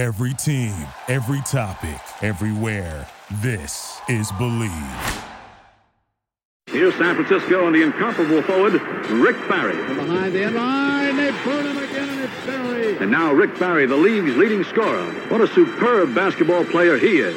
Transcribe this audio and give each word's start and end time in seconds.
Every 0.00 0.32
team, 0.32 0.74
every 1.08 1.42
topic, 1.42 2.00
everywhere. 2.22 3.06
This 3.42 4.00
is 4.08 4.32
Bleav. 4.32 5.24
Here's 6.68 6.94
San 6.94 7.16
Francisco 7.16 7.66
and 7.66 7.74
the 7.76 7.82
incomparable 7.82 8.40
forward, 8.40 8.80
Rick 9.10 9.36
Barry. 9.46 9.76
From 9.84 9.96
Behind 9.96 10.34
the 10.34 10.44
end 10.44 10.54
line, 10.54 11.16
they 11.18 11.30
burn 11.44 11.66
him 11.66 11.76
again, 11.76 12.08
and 12.08 12.20
it's 12.20 12.46
Barry. 12.46 12.96
And 12.96 13.10
now 13.10 13.34
Rick 13.34 13.58
Barry, 13.58 13.84
the 13.84 13.94
league's 13.94 14.34
leading 14.38 14.64
scorer. 14.64 15.04
What 15.28 15.42
a 15.42 15.48
superb 15.48 16.14
basketball 16.14 16.64
player 16.64 16.96
he 16.96 17.18
is. 17.18 17.36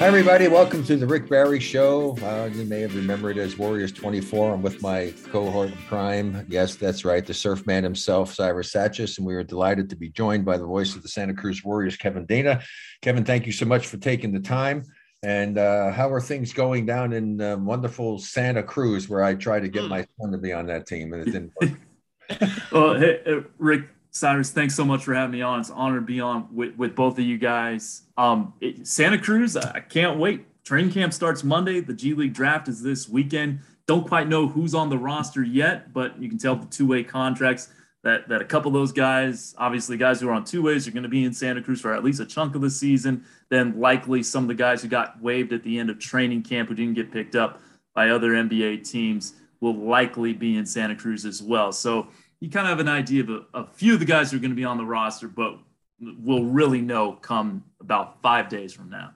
Hi, 0.00 0.06
everybody. 0.06 0.48
Welcome 0.48 0.82
to 0.84 0.96
the 0.96 1.06
Rick 1.06 1.28
Barry 1.28 1.60
Show. 1.60 2.16
Uh, 2.22 2.48
you 2.54 2.64
may 2.64 2.80
have 2.80 2.96
remembered 2.96 3.36
as 3.36 3.58
Warriors 3.58 3.92
24. 3.92 4.54
I'm 4.54 4.62
with 4.62 4.80
my 4.80 5.12
cohort 5.30 5.72
in 5.72 5.76
crime. 5.88 6.46
Yes, 6.48 6.74
that's 6.74 7.04
right. 7.04 7.24
The 7.24 7.34
surf 7.34 7.66
man 7.66 7.84
himself, 7.84 8.32
Cyrus 8.32 8.72
Saatsaz. 8.72 9.18
And 9.18 9.26
we 9.26 9.34
are 9.34 9.44
delighted 9.44 9.90
to 9.90 9.96
be 9.96 10.08
joined 10.08 10.46
by 10.46 10.56
the 10.56 10.64
voice 10.64 10.96
of 10.96 11.02
the 11.02 11.08
Santa 11.08 11.34
Cruz 11.34 11.62
Warriors, 11.62 11.98
Kevin 11.98 12.26
Danna. 12.26 12.62
Kevin, 13.02 13.26
thank 13.26 13.44
you 13.44 13.52
so 13.52 13.66
much 13.66 13.88
for 13.88 13.98
taking 13.98 14.32
the 14.32 14.40
time. 14.40 14.84
And 15.22 15.58
uh, 15.58 15.90
how 15.92 16.10
are 16.10 16.20
things 16.22 16.54
going 16.54 16.86
down 16.86 17.12
in 17.12 17.38
uh, 17.38 17.58
wonderful 17.58 18.18
Santa 18.20 18.62
Cruz, 18.62 19.06
where 19.06 19.22
I 19.22 19.34
tried 19.34 19.60
to 19.60 19.68
get 19.68 19.84
my 19.84 20.06
son 20.18 20.32
to 20.32 20.38
be 20.38 20.54
on 20.54 20.64
that 20.68 20.86
team 20.86 21.12
and 21.12 21.28
it 21.28 21.30
didn't 21.30 21.52
work? 21.60 22.50
well, 22.72 22.98
hey, 22.98 23.42
Rick, 23.58 23.82
Cyrus, 24.12 24.50
thanks 24.50 24.74
so 24.74 24.84
much 24.86 25.04
for 25.04 25.12
having 25.12 25.32
me 25.32 25.42
on. 25.42 25.60
It's 25.60 25.68
an 25.68 25.76
honor 25.76 25.96
to 25.96 26.06
be 26.06 26.20
on 26.20 26.48
with, 26.54 26.74
with 26.76 26.96
both 26.96 27.18
of 27.18 27.24
you 27.24 27.36
guys. 27.36 28.04
Um, 28.20 28.52
it, 28.60 28.86
Santa 28.86 29.18
Cruz, 29.18 29.56
I 29.56 29.80
can't 29.80 30.18
wait. 30.18 30.44
Training 30.62 30.92
camp 30.92 31.14
starts 31.14 31.42
Monday. 31.42 31.80
The 31.80 31.94
G 31.94 32.12
League 32.12 32.34
draft 32.34 32.68
is 32.68 32.82
this 32.82 33.08
weekend. 33.08 33.60
Don't 33.86 34.06
quite 34.06 34.28
know 34.28 34.46
who's 34.46 34.74
on 34.74 34.90
the 34.90 34.98
roster 34.98 35.42
yet, 35.42 35.94
but 35.94 36.20
you 36.20 36.28
can 36.28 36.36
tell 36.36 36.54
the 36.54 36.66
two-way 36.66 37.02
contracts 37.02 37.70
that 38.02 38.28
that 38.28 38.42
a 38.42 38.44
couple 38.44 38.68
of 38.68 38.74
those 38.74 38.92
guys, 38.92 39.54
obviously 39.56 39.96
guys 39.96 40.20
who 40.20 40.28
are 40.28 40.32
on 40.32 40.44
two 40.44 40.60
ways, 40.60 40.86
are 40.86 40.90
going 40.90 41.02
to 41.02 41.08
be 41.08 41.24
in 41.24 41.32
Santa 41.32 41.62
Cruz 41.62 41.80
for 41.80 41.94
at 41.94 42.04
least 42.04 42.20
a 42.20 42.26
chunk 42.26 42.54
of 42.54 42.60
the 42.60 42.68
season. 42.68 43.24
Then 43.48 43.80
likely 43.80 44.22
some 44.22 44.44
of 44.44 44.48
the 44.48 44.54
guys 44.54 44.82
who 44.82 44.88
got 44.88 45.18
waived 45.22 45.54
at 45.54 45.62
the 45.62 45.78
end 45.78 45.88
of 45.88 45.98
training 45.98 46.42
camp 46.42 46.68
who 46.68 46.74
didn't 46.74 46.96
get 46.96 47.10
picked 47.10 47.36
up 47.36 47.62
by 47.94 48.10
other 48.10 48.32
NBA 48.32 48.86
teams 48.88 49.32
will 49.60 49.76
likely 49.76 50.34
be 50.34 50.58
in 50.58 50.66
Santa 50.66 50.94
Cruz 50.94 51.24
as 51.24 51.42
well. 51.42 51.72
So 51.72 52.08
you 52.40 52.50
kind 52.50 52.66
of 52.66 52.70
have 52.70 52.80
an 52.80 52.88
idea 52.92 53.22
of 53.22 53.30
a, 53.30 53.40
a 53.54 53.66
few 53.72 53.94
of 53.94 53.98
the 53.98 54.04
guys 54.04 54.30
who 54.30 54.36
are 54.36 54.40
going 54.40 54.50
to 54.50 54.56
be 54.56 54.64
on 54.64 54.76
the 54.76 54.84
roster, 54.84 55.26
but 55.26 55.58
we'll 56.00 56.44
really 56.44 56.80
know 56.80 57.12
come 57.12 57.64
about 57.80 58.20
five 58.22 58.48
days 58.48 58.72
from 58.72 58.90
now. 58.90 59.12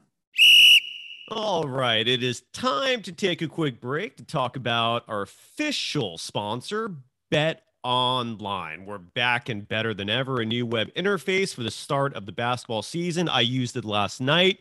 All 1.30 1.66
right, 1.66 2.06
it 2.06 2.22
is 2.22 2.42
time 2.52 3.00
to 3.02 3.12
take 3.12 3.40
a 3.40 3.48
quick 3.48 3.80
break 3.80 4.16
to 4.18 4.24
talk 4.24 4.56
about 4.56 5.04
our 5.08 5.22
official 5.22 6.18
sponsor, 6.18 6.94
Bet 7.30 7.62
Online. 7.82 8.84
We're 8.84 8.98
back 8.98 9.48
and 9.48 9.66
better 9.66 9.94
than 9.94 10.10
ever. 10.10 10.40
A 10.40 10.44
new 10.44 10.66
web 10.66 10.92
interface 10.94 11.54
for 11.54 11.62
the 11.62 11.70
start 11.70 12.14
of 12.14 12.26
the 12.26 12.32
basketball 12.32 12.82
season. 12.82 13.28
I 13.28 13.40
used 13.40 13.76
it 13.76 13.84
last 13.84 14.20
night 14.20 14.60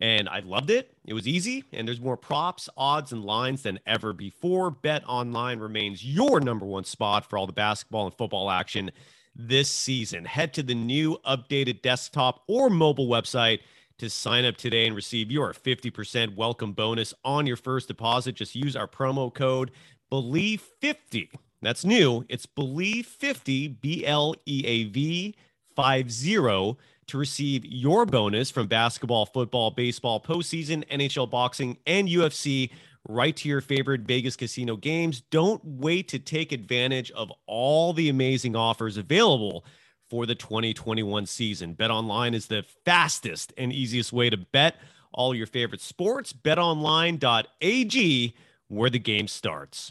and 0.00 0.28
I 0.28 0.40
loved 0.40 0.70
it. 0.70 0.94
It 1.04 1.14
was 1.14 1.26
easy, 1.26 1.64
and 1.72 1.86
there's 1.86 2.00
more 2.00 2.16
props, 2.16 2.68
odds, 2.76 3.12
and 3.12 3.24
lines 3.24 3.62
than 3.62 3.80
ever 3.86 4.12
before. 4.12 4.70
Bet 4.70 5.02
Online 5.08 5.58
remains 5.58 6.04
your 6.04 6.40
number 6.40 6.64
one 6.64 6.84
spot 6.84 7.28
for 7.28 7.36
all 7.36 7.46
the 7.46 7.52
basketball 7.52 8.06
and 8.06 8.14
football 8.14 8.50
action 8.50 8.92
this 9.38 9.70
season. 9.70 10.24
Head 10.24 10.52
to 10.54 10.62
the 10.62 10.74
new 10.74 11.18
updated 11.24 11.80
desktop 11.80 12.42
or 12.48 12.68
mobile 12.68 13.08
website 13.08 13.60
to 13.98 14.10
sign 14.10 14.44
up 14.44 14.56
today 14.56 14.86
and 14.86 14.94
receive 14.94 15.30
your 15.30 15.52
50% 15.52 16.36
welcome 16.36 16.72
bonus 16.72 17.14
on 17.24 17.46
your 17.46 17.56
first 17.56 17.88
deposit. 17.88 18.34
Just 18.34 18.54
use 18.54 18.76
our 18.76 18.88
promo 18.88 19.32
code 19.32 19.70
BLEAV50. 20.12 21.30
That's 21.62 21.84
new. 21.84 22.24
It's 22.28 22.46
BLEAV50, 22.46 23.80
B 23.80 24.04
L 24.04 24.34
E 24.46 24.64
A 24.66 24.84
V 24.84 25.36
50 25.76 26.76
to 27.08 27.16
receive 27.16 27.64
your 27.64 28.04
bonus 28.04 28.50
from 28.50 28.66
basketball, 28.66 29.24
football, 29.24 29.70
baseball, 29.70 30.20
postseason, 30.20 30.86
NHL 30.88 31.30
boxing, 31.30 31.78
and 31.86 32.06
UFC 32.06 32.70
right 33.08 33.34
to 33.36 33.48
your 33.48 33.60
favorite 33.60 34.02
Vegas 34.02 34.36
casino 34.36 34.76
games. 34.76 35.22
Don't 35.30 35.62
wait 35.64 36.08
to 36.08 36.18
take 36.18 36.52
advantage 36.52 37.10
of 37.12 37.32
all 37.46 37.92
the 37.92 38.10
amazing 38.10 38.54
offers 38.54 38.96
available 38.96 39.64
for 40.10 40.26
the 40.26 40.34
2021 40.34 41.26
season. 41.26 41.74
Bet 41.74 41.90
online 41.90 42.34
is 42.34 42.46
the 42.46 42.64
fastest 42.84 43.52
and 43.56 43.72
easiest 43.72 44.12
way 44.12 44.30
to 44.30 44.36
bet 44.36 44.76
all 45.12 45.34
your 45.34 45.46
favorite 45.46 45.80
sports. 45.80 46.32
BetOnline.ag, 46.32 48.34
where 48.68 48.90
the 48.90 48.98
game 48.98 49.26
starts. 49.26 49.90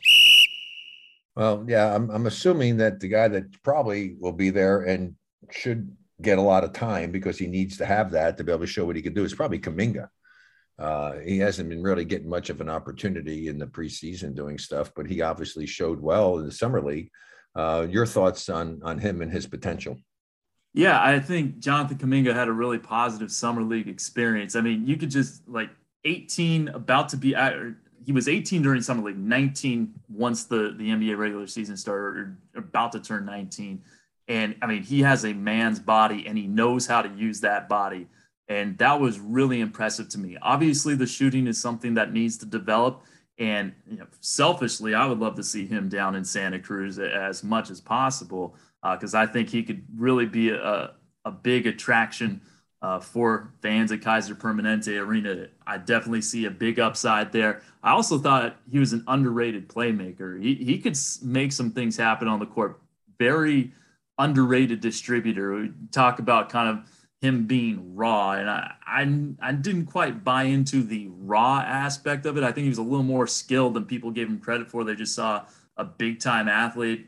Well, 1.35 1.65
yeah, 1.67 1.93
I'm, 1.93 2.09
I'm 2.09 2.27
assuming 2.27 2.77
that 2.77 2.99
the 2.99 3.07
guy 3.07 3.27
that 3.27 3.61
probably 3.63 4.15
will 4.19 4.31
be 4.31 4.49
there 4.49 4.81
and 4.81 5.15
should 5.51 5.95
get 6.21 6.39
a 6.39 6.41
lot 6.41 6.63
of 6.63 6.73
time 6.73 7.11
because 7.11 7.37
he 7.37 7.47
needs 7.47 7.77
to 7.77 7.85
have 7.85 8.11
that 8.11 8.37
to 8.37 8.43
be 8.43 8.51
able 8.51 8.61
to 8.61 8.67
show 8.67 8.85
what 8.85 8.95
he 8.95 9.01
can 9.01 9.13
do. 9.13 9.23
is 9.23 9.35
probably 9.35 9.59
Kuminga. 9.59 10.09
Uh, 10.79 11.13
he 11.25 11.39
hasn't 11.39 11.69
been 11.69 11.81
really 11.81 12.05
getting 12.05 12.29
much 12.29 12.49
of 12.49 12.61
an 12.61 12.69
opportunity 12.69 13.47
in 13.47 13.57
the 13.57 13.65
preseason 13.65 14.35
doing 14.35 14.57
stuff, 14.57 14.91
but 14.95 15.07
he 15.07 15.21
obviously 15.21 15.65
showed 15.65 15.99
well 15.99 16.37
in 16.37 16.45
the 16.45 16.51
summer 16.51 16.81
league. 16.81 17.09
Uh, 17.55 17.87
your 17.89 18.05
thoughts 18.05 18.49
on 18.49 18.79
on 18.83 18.99
him 18.99 19.21
and 19.21 19.31
his 19.31 19.47
potential? 19.47 19.97
Yeah, 20.73 21.01
I 21.01 21.19
think 21.19 21.59
Jonathan 21.59 21.97
Kuminga 21.97 22.35
had 22.35 22.47
a 22.47 22.51
really 22.51 22.77
positive 22.77 23.31
summer 23.31 23.63
league 23.63 23.87
experience. 23.87 24.55
I 24.55 24.61
mean, 24.61 24.85
you 24.85 24.95
could 24.97 25.09
just 25.09 25.47
like 25.47 25.71
18, 26.05 26.67
about 26.69 27.09
to 27.09 27.17
be 27.17 27.35
he 28.05 28.11
was 28.11 28.27
18 28.27 28.61
during 28.61 28.81
summer 28.81 29.03
league, 29.03 29.17
19 29.17 29.93
once 30.09 30.43
the 30.43 30.75
the 30.77 30.89
NBA 30.89 31.17
regular 31.17 31.47
season 31.47 31.75
started, 31.75 32.19
or 32.19 32.37
about 32.55 32.91
to 32.91 32.99
turn 32.99 33.25
19 33.25 33.81
and 34.27 34.55
I 34.61 34.67
mean, 34.67 34.83
he 34.83 35.01
has 35.01 35.23
a 35.25 35.33
man's 35.33 35.79
body 35.79 36.27
and 36.27 36.37
he 36.37 36.47
knows 36.47 36.85
how 36.85 37.01
to 37.01 37.09
use 37.09 37.41
that 37.41 37.69
body. 37.69 38.07
And 38.49 38.77
that 38.77 38.99
was 38.99 39.19
really 39.19 39.59
impressive 39.59 40.07
to 40.09 40.19
me. 40.19 40.37
Obviously, 40.41 40.95
the 40.95 41.07
shooting 41.07 41.47
is 41.47 41.61
something 41.61 41.93
that 41.95 42.13
needs 42.13 42.37
to 42.37 42.45
develop. 42.45 43.03
And 43.37 43.73
you 43.89 43.97
know, 43.97 44.07
selfishly, 44.21 44.95
I 44.95 45.05
would 45.05 45.19
love 45.19 45.35
to 45.35 45.43
see 45.43 45.65
him 45.67 45.89
down 45.89 46.15
in 46.15 46.23
Santa 46.23 46.59
Cruz 46.59 46.97
as 46.97 47.43
much 47.43 47.69
as 47.69 47.81
possible 47.81 48.55
because 48.81 49.13
uh, 49.13 49.19
I 49.19 49.25
think 49.25 49.49
he 49.49 49.63
could 49.63 49.83
really 49.95 50.25
be 50.25 50.49
a, 50.49 50.93
a 51.25 51.31
big 51.31 51.67
attraction 51.67 52.41
uh, 52.81 52.99
for 52.99 53.51
fans 53.61 53.91
at 53.91 54.01
Kaiser 54.01 54.35
Permanente 54.35 54.99
Arena. 54.99 55.47
I 55.65 55.77
definitely 55.77 56.21
see 56.21 56.45
a 56.45 56.51
big 56.51 56.79
upside 56.79 57.31
there. 57.31 57.61
I 57.83 57.91
also 57.91 58.17
thought 58.17 58.57
he 58.69 58.79
was 58.79 58.93
an 58.93 59.03
underrated 59.07 59.67
playmaker. 59.67 60.41
He, 60.41 60.55
he 60.55 60.77
could 60.77 60.97
make 61.23 61.51
some 61.51 61.71
things 61.71 61.97
happen 61.97 62.27
on 62.27 62.39
the 62.39 62.45
court. 62.45 62.79
Very 63.19 63.73
underrated 64.19 64.79
distributor. 64.79 65.55
We 65.55 65.71
talk 65.91 66.19
about 66.19 66.49
kind 66.49 66.69
of 66.69 66.89
him 67.21 67.47
being 67.47 67.95
raw, 67.95 68.33
and 68.33 68.49
I, 68.49 68.73
I 68.85 69.47
I 69.49 69.51
didn't 69.51 69.87
quite 69.87 70.23
buy 70.23 70.43
into 70.43 70.83
the 70.83 71.07
raw 71.09 71.63
aspect 71.65 72.25
of 72.25 72.37
it. 72.37 72.43
I 72.43 72.51
think 72.51 72.63
he 72.63 72.69
was 72.69 72.77
a 72.77 72.83
little 72.83 73.03
more 73.03 73.25
skilled 73.25 73.73
than 73.73 73.85
people 73.85 74.11
gave 74.11 74.27
him 74.27 74.39
credit 74.39 74.69
for. 74.69 74.83
They 74.83 74.95
just 74.95 75.15
saw 75.15 75.45
a 75.77 75.83
big 75.83 76.19
time 76.19 76.47
athlete. 76.47 77.07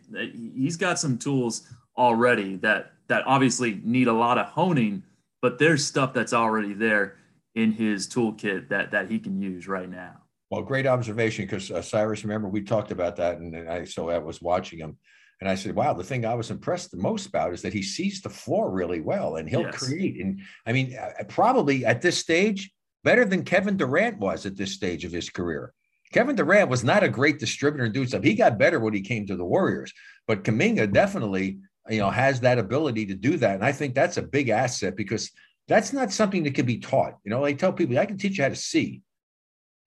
He's 0.56 0.78
got 0.78 1.00
some 1.00 1.18
tools 1.18 1.68
already 1.98 2.56
that 2.58 2.94
that 3.08 3.24
obviously 3.28 3.82
need 3.84 4.08
a 4.08 4.14
lot 4.14 4.38
of 4.38 4.48
honing, 4.48 5.04
but 5.42 5.60
there's 5.60 5.86
stuff 5.86 6.14
that's 6.14 6.34
already 6.34 6.74
there 6.74 7.18
in 7.56 7.72
his 7.72 8.08
toolkit 8.08 8.70
that 8.70 8.92
that 8.92 9.10
he 9.10 9.20
can 9.20 9.40
use 9.40 9.68
right 9.68 9.90
now. 9.90 10.16
Well, 10.50 10.64
great 10.64 10.88
observation 10.88 11.46
because 11.46 11.70
uh, 11.70 11.84
Cyrus, 11.84 12.24
remember 12.24 12.48
we 12.48 12.62
talked 12.62 12.92
about 12.92 13.16
that, 13.18 13.38
and, 13.38 13.54
and 13.54 13.70
I 13.70 13.84
so 13.84 14.10
I 14.10 14.18
was 14.18 14.42
watching 14.42 14.80
him 14.80 14.98
and 15.40 15.50
I 15.50 15.56
said, 15.56 15.76
wow, 15.76 15.94
the 15.94 16.04
thing 16.04 16.26
I 16.26 16.34
was 16.34 16.52
impressed 16.52 16.92
the 16.92 16.98
most 16.98 17.28
about 17.28 17.54
is 17.54 17.62
that 17.62 17.74
he 17.74 17.82
sees 17.82 18.22
the 18.22 18.30
floor 18.30 18.72
really 18.72 19.00
well 19.00 19.38
and 19.38 19.50
he'll 19.50 19.62
yes. 19.62 19.78
create. 19.78 20.20
And 20.20 20.42
I 20.66 20.74
mean, 20.74 20.98
uh, 20.98 21.24
probably 21.30 21.86
at 21.86 22.02
this 22.02 22.18
stage, 22.18 22.72
better 23.04 23.24
than 23.24 23.44
Kevin 23.44 23.78
Durant 23.78 24.20
was 24.20 24.46
at 24.46 24.58
this 24.58 24.74
stage 24.74 25.06
of 25.06 25.12
his 25.12 25.30
career. 25.30 25.74
Kevin 26.12 26.36
Durant 26.36 26.70
was 26.70 26.84
not 26.84 27.04
a 27.04 27.10
great 27.10 27.40
distributor 27.40 27.86
and 27.86 27.94
doing 27.94 28.08
stuff. 28.08 28.24
He 28.24 28.34
got 28.34 28.58
better 28.58 28.80
when 28.80 28.94
he 28.94 29.02
came 29.02 29.28
to 29.28 29.38
the 29.38 29.46
Warriors, 29.46 29.94
but 30.28 30.44
Kuminga 30.44 30.92
definitely, 30.92 31.60
you 31.90 32.00
know, 32.00 32.10
has 32.10 32.42
that 32.42 32.58
ability 32.58 33.06
to 33.06 33.16
do 33.16 33.38
that. 33.38 33.56
And 33.56 33.64
I 33.64 33.72
think 33.72 33.96
that's 33.96 34.18
a 34.18 34.24
big 34.24 34.50
asset 34.50 34.96
because 34.98 35.32
that's 35.68 35.94
not 35.94 36.12
something 36.12 36.44
that 36.44 36.56
can 36.56 36.66
be 36.66 36.80
taught. 36.80 37.14
You 37.24 37.30
know, 37.30 37.46
I 37.46 37.54
tell 37.54 37.72
people 37.72 37.98
I 37.98 38.08
can 38.08 38.18
teach 38.18 38.40
you 38.40 38.44
how 38.44 38.50
to 38.50 38.56
see. 38.56 39.02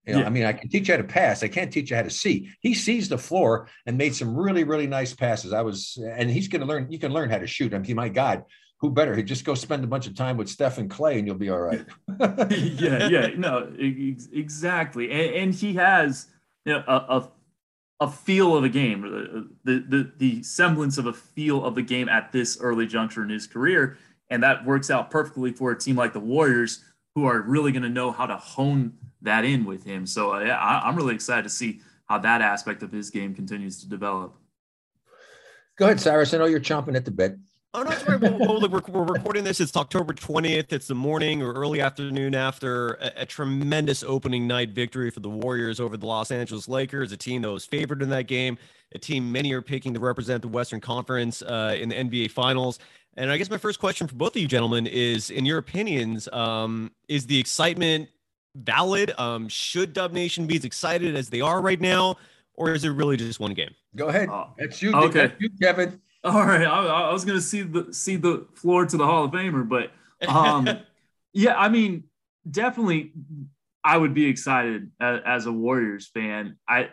You 0.05 0.13
know, 0.13 0.19
yeah. 0.19 0.25
I 0.25 0.29
mean, 0.29 0.43
I 0.43 0.53
can 0.53 0.69
teach 0.69 0.89
you 0.89 0.95
how 0.95 1.01
to 1.01 1.07
pass. 1.07 1.43
I 1.43 1.47
can't 1.47 1.71
teach 1.71 1.89
you 1.89 1.95
how 1.95 2.03
to 2.03 2.09
see. 2.09 2.49
He 2.59 2.73
sees 2.73 3.07
the 3.07 3.17
floor 3.17 3.69
and 3.85 3.97
made 3.97 4.13
some 4.13 4.35
really, 4.35 4.65
really 4.65 4.87
nice 4.87 5.13
passes. 5.13 5.53
I 5.53 5.61
was, 5.61 5.97
and 6.03 6.29
he's 6.29 6.49
going 6.49 6.61
to 6.61 6.67
learn. 6.67 6.91
You 6.91 6.99
can 6.99 7.13
learn 7.13 7.29
how 7.29 7.37
to 7.37 7.47
shoot. 7.47 7.73
I 7.73 7.79
mean, 7.79 7.95
my 7.95 8.09
God, 8.09 8.43
who 8.83 8.91
better? 8.91 9.15
He 9.15 9.23
just 9.23 9.45
go 9.45 9.55
spend 9.55 9.81
a 9.85 9.87
bunch 9.87 10.07
of 10.07 10.13
time 10.13 10.35
with 10.35 10.49
Steph 10.49 10.77
and 10.77 10.89
Klay, 10.89 11.17
and 11.17 11.25
you'll 11.25 11.37
be 11.37 11.49
all 11.49 11.61
right. 11.61 11.85
yeah, 12.19 13.07
yeah, 13.07 13.27
no, 13.37 13.71
exactly. 13.79 15.09
And, 15.09 15.35
and 15.35 15.53
he 15.53 15.73
has 15.75 16.27
you 16.65 16.73
know, 16.73 16.83
a, 16.85 16.95
a, 16.95 17.31
a 18.01 18.11
feel 18.11 18.57
of 18.57 18.65
a 18.65 18.69
game, 18.69 19.05
uh, 19.05 19.41
the, 19.63 19.85
the 19.87 20.11
the 20.17 20.43
semblance 20.43 20.97
of 20.97 21.05
a 21.05 21.13
feel 21.13 21.63
of 21.63 21.75
the 21.75 21.81
game 21.81 22.09
at 22.09 22.33
this 22.33 22.57
early 22.59 22.85
juncture 22.85 23.23
in 23.23 23.29
his 23.29 23.47
career, 23.47 23.97
and 24.29 24.43
that 24.43 24.65
works 24.65 24.91
out 24.91 25.09
perfectly 25.09 25.53
for 25.53 25.71
a 25.71 25.79
team 25.79 25.95
like 25.95 26.11
the 26.11 26.19
Warriors, 26.19 26.83
who 27.15 27.25
are 27.25 27.41
really 27.41 27.71
going 27.71 27.83
to 27.83 27.89
know 27.89 28.11
how 28.11 28.25
to 28.25 28.37
hone 28.37 28.93
that 29.21 29.45
in 29.45 29.65
with 29.65 29.83
him. 29.83 30.05
So 30.05 30.33
uh, 30.33 30.39
yeah, 30.39 30.57
I, 30.57 30.89
am 30.89 30.95
really 30.95 31.15
excited 31.15 31.43
to 31.43 31.49
see 31.49 31.81
how 32.05 32.17
that 32.19 32.41
aspect 32.41 32.83
of 32.83 32.91
his 32.91 33.09
game 33.09 33.33
continues 33.33 33.79
to 33.81 33.89
develop. 33.89 34.35
Go 35.77 35.85
ahead, 35.85 35.99
Cyrus. 35.99 36.33
I 36.33 36.37
know 36.37 36.45
you're 36.45 36.59
chomping 36.59 36.95
at 36.95 37.05
the 37.05 37.11
bit. 37.11 37.37
Oh 37.75 37.81
no, 37.81 37.89
that's 37.89 38.07
right. 38.07 38.21
Well, 38.21 38.37
well, 38.37 38.59
look, 38.59 38.71
we're, 38.71 38.81
we're, 38.93 39.13
recording 39.13 39.43
this. 39.43 39.59
It's 39.59 39.75
October 39.75 40.13
20th. 40.13 40.71
It's 40.71 40.85
the 40.85 40.93
morning 40.93 41.41
or 41.41 41.53
early 41.53 41.81
afternoon 41.81 42.35
after 42.35 42.93
a, 42.95 43.21
a, 43.21 43.25
tremendous 43.25 44.03
opening 44.03 44.45
night 44.45 44.69
victory 44.69 45.09
for 45.09 45.21
the 45.21 45.29
Warriors 45.29 45.79
over 45.79 45.97
the 45.97 46.05
Los 46.05 46.29
Angeles 46.29 46.67
Lakers, 46.67 47.11
a 47.11 47.17
team 47.17 47.41
that 47.41 47.51
was 47.51 47.65
favored 47.65 48.03
in 48.03 48.09
that 48.09 48.27
game, 48.27 48.59
a 48.93 48.99
team 48.99 49.31
many 49.31 49.53
are 49.53 49.61
picking 49.63 49.91
to 49.95 49.99
represent 49.99 50.43
the 50.43 50.47
Western 50.47 50.81
Conference 50.81 51.41
uh, 51.41 51.75
in 51.79 51.89
the 51.89 51.95
NBA 51.95 52.29
Finals. 52.29 52.77
And 53.15 53.31
I 53.31 53.37
guess 53.37 53.49
my 53.49 53.57
first 53.57 53.79
question 53.79 54.07
for 54.07 54.15
both 54.15 54.35
of 54.35 54.41
you 54.41 54.47
gentlemen 54.47 54.87
is, 54.87 55.29
in 55.29 55.45
your 55.45 55.59
opinions, 55.59 56.27
um, 56.33 56.91
is 57.07 57.27
the 57.27 57.39
excitement 57.39 58.09
valid? 58.55 59.13
Um, 59.17 59.47
should 59.47 59.93
Dub 59.93 60.13
Nation 60.13 60.47
be 60.47 60.55
as 60.57 60.65
excited 60.65 61.15
as 61.15 61.29
they 61.29 61.41
are 61.41 61.61
right 61.61 61.79
now, 61.79 62.17
or 62.55 62.73
is 62.73 62.83
it 62.83 62.89
really 62.89 63.17
just 63.17 63.39
one 63.39 63.53
game? 63.53 63.73
Go 63.95 64.07
ahead. 64.07 64.29
Uh, 64.29 64.45
That's 64.57 64.81
you. 64.81 64.93
Okay, 64.93 65.27
That's 65.27 65.41
you, 65.41 65.49
Kevin. 65.61 66.01
All 66.23 66.45
right, 66.45 66.65
I, 66.65 66.85
I 66.85 67.11
was 67.11 67.25
going 67.25 67.37
to 67.37 67.41
see 67.41 67.63
the 67.63 67.93
see 67.93 68.15
the 68.15 68.47
floor 68.55 68.85
to 68.85 68.97
the 68.97 69.05
Hall 69.05 69.25
of 69.25 69.31
Famer, 69.31 69.67
but 69.67 69.91
um, 70.27 70.69
yeah, 71.33 71.55
I 71.55 71.67
mean, 71.67 72.05
definitely, 72.49 73.11
I 73.83 73.97
would 73.97 74.13
be 74.13 74.25
excited 74.25 74.89
as, 75.01 75.19
as, 75.25 75.45
a 75.47 75.51
Warriors 75.51 76.07
fan. 76.07 76.57
I 76.67 76.91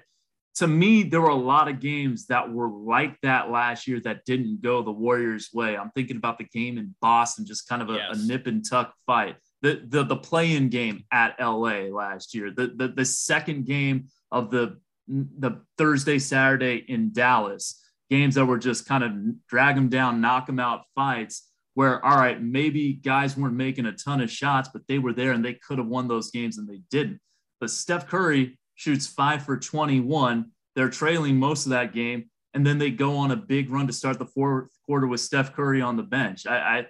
to 0.56 0.66
me, 0.66 1.02
there 1.02 1.20
were 1.20 1.28
a 1.28 1.34
lot 1.34 1.68
of 1.68 1.80
games 1.80 2.26
that 2.26 2.50
were 2.52 2.68
like 2.68 3.18
that 3.22 3.50
last 3.50 3.86
year 3.86 4.00
that 4.00 4.24
didn't 4.24 4.62
go 4.62 4.82
the 4.82 4.90
Warriors' 4.90 5.50
way. 5.52 5.76
I'm 5.76 5.90
thinking 5.90 6.16
about 6.16 6.38
the 6.38 6.44
game 6.44 6.76
in 6.76 6.94
Boston, 7.00 7.46
just 7.46 7.68
kind 7.68 7.82
of 7.82 7.90
a, 7.90 7.94
yes. 7.94 8.22
a 8.22 8.26
nip 8.26 8.46
and 8.46 8.68
tuck 8.68 8.94
fight. 9.06 9.36
The 9.62 9.82
the 9.86 10.04
the 10.04 10.16
play-in 10.16 10.68
game 10.68 11.04
at 11.12 11.36
LA 11.38 11.88
last 11.92 12.34
year, 12.34 12.50
the 12.50 12.68
the, 12.74 12.88
the 12.88 13.04
second 13.04 13.66
game 13.66 14.08
of 14.32 14.50
the 14.50 14.78
the 15.06 15.60
Thursday 15.76 16.18
Saturday 16.18 16.84
in 16.88 17.12
Dallas 17.12 17.80
games 18.10 18.34
that 18.34 18.44
were 18.44 18.58
just 18.58 18.86
kind 18.86 19.04
of 19.04 19.12
drag 19.46 19.76
them 19.76 19.88
down, 19.88 20.20
knock 20.20 20.46
them 20.46 20.58
out 20.58 20.82
fights 20.94 21.50
where, 21.74 22.04
all 22.04 22.16
right, 22.16 22.42
maybe 22.42 22.92
guys 22.92 23.36
weren't 23.36 23.54
making 23.54 23.86
a 23.86 23.92
ton 23.92 24.20
of 24.20 24.30
shots, 24.30 24.68
but 24.72 24.82
they 24.88 24.98
were 24.98 25.12
there 25.12 25.32
and 25.32 25.44
they 25.44 25.54
could 25.54 25.78
have 25.78 25.86
won 25.86 26.08
those 26.08 26.30
games 26.30 26.58
and 26.58 26.68
they 26.68 26.80
didn't. 26.90 27.20
But 27.60 27.70
Steph 27.70 28.08
Curry 28.08 28.58
shoots 28.80 29.06
five 29.06 29.44
for 29.44 29.58
21. 29.58 30.50
They're 30.74 30.88
trailing 30.88 31.36
most 31.36 31.66
of 31.66 31.70
that 31.70 31.92
game. 31.92 32.30
And 32.54 32.66
then 32.66 32.78
they 32.78 32.90
go 32.90 33.14
on 33.14 33.30
a 33.30 33.36
big 33.36 33.70
run 33.70 33.86
to 33.86 33.92
start 33.92 34.18
the 34.18 34.24
fourth 34.24 34.70
quarter 34.86 35.06
with 35.06 35.20
Steph 35.20 35.54
Curry 35.54 35.82
on 35.82 35.98
the 35.98 36.02
bench. 36.02 36.46
I, 36.46 36.56
I 36.56 36.86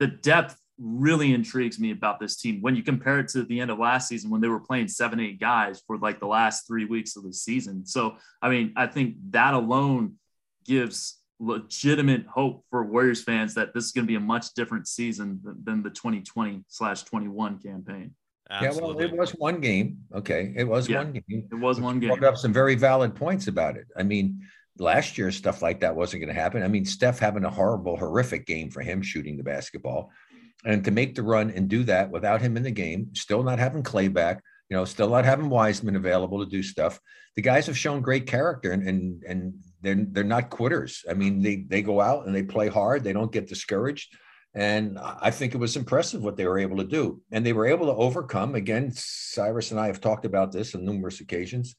the 0.00 0.08
depth 0.08 0.58
really 0.78 1.32
intrigues 1.32 1.78
me 1.78 1.92
about 1.92 2.18
this 2.18 2.36
team 2.36 2.60
when 2.60 2.74
you 2.74 2.82
compare 2.82 3.20
it 3.20 3.28
to 3.28 3.44
the 3.44 3.60
end 3.60 3.70
of 3.70 3.78
last 3.78 4.08
season 4.08 4.30
when 4.30 4.40
they 4.40 4.48
were 4.48 4.60
playing 4.60 4.88
seven, 4.88 5.20
eight 5.20 5.38
guys 5.38 5.80
for 5.86 5.96
like 5.96 6.18
the 6.18 6.26
last 6.26 6.66
three 6.66 6.84
weeks 6.84 7.16
of 7.16 7.22
the 7.22 7.32
season. 7.32 7.86
So, 7.86 8.16
I 8.42 8.50
mean, 8.50 8.72
I 8.76 8.88
think 8.88 9.14
that 9.30 9.54
alone 9.54 10.16
gives 10.66 11.20
legitimate 11.38 12.26
hope 12.26 12.64
for 12.68 12.84
Warriors 12.84 13.22
fans 13.22 13.54
that 13.54 13.74
this 13.74 13.84
is 13.84 13.92
going 13.92 14.06
to 14.06 14.10
be 14.10 14.16
a 14.16 14.20
much 14.20 14.54
different 14.54 14.88
season 14.88 15.40
than, 15.62 15.84
the 15.84 15.90
2020 15.90 16.64
slash 16.66 17.04
21 17.04 17.60
campaign. 17.60 18.14
Absolutely. 18.50 19.04
Yeah, 19.04 19.10
well, 19.10 19.14
it 19.14 19.18
was 19.18 19.30
one 19.32 19.60
game. 19.60 19.98
Okay, 20.14 20.52
it 20.56 20.64
was 20.64 20.88
yeah, 20.88 20.98
one 20.98 21.12
game. 21.12 21.48
It 21.50 21.54
was 21.54 21.80
one 21.80 21.98
game. 21.98 22.10
Brought 22.10 22.24
up 22.24 22.36
some 22.36 22.52
very 22.52 22.76
valid 22.76 23.14
points 23.14 23.48
about 23.48 23.76
it. 23.76 23.86
I 23.96 24.04
mean, 24.04 24.42
last 24.78 25.18
year 25.18 25.32
stuff 25.32 25.62
like 25.62 25.80
that 25.80 25.96
wasn't 25.96 26.22
going 26.22 26.34
to 26.34 26.40
happen. 26.40 26.62
I 26.62 26.68
mean, 26.68 26.84
Steph 26.84 27.18
having 27.18 27.44
a 27.44 27.50
horrible, 27.50 27.96
horrific 27.96 28.46
game 28.46 28.70
for 28.70 28.82
him 28.82 29.02
shooting 29.02 29.36
the 29.36 29.42
basketball, 29.42 30.12
and 30.64 30.84
to 30.84 30.90
make 30.90 31.16
the 31.16 31.24
run 31.24 31.50
and 31.50 31.68
do 31.68 31.82
that 31.84 32.10
without 32.10 32.40
him 32.40 32.56
in 32.56 32.62
the 32.62 32.70
game, 32.70 33.10
still 33.14 33.42
not 33.42 33.58
having 33.58 33.82
Klay 33.82 34.12
back, 34.12 34.42
you 34.70 34.76
know, 34.76 34.84
still 34.84 35.10
not 35.10 35.24
having 35.24 35.48
Wiseman 35.48 35.96
available 35.96 36.44
to 36.44 36.50
do 36.50 36.62
stuff. 36.62 37.00
The 37.34 37.42
guys 37.42 37.66
have 37.66 37.76
shown 37.76 38.00
great 38.00 38.26
character 38.26 38.72
and 38.72 38.86
and 38.88 39.22
and 39.24 39.54
they're 39.82 40.06
they're 40.08 40.24
not 40.24 40.50
quitters. 40.50 41.04
I 41.10 41.14
mean, 41.14 41.42
they 41.42 41.56
they 41.56 41.82
go 41.82 42.00
out 42.00 42.26
and 42.26 42.34
they 42.34 42.44
play 42.44 42.68
hard. 42.68 43.02
They 43.02 43.12
don't 43.12 43.32
get 43.32 43.48
discouraged. 43.48 44.16
And 44.56 44.98
I 44.98 45.30
think 45.30 45.54
it 45.54 45.58
was 45.58 45.76
impressive 45.76 46.22
what 46.22 46.38
they 46.38 46.46
were 46.46 46.58
able 46.58 46.78
to 46.78 46.84
do. 46.84 47.20
And 47.30 47.44
they 47.44 47.52
were 47.52 47.66
able 47.66 47.86
to 47.86 47.92
overcome. 47.92 48.54
Again, 48.54 48.90
Cyrus 48.90 49.70
and 49.70 49.78
I 49.78 49.86
have 49.88 50.00
talked 50.00 50.24
about 50.24 50.50
this 50.50 50.74
on 50.74 50.82
numerous 50.82 51.20
occasions. 51.20 51.76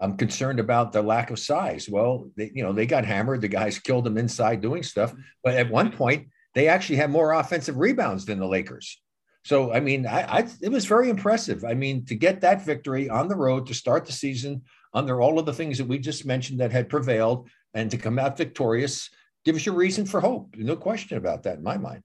I'm 0.00 0.16
concerned 0.16 0.58
about 0.58 0.92
the 0.92 1.02
lack 1.02 1.30
of 1.30 1.38
size. 1.38 1.90
Well, 1.90 2.30
they, 2.34 2.50
you 2.54 2.62
know, 2.62 2.72
they 2.72 2.86
got 2.86 3.04
hammered. 3.04 3.42
The 3.42 3.48
guys 3.48 3.78
killed 3.78 4.04
them 4.04 4.16
inside 4.16 4.62
doing 4.62 4.82
stuff. 4.82 5.14
But 5.44 5.54
at 5.54 5.70
one 5.70 5.92
point, 5.92 6.28
they 6.54 6.66
actually 6.66 6.96
had 6.96 7.10
more 7.10 7.32
offensive 7.32 7.76
rebounds 7.76 8.24
than 8.24 8.38
the 8.38 8.48
Lakers. 8.48 8.98
So, 9.44 9.70
I 9.70 9.80
mean, 9.80 10.06
I, 10.06 10.38
I, 10.38 10.48
it 10.62 10.70
was 10.70 10.86
very 10.86 11.10
impressive. 11.10 11.62
I 11.62 11.74
mean, 11.74 12.06
to 12.06 12.14
get 12.14 12.40
that 12.40 12.64
victory 12.64 13.10
on 13.10 13.28
the 13.28 13.36
road 13.36 13.66
to 13.66 13.74
start 13.74 14.06
the 14.06 14.12
season 14.12 14.62
under 14.94 15.20
all 15.20 15.38
of 15.38 15.44
the 15.44 15.52
things 15.52 15.76
that 15.76 15.88
we 15.88 15.98
just 15.98 16.24
mentioned 16.24 16.60
that 16.60 16.72
had 16.72 16.88
prevailed 16.88 17.50
and 17.74 17.90
to 17.90 17.98
come 17.98 18.18
out 18.18 18.38
victorious 18.38 19.10
gives 19.44 19.66
your 19.66 19.74
reason 19.74 20.06
for 20.06 20.20
hope. 20.20 20.54
No 20.56 20.76
question 20.76 21.18
about 21.18 21.42
that 21.44 21.58
in 21.58 21.62
my 21.62 21.76
mind. 21.76 22.02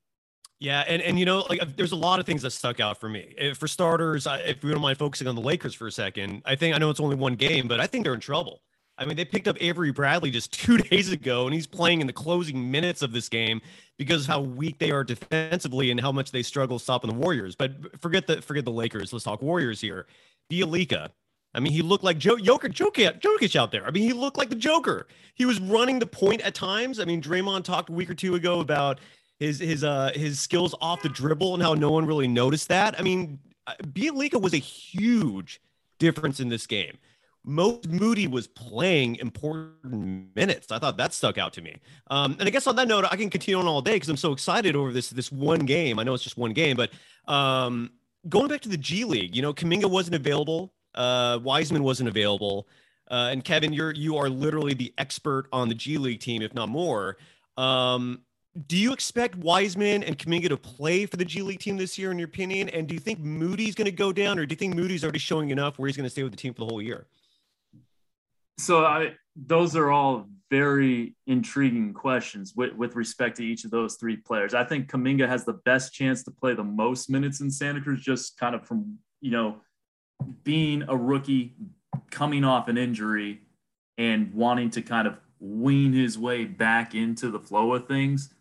Yeah, 0.59 0.83
and 0.87 1.01
and 1.03 1.19
you 1.19 1.25
know, 1.25 1.45
like 1.49 1.75
there's 1.75 1.91
a 1.91 1.97
lot 1.97 2.19
of 2.19 2.25
things 2.25 2.41
that 2.41 2.51
stuck 2.51 2.79
out 2.79 2.99
for 2.99 3.07
me. 3.07 3.35
If, 3.37 3.57
for 3.57 3.67
starters, 3.67 4.27
if 4.27 4.63
we 4.63 4.71
don't 4.71 4.81
mind 4.81 4.97
focusing 4.97 5.27
on 5.27 5.35
the 5.35 5.41
Lakers 5.41 5.75
for 5.75 5.85
a 5.85 5.91
second, 5.91 6.41
I 6.45 6.55
think 6.55 6.75
I 6.75 6.79
know 6.79 6.89
it's 6.89 6.99
only 6.99 7.15
one 7.15 7.35
game, 7.35 7.67
but 7.67 7.79
I 7.79 7.85
think 7.85 8.03
they're 8.03 8.15
in 8.15 8.19
trouble. 8.19 8.61
I 8.97 9.05
mean, 9.05 9.15
they 9.15 9.25
picked 9.25 9.47
up 9.47 9.57
Avery 9.61 9.91
Bradley 9.91 10.31
just 10.31 10.51
two 10.63 10.79
days 10.79 11.11
ago, 11.11 11.45
and 11.45 11.53
he's 11.53 11.67
playing 11.67 12.01
in 12.01 12.07
the 12.07 12.13
closing 12.13 12.71
minutes 12.71 13.03
of 13.03 13.11
this 13.11 13.29
game 13.29 13.61
because 13.97 14.23
of 14.23 14.27
how 14.27 14.41
weak 14.41 14.79
they 14.79 14.89
are 14.89 15.03
defensively 15.03 15.91
and 15.91 15.99
how 15.99 16.11
much 16.11 16.31
they 16.31 16.41
struggle 16.41 16.79
stopping 16.79 17.11
the 17.11 17.15
Warriors. 17.15 17.55
But 17.55 18.01
forget 18.01 18.25
the 18.25 18.41
forget 18.41 18.65
the 18.65 18.71
Lakers. 18.71 19.13
Let's 19.13 19.25
talk 19.25 19.43
Warriors 19.43 19.79
here. 19.79 20.07
Bjelica, 20.51 21.09
I 21.53 21.59
mean, 21.59 21.73
he 21.73 21.81
looked 21.81 22.03
like 22.03 22.17
Joe 22.17 22.37
Joker, 22.37 22.69
Jokic, 22.69 23.19
Jokic 23.19 23.55
out 23.55 23.71
there. 23.71 23.85
I 23.85 23.91
mean, 23.91 24.03
he 24.03 24.13
looked 24.13 24.37
like 24.37 24.49
the 24.49 24.55
Joker. 24.55 25.07
He 25.33 25.45
was 25.45 25.59
running 25.59 25.99
the 25.99 26.05
point 26.05 26.41
at 26.41 26.53
times. 26.53 26.99
I 26.99 27.05
mean, 27.05 27.21
Draymond 27.21 27.63
talked 27.63 27.89
a 27.89 27.93
week 27.93 28.09
or 28.09 28.13
two 28.13 28.35
ago 28.35 28.59
about 28.59 28.99
his 29.39 29.59
his 29.59 29.83
uh 29.83 30.11
his 30.13 30.39
skills 30.39 30.75
off 30.81 31.01
the 31.01 31.09
dribble 31.09 31.53
and 31.53 31.63
how 31.63 31.73
no 31.73 31.91
one 31.91 32.05
really 32.05 32.27
noticed 32.27 32.67
that. 32.69 32.99
I 32.99 33.03
mean, 33.03 33.39
uh, 33.65 33.73
Bjelica 33.83 34.41
was 34.41 34.53
a 34.53 34.57
huge 34.57 35.61
difference 35.99 36.39
in 36.39 36.49
this 36.49 36.67
game. 36.67 36.97
Moses 37.43 37.87
Moody 37.87 38.27
was 38.27 38.47
playing 38.47 39.15
important 39.15 40.35
minutes. 40.35 40.69
I 40.69 40.79
thought 40.79 40.97
that 40.97 41.13
stuck 41.13 41.37
out 41.37 41.53
to 41.53 41.61
me. 41.61 41.77
Um, 42.11 42.35
and 42.39 42.47
I 42.47 42.51
guess 42.51 42.67
on 42.67 42.75
that 42.75 42.89
note, 42.89 43.05
I 43.09 43.15
can 43.15 43.29
continue 43.29 43.57
on 43.57 43.67
all 43.67 43.81
day 43.81 43.93
because 43.93 44.09
I'm 44.09 44.17
so 44.17 44.33
excited 44.33 44.75
over 44.75 44.91
this 44.91 45.09
this 45.09 45.31
one 45.31 45.61
game. 45.61 45.97
I 45.97 46.03
know 46.03 46.13
it's 46.13 46.23
just 46.23 46.37
one 46.37 46.51
game, 46.51 46.75
but 46.75 46.91
um, 47.31 47.91
going 48.27 48.49
back 48.49 48.61
to 48.61 48.69
the 48.69 48.77
G 48.77 49.05
League, 49.05 49.35
you 49.35 49.41
know, 49.41 49.53
Kuminga 49.53 49.89
wasn't 49.89 50.15
available 50.15 50.73
uh, 50.95 51.39
Wiseman 51.43 51.83
wasn't 51.83 52.09
available. 52.09 52.67
Uh, 53.09 53.29
and 53.31 53.43
Kevin, 53.43 53.71
you're 53.71 53.93
you 53.93 54.17
are 54.17 54.29
literally 54.29 54.73
the 54.73 54.93
expert 54.97 55.47
on 55.53 55.69
the 55.69 55.75
G 55.75 55.97
League 55.97 56.19
team, 56.19 56.41
if 56.41 56.53
not 56.53 56.69
more. 56.69 57.17
Um, 57.55 58.21
do 58.65 58.75
you 58.75 58.91
expect 58.91 59.35
Wiseman 59.35 60.03
and 60.03 60.17
Kuminga 60.17 60.49
to 60.49 60.57
play 60.57 61.05
for 61.05 61.17
the 61.17 61.25
G 61.25 61.41
League 61.41 61.59
team 61.59 61.77
this 61.77 61.97
year, 61.97 62.11
in 62.11 62.17
your 62.17 62.27
opinion? 62.27 62.69
And 62.69 62.87
do 62.87 62.95
you 62.95 62.99
think 62.99 63.19
Moody's 63.19 63.75
going 63.75 63.85
to 63.85 63.91
go 63.91 64.11
down, 64.11 64.39
or 64.39 64.45
do 64.45 64.53
you 64.53 64.57
think 64.57 64.75
Moody's 64.75 65.03
already 65.03 65.19
showing 65.19 65.51
enough 65.51 65.77
where 65.77 65.87
he's 65.87 65.95
going 65.95 66.05
to 66.05 66.09
stay 66.09 66.23
with 66.23 66.31
the 66.31 66.37
team 66.37 66.53
for 66.53 66.61
the 66.61 66.65
whole 66.65 66.81
year? 66.81 67.05
So 68.57 68.83
I, 68.83 69.13
those 69.35 69.75
are 69.75 69.91
all 69.91 70.27
very 70.49 71.15
intriguing 71.27 71.93
questions 71.93 72.53
with, 72.55 72.73
with 72.73 72.95
respect 72.95 73.37
to 73.37 73.45
each 73.45 73.65
of 73.65 73.71
those 73.71 73.95
three 73.95 74.17
players. 74.17 74.53
I 74.53 74.63
think 74.63 74.89
Kuminga 74.89 75.27
has 75.27 75.45
the 75.45 75.59
best 75.65 75.93
chance 75.93 76.23
to 76.23 76.31
play 76.31 76.55
the 76.55 76.63
most 76.63 77.09
minutes 77.09 77.41
in 77.41 77.51
Santa 77.51 77.81
Cruz, 77.81 78.01
just 78.01 78.37
kind 78.37 78.55
of 78.55 78.65
from 78.65 78.97
you 79.21 79.31
know 79.31 79.57
being 80.43 80.83
a 80.87 80.95
rookie 80.95 81.53
coming 82.11 82.43
off 82.43 82.67
an 82.67 82.77
injury 82.77 83.41
and 83.97 84.33
wanting 84.33 84.69
to 84.71 84.81
kind 84.81 85.07
of 85.07 85.17
wean 85.39 85.93
his 85.93 86.17
way 86.17 86.45
back 86.45 86.95
into 86.95 87.29
the 87.29 87.39
flow 87.39 87.73
of 87.73 87.87
things. 87.87 88.33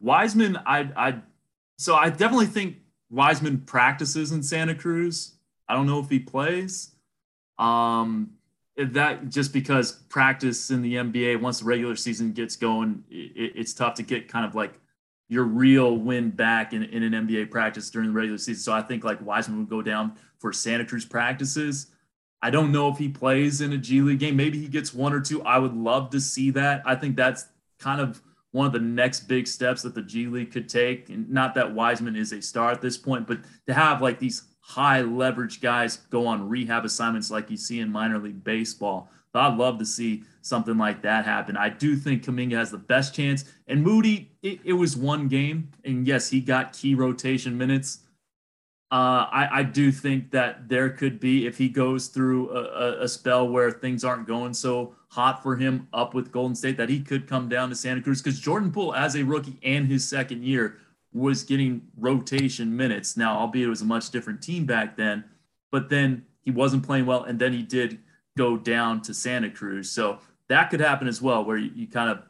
Wiseman, 0.00 0.56
I, 0.66 0.88
I, 0.96 1.14
so 1.78 1.94
I 1.94 2.10
definitely 2.10 2.46
think 2.46 2.76
Wiseman 3.10 3.58
practices 3.58 4.32
in 4.32 4.42
Santa 4.42 4.74
Cruz. 4.74 5.34
I 5.68 5.74
don't 5.74 5.86
know 5.86 6.00
if 6.00 6.08
he 6.08 6.18
plays. 6.18 6.92
Um, 7.58 8.32
that 8.76 9.28
just 9.28 9.52
because 9.52 9.92
practice 9.92 10.70
in 10.70 10.82
the 10.82 10.94
NBA, 10.94 11.40
once 11.40 11.60
the 11.60 11.66
regular 11.66 11.96
season 11.96 12.32
gets 12.32 12.56
going, 12.56 13.04
it, 13.10 13.52
it's 13.54 13.74
tough 13.74 13.94
to 13.94 14.02
get 14.02 14.28
kind 14.28 14.46
of 14.46 14.54
like 14.54 14.80
your 15.30 15.44
real 15.44 15.96
win 15.96 16.28
back 16.28 16.72
in, 16.72 16.82
in 16.82 17.04
an 17.04 17.26
NBA 17.26 17.50
practice 17.50 17.88
during 17.88 18.08
the 18.08 18.14
regular 18.14 18.36
season. 18.36 18.62
So 18.62 18.72
I 18.72 18.82
think 18.82 19.04
like 19.04 19.24
Wiseman 19.24 19.60
would 19.60 19.70
go 19.70 19.80
down 19.80 20.16
for 20.40 20.52
Santa 20.52 20.84
Cruz 20.84 21.04
practices. 21.04 21.86
I 22.42 22.50
don't 22.50 22.72
know 22.72 22.88
if 22.88 22.98
he 22.98 23.08
plays 23.08 23.60
in 23.60 23.72
a 23.72 23.78
G 23.78 24.00
League 24.00 24.18
game. 24.18 24.36
Maybe 24.36 24.58
he 24.58 24.66
gets 24.66 24.92
one 24.92 25.12
or 25.12 25.20
two. 25.20 25.40
I 25.44 25.58
would 25.58 25.74
love 25.74 26.10
to 26.10 26.20
see 26.20 26.50
that. 26.50 26.82
I 26.84 26.96
think 26.96 27.16
that's 27.16 27.46
kind 27.78 28.00
of 28.00 28.20
one 28.50 28.66
of 28.66 28.72
the 28.72 28.80
next 28.80 29.28
big 29.28 29.46
steps 29.46 29.82
that 29.82 29.94
the 29.94 30.02
G 30.02 30.26
League 30.26 30.50
could 30.50 30.68
take. 30.68 31.10
And 31.10 31.30
not 31.30 31.54
that 31.54 31.72
Wiseman 31.72 32.16
is 32.16 32.32
a 32.32 32.42
star 32.42 32.72
at 32.72 32.80
this 32.82 32.98
point, 32.98 33.28
but 33.28 33.38
to 33.68 33.72
have 33.72 34.02
like 34.02 34.18
these 34.18 34.42
high 34.60 35.02
leverage 35.02 35.60
guys 35.60 35.98
go 36.10 36.26
on 36.26 36.48
rehab 36.48 36.84
assignments 36.84 37.30
like 37.30 37.50
you 37.50 37.56
see 37.56 37.78
in 37.78 37.92
minor 37.92 38.18
league 38.18 38.42
baseball. 38.42 39.08
I'd 39.34 39.56
love 39.56 39.78
to 39.78 39.86
see 39.86 40.24
something 40.42 40.78
like 40.78 41.02
that 41.02 41.24
happen. 41.24 41.56
I 41.56 41.68
do 41.68 41.96
think 41.96 42.24
Kuminga 42.24 42.54
has 42.54 42.70
the 42.70 42.78
best 42.78 43.14
chance. 43.14 43.44
And 43.68 43.82
Moody, 43.82 44.32
it, 44.42 44.60
it 44.64 44.72
was 44.72 44.96
one 44.96 45.28
game. 45.28 45.70
And 45.84 46.06
yes, 46.06 46.30
he 46.30 46.40
got 46.40 46.72
key 46.72 46.94
rotation 46.94 47.56
minutes 47.58 48.00
Uh, 48.92 49.26
I, 49.30 49.48
I 49.60 49.62
do 49.62 49.92
think 49.92 50.32
that 50.32 50.68
there 50.68 50.90
could 50.90 51.20
be, 51.20 51.46
if 51.46 51.58
he 51.58 51.68
goes 51.68 52.08
through 52.08 52.50
a, 52.50 53.04
a, 53.04 53.08
spell 53.08 53.48
where 53.48 53.70
things 53.70 54.02
aren't 54.02 54.26
going 54.26 54.52
so 54.52 54.96
hot 55.10 55.44
for 55.44 55.54
him 55.54 55.86
up 55.92 56.12
with 56.12 56.32
Golden 56.32 56.56
State, 56.56 56.76
that 56.76 56.88
he 56.88 57.00
could 57.00 57.28
come 57.28 57.48
down 57.48 57.68
to 57.68 57.76
Santa 57.76 58.02
Cruz 58.02 58.20
because 58.20 58.40
Jordan 58.40 58.72
Poole, 58.72 58.92
as 58.92 59.14
a 59.14 59.22
rookie 59.22 59.60
and 59.62 59.86
his 59.86 60.08
second 60.08 60.42
year, 60.42 60.78
was 61.12 61.44
getting 61.44 61.82
rotation 61.96 62.76
minutes. 62.76 63.16
Now, 63.16 63.38
albeit 63.38 63.66
it 63.66 63.70
was 63.70 63.82
a 63.82 63.84
much 63.84 64.10
different 64.10 64.42
team 64.42 64.66
back 64.66 64.96
then, 64.96 65.22
but 65.70 65.88
then 65.88 66.26
he 66.42 66.50
wasn't 66.50 66.84
playing 66.84 67.06
well, 67.06 67.22
and 67.22 67.38
then 67.38 67.52
he 67.52 67.62
did 67.62 68.00
go 68.40 68.56
down 68.56 69.02
to 69.02 69.12
Santa 69.12 69.50
Cruz. 69.50 69.90
So 69.90 70.18
that 70.48 70.70
could 70.70 70.80
happen 70.80 71.06
as 71.06 71.20
well, 71.20 71.44
where 71.44 71.58
you, 71.58 71.70
you 71.74 71.86
kind 71.86 72.08
of 72.08 72.22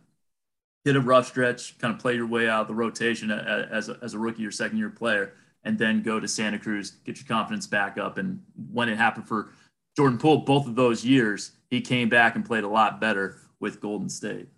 hit 0.85 0.97
a 0.97 1.00
rough 1.00 1.29
stretch, 1.29 1.79
kind 1.79 1.95
of 1.95 2.00
play 2.00 2.17
your 2.17 2.26
way 2.26 2.49
out 2.49 2.62
of 2.62 2.69
the 2.69 2.75
rotation 2.75 3.31
as 3.31 3.88
a, 3.88 3.99
as 4.02 4.14
a 4.14 4.19
rookie 4.19 4.45
or 4.45 4.50
second 4.50 4.79
year 4.79 4.90
player 4.90 5.35
and 5.64 5.79
then 5.79 6.02
go 6.02 6.19
to 6.19 6.26
Santa 6.26 6.59
Cruz, 6.59 6.93
get 7.05 7.19
your 7.19 7.26
confidence 7.26 7.67
back 7.67 7.99
up. 7.99 8.19
And 8.19 8.43
when 8.73 8.88
it 8.88 8.97
happened 8.97 9.29
for 9.29 9.50
Jordan 9.97 10.19
Poole, 10.19 10.38
both 10.38 10.67
of 10.67 10.75
those 10.75 11.05
years, 11.05 11.52
he 11.69 11.81
came 11.81 12.09
back 12.09 12.35
and 12.35 12.45
played 12.45 12.64
a 12.64 12.69
lot 12.69 13.00
better 13.00 13.37
with 13.61 13.81
Golden 13.81 14.09
State. 14.09 14.49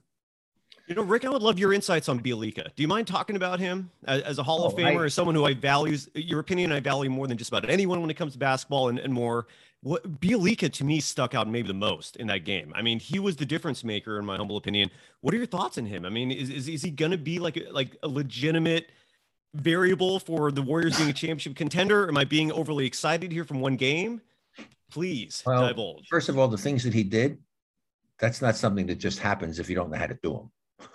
You 0.86 0.94
know, 0.94 1.02
Rick, 1.02 1.24
I 1.24 1.30
would 1.30 1.42
love 1.42 1.58
your 1.58 1.72
insights 1.72 2.08
on 2.08 2.20
Bjelica. 2.20 2.64
Do 2.74 2.82
you 2.82 2.88
mind 2.88 3.06
talking 3.06 3.36
about 3.36 3.58
him 3.58 3.90
as, 4.04 4.22
as 4.22 4.38
a 4.38 4.42
Hall 4.42 4.62
oh, 4.62 4.66
of 4.66 4.74
Famer, 4.74 5.02
I, 5.02 5.04
as 5.06 5.14
someone 5.14 5.34
who 5.34 5.44
I 5.44 5.54
values 5.54 6.08
your 6.14 6.40
opinion? 6.40 6.72
I 6.72 6.80
value 6.80 7.10
more 7.10 7.26
than 7.26 7.38
just 7.38 7.50
about 7.50 7.68
anyone 7.68 8.00
when 8.00 8.10
it 8.10 8.14
comes 8.14 8.32
to 8.32 8.38
basketball 8.38 8.88
and, 8.88 8.98
and 8.98 9.12
more. 9.12 9.46
What 9.82 10.20
Bjelica 10.20 10.72
to 10.74 10.84
me 10.84 11.00
stuck 11.00 11.34
out 11.34 11.48
maybe 11.48 11.68
the 11.68 11.74
most 11.74 12.16
in 12.16 12.28
that 12.28 12.44
game. 12.44 12.72
I 12.74 12.82
mean, 12.82 13.00
he 13.00 13.18
was 13.18 13.36
the 13.36 13.44
difference 13.44 13.82
maker 13.82 14.18
in 14.18 14.24
my 14.24 14.36
humble 14.36 14.56
opinion. 14.56 14.90
What 15.22 15.34
are 15.34 15.36
your 15.36 15.46
thoughts 15.46 15.76
on 15.76 15.86
him? 15.86 16.04
I 16.04 16.08
mean, 16.08 16.30
is, 16.30 16.50
is, 16.50 16.68
is 16.68 16.82
he 16.82 16.90
going 16.90 17.10
to 17.10 17.18
be 17.18 17.38
like 17.38 17.58
like 17.70 17.96
a 18.02 18.08
legitimate– 18.08 18.90
variable 19.54 20.18
for 20.18 20.50
the 20.50 20.62
Warriors 20.62 20.96
being 20.96 21.10
a 21.10 21.12
championship 21.12 21.56
contender? 21.56 22.08
Am 22.08 22.16
I 22.16 22.24
being 22.24 22.52
overly 22.52 22.86
excited 22.86 23.32
here 23.32 23.44
from 23.44 23.60
one 23.60 23.76
game? 23.76 24.20
Please 24.90 25.42
well, 25.46 25.68
divulge. 25.68 26.06
First 26.08 26.28
of 26.28 26.38
all, 26.38 26.48
the 26.48 26.58
things 26.58 26.84
that 26.84 26.94
he 26.94 27.02
did, 27.02 27.38
that's 28.18 28.42
not 28.42 28.56
something 28.56 28.86
that 28.86 28.96
just 28.96 29.18
happens 29.18 29.58
if 29.58 29.68
you 29.68 29.74
don't 29.74 29.90
know 29.90 29.98
how 29.98 30.06
to 30.06 30.18
do 30.22 30.32
them. 30.32 30.50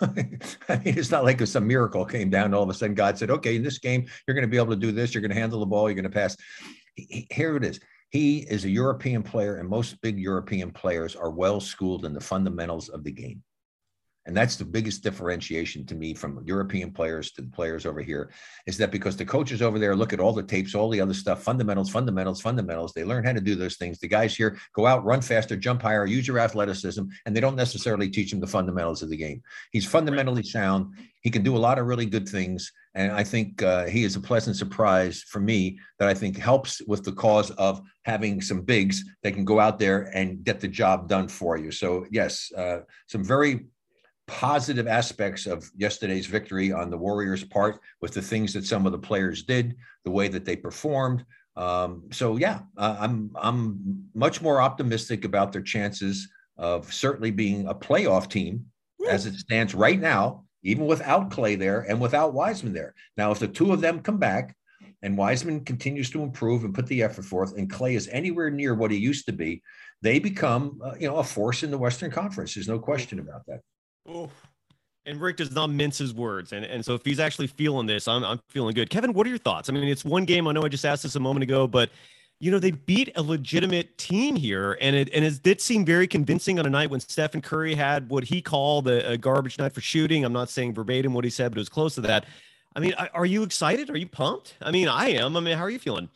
I 0.68 0.76
mean, 0.76 0.98
it's 0.98 1.10
not 1.10 1.24
like 1.24 1.40
if 1.40 1.48
some 1.48 1.66
miracle 1.66 2.04
came 2.04 2.30
down. 2.30 2.54
All 2.54 2.62
of 2.62 2.68
a 2.68 2.74
sudden, 2.74 2.94
God 2.94 3.16
said, 3.18 3.30
"Okay, 3.30 3.56
in 3.56 3.62
this 3.62 3.78
game, 3.78 4.06
you're 4.26 4.34
going 4.34 4.42
to 4.42 4.50
be 4.50 4.58
able 4.58 4.70
to 4.70 4.76
do 4.76 4.92
this. 4.92 5.14
You're 5.14 5.22
going 5.22 5.30
to 5.30 5.40
handle 5.40 5.60
the 5.60 5.66
ball. 5.66 5.88
You're 5.88 5.94
going 5.94 6.04
to 6.04 6.10
pass." 6.10 6.36
Here 6.96 7.56
it 7.56 7.64
is. 7.64 7.80
He 8.10 8.38
is 8.38 8.64
a 8.64 8.70
European 8.70 9.22
player, 9.22 9.56
and 9.56 9.68
most 9.68 10.00
big 10.00 10.18
European 10.18 10.70
players 10.70 11.14
are 11.14 11.30
well 11.30 11.60
schooled 11.60 12.04
in 12.04 12.14
the 12.14 12.20
fundamentals 12.20 12.88
of 12.88 13.04
the 13.04 13.12
game. 13.12 13.42
And 14.28 14.36
that's 14.36 14.56
the 14.56 14.64
biggest 14.64 15.02
differentiation 15.02 15.86
to 15.86 15.94
me 15.94 16.12
from 16.12 16.42
European 16.44 16.92
players 16.92 17.32
to 17.32 17.40
the 17.40 17.48
players 17.48 17.86
over 17.86 18.02
here 18.02 18.30
is 18.66 18.76
that 18.76 18.90
because 18.90 19.16
the 19.16 19.24
coaches 19.24 19.62
over 19.62 19.78
there 19.78 19.96
look 19.96 20.12
at 20.12 20.20
all 20.20 20.34
the 20.34 20.42
tapes, 20.42 20.74
all 20.74 20.90
the 20.90 21.00
other 21.00 21.14
stuff, 21.14 21.42
fundamentals, 21.42 21.88
fundamentals, 21.88 22.42
fundamentals, 22.42 22.92
they 22.92 23.04
learn 23.04 23.24
how 23.24 23.32
to 23.32 23.40
do 23.40 23.54
those 23.54 23.76
things. 23.76 23.98
The 23.98 24.06
guys 24.06 24.36
here 24.36 24.58
go 24.74 24.86
out, 24.86 25.02
run 25.02 25.22
faster, 25.22 25.56
jump 25.56 25.80
higher, 25.80 26.04
use 26.04 26.28
your 26.28 26.38
athleticism, 26.38 27.04
and 27.24 27.34
they 27.34 27.40
don't 27.40 27.56
necessarily 27.56 28.10
teach 28.10 28.30
them 28.30 28.40
the 28.40 28.46
fundamentals 28.46 29.02
of 29.02 29.08
the 29.08 29.16
game. 29.16 29.40
He's 29.72 29.86
fundamentally 29.86 30.42
sound. 30.42 30.94
He 31.22 31.30
can 31.30 31.42
do 31.42 31.56
a 31.56 31.58
lot 31.58 31.78
of 31.78 31.86
really 31.86 32.06
good 32.06 32.28
things. 32.28 32.70
And 32.98 33.12
I 33.12 33.22
think 33.22 33.62
uh, 33.62 33.86
he 33.86 34.02
is 34.02 34.16
a 34.16 34.20
pleasant 34.20 34.56
surprise 34.56 35.22
for 35.22 35.38
me 35.38 35.78
that 36.00 36.08
I 36.08 36.14
think 36.14 36.36
helps 36.36 36.82
with 36.88 37.04
the 37.04 37.12
cause 37.12 37.52
of 37.52 37.80
having 38.02 38.40
some 38.40 38.62
bigs 38.62 39.04
that 39.22 39.34
can 39.34 39.44
go 39.44 39.60
out 39.60 39.78
there 39.78 40.10
and 40.16 40.42
get 40.42 40.58
the 40.58 40.66
job 40.66 41.08
done 41.08 41.28
for 41.28 41.56
you. 41.56 41.70
So, 41.70 42.06
yes, 42.10 42.50
uh, 42.56 42.80
some 43.06 43.22
very 43.22 43.66
positive 44.26 44.88
aspects 44.88 45.46
of 45.46 45.70
yesterday's 45.76 46.26
victory 46.26 46.72
on 46.72 46.90
the 46.90 46.98
Warriors' 46.98 47.44
part 47.44 47.78
with 48.02 48.14
the 48.14 48.20
things 48.20 48.52
that 48.54 48.64
some 48.64 48.84
of 48.84 48.90
the 48.90 48.98
players 48.98 49.44
did, 49.44 49.76
the 50.04 50.10
way 50.10 50.26
that 50.26 50.44
they 50.44 50.56
performed. 50.56 51.24
Um, 51.54 52.08
so 52.10 52.36
yeah, 52.36 52.62
uh, 52.76 52.96
I'm 52.98 53.30
I'm 53.36 54.08
much 54.12 54.42
more 54.42 54.60
optimistic 54.60 55.24
about 55.24 55.52
their 55.52 55.62
chances 55.62 56.28
of 56.56 56.92
certainly 56.92 57.30
being 57.30 57.68
a 57.68 57.74
playoff 57.74 58.28
team 58.28 58.66
as 59.08 59.24
it 59.26 59.34
stands 59.34 59.72
right 59.72 60.00
now, 60.00 60.44
even 60.62 60.86
without 60.86 61.30
Klay 61.30 61.58
there 61.58 61.80
and 61.80 62.00
without 62.00 62.34
Wiseman 62.34 62.72
there. 62.72 62.94
Now, 63.16 63.30
if 63.30 63.38
the 63.38 63.48
two 63.48 63.72
of 63.72 63.80
them 63.80 64.00
come 64.00 64.18
back 64.18 64.56
and 65.02 65.16
Wiseman 65.16 65.64
continues 65.64 66.10
to 66.10 66.22
improve 66.22 66.64
and 66.64 66.74
put 66.74 66.86
the 66.86 67.02
effort 67.02 67.24
forth, 67.24 67.56
and 67.56 67.70
Klay 67.70 67.94
is 67.94 68.08
anywhere 68.08 68.50
near 68.50 68.74
what 68.74 68.90
he 68.90 68.98
used 68.98 69.26
to 69.26 69.32
be, 69.32 69.62
they 70.02 70.18
become 70.18 70.80
uh, 70.84 70.94
you 70.98 71.08
know 71.08 71.16
a 71.16 71.24
force 71.24 71.62
in 71.62 71.70
the 71.70 71.78
Western 71.78 72.10
Conference. 72.10 72.54
There's 72.54 72.68
no 72.68 72.78
question 72.78 73.18
about 73.18 73.46
that. 73.46 73.60
Oh, 74.06 74.30
and 75.08 75.20
Rick 75.20 75.38
does 75.38 75.50
not 75.52 75.70
mince 75.70 75.98
his 75.98 76.12
words. 76.12 76.52
And, 76.52 76.64
and 76.64 76.84
so 76.84 76.94
if 76.94 77.04
he's 77.04 77.18
actually 77.18 77.46
feeling 77.46 77.86
this, 77.86 78.06
I'm, 78.06 78.22
I'm 78.24 78.40
feeling 78.50 78.74
good. 78.74 78.90
Kevin, 78.90 79.14
what 79.14 79.26
are 79.26 79.30
your 79.30 79.38
thoughts? 79.38 79.70
I 79.70 79.72
mean, 79.72 79.84
it's 79.84 80.04
one 80.04 80.26
game. 80.26 80.46
I 80.46 80.52
know 80.52 80.62
I 80.62 80.68
just 80.68 80.84
asked 80.84 81.02
this 81.02 81.16
a 81.16 81.20
moment 81.20 81.44
ago, 81.44 81.66
but 81.66 81.88
you 82.40 82.50
know, 82.50 82.58
they 82.58 82.70
beat 82.70 83.10
a 83.16 83.22
legitimate 83.22 83.98
team 83.98 84.36
here. 84.36 84.78
And 84.80 84.94
it, 84.94 85.10
and 85.12 85.24
it 85.24 85.42
did 85.42 85.60
seem 85.60 85.84
very 85.84 86.06
convincing 86.06 86.58
on 86.58 86.66
a 86.66 86.70
night 86.70 86.90
when 86.90 87.00
Stephen 87.00 87.40
Curry 87.40 87.74
had 87.74 88.08
what 88.10 88.24
he 88.24 88.40
called 88.40 88.86
a, 88.88 89.12
a 89.12 89.18
garbage 89.18 89.58
night 89.58 89.72
for 89.72 89.80
shooting. 89.80 90.24
I'm 90.24 90.32
not 90.32 90.48
saying 90.48 90.74
verbatim 90.74 91.14
what 91.14 91.24
he 91.24 91.30
said, 91.30 91.50
but 91.50 91.58
it 91.58 91.60
was 91.60 91.68
close 91.68 91.94
to 91.96 92.00
that. 92.02 92.26
I 92.76 92.80
mean, 92.80 92.94
are 92.94 93.26
you 93.26 93.42
excited? 93.42 93.90
Are 93.90 93.96
you 93.96 94.06
pumped? 94.06 94.54
I 94.62 94.70
mean, 94.70 94.88
I 94.88 95.08
am. 95.10 95.36
I 95.36 95.40
mean, 95.40 95.56
how 95.56 95.64
are 95.64 95.70
you 95.70 95.80
feeling? 95.80 96.08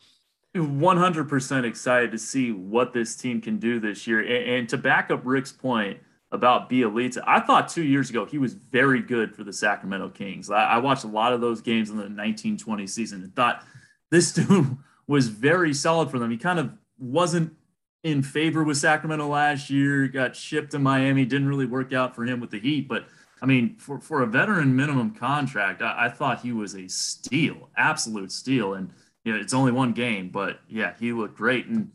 100% 0.55 1.65
excited 1.65 2.11
to 2.11 2.17
see 2.17 2.51
what 2.51 2.93
this 2.93 3.15
team 3.15 3.41
can 3.41 3.57
do 3.57 3.79
this 3.79 4.07
year. 4.07 4.19
And, 4.19 4.49
and 4.49 4.69
to 4.69 4.77
back 4.77 5.11
up 5.11 5.21
Rick's 5.23 5.51
point, 5.51 5.99
about 6.33 6.67
Bjelica. 6.67 7.23
I 7.27 7.39
thought 7.39 7.69
two 7.69 7.83
years 7.83 8.09
ago 8.09 8.25
he 8.25 8.39
was 8.39 8.55
very 8.55 9.01
good 9.01 9.35
for 9.35 9.43
the 9.43 9.53
Sacramento 9.53 10.09
Kings. 10.09 10.49
I, 10.49 10.63
I 10.63 10.77
watched 10.79 11.03
a 11.03 11.07
lot 11.07 11.31
of 11.31 11.41
those 11.41 11.61
games 11.61 11.91
in 11.91 11.95
the 11.95 12.01
1920 12.01 12.87
season 12.87 13.21
and 13.21 13.35
thought 13.35 13.63
this 14.09 14.33
dude 14.33 14.75
was 15.07 15.27
very 15.27 15.73
solid 15.73 16.09
for 16.09 16.19
them. 16.19 16.31
He 16.31 16.37
kind 16.37 16.59
of 16.59 16.71
wasn't 16.97 17.53
in 18.03 18.21
favor 18.21 18.63
with 18.63 18.77
Sacramento 18.77 19.27
last 19.27 19.69
year, 19.69 20.07
got 20.07 20.35
shipped 20.35 20.71
to 20.71 20.79
Miami, 20.79 21.25
didn't 21.25 21.47
really 21.47 21.65
work 21.65 21.93
out 21.93 22.15
for 22.15 22.25
him 22.25 22.39
with 22.39 22.51
the 22.51 22.59
Heat. 22.59 22.87
But 22.87 23.05
I 23.41 23.45
mean, 23.45 23.75
for, 23.77 23.99
for 23.99 24.21
a 24.21 24.27
veteran 24.27 24.75
minimum 24.75 25.11
contract, 25.11 25.81
I, 25.81 26.05
I 26.05 26.09
thought 26.09 26.41
he 26.41 26.51
was 26.51 26.75
a 26.75 26.87
steal, 26.87 27.69
absolute 27.77 28.31
steal. 28.31 28.73
And 28.73 28.91
you 29.23 29.33
know, 29.33 29.39
it's 29.39 29.53
only 29.53 29.71
one 29.71 29.93
game, 29.93 30.29
but 30.29 30.59
yeah, 30.67 30.93
he 30.99 31.13
looked 31.13 31.37
great. 31.37 31.67
And 31.67 31.91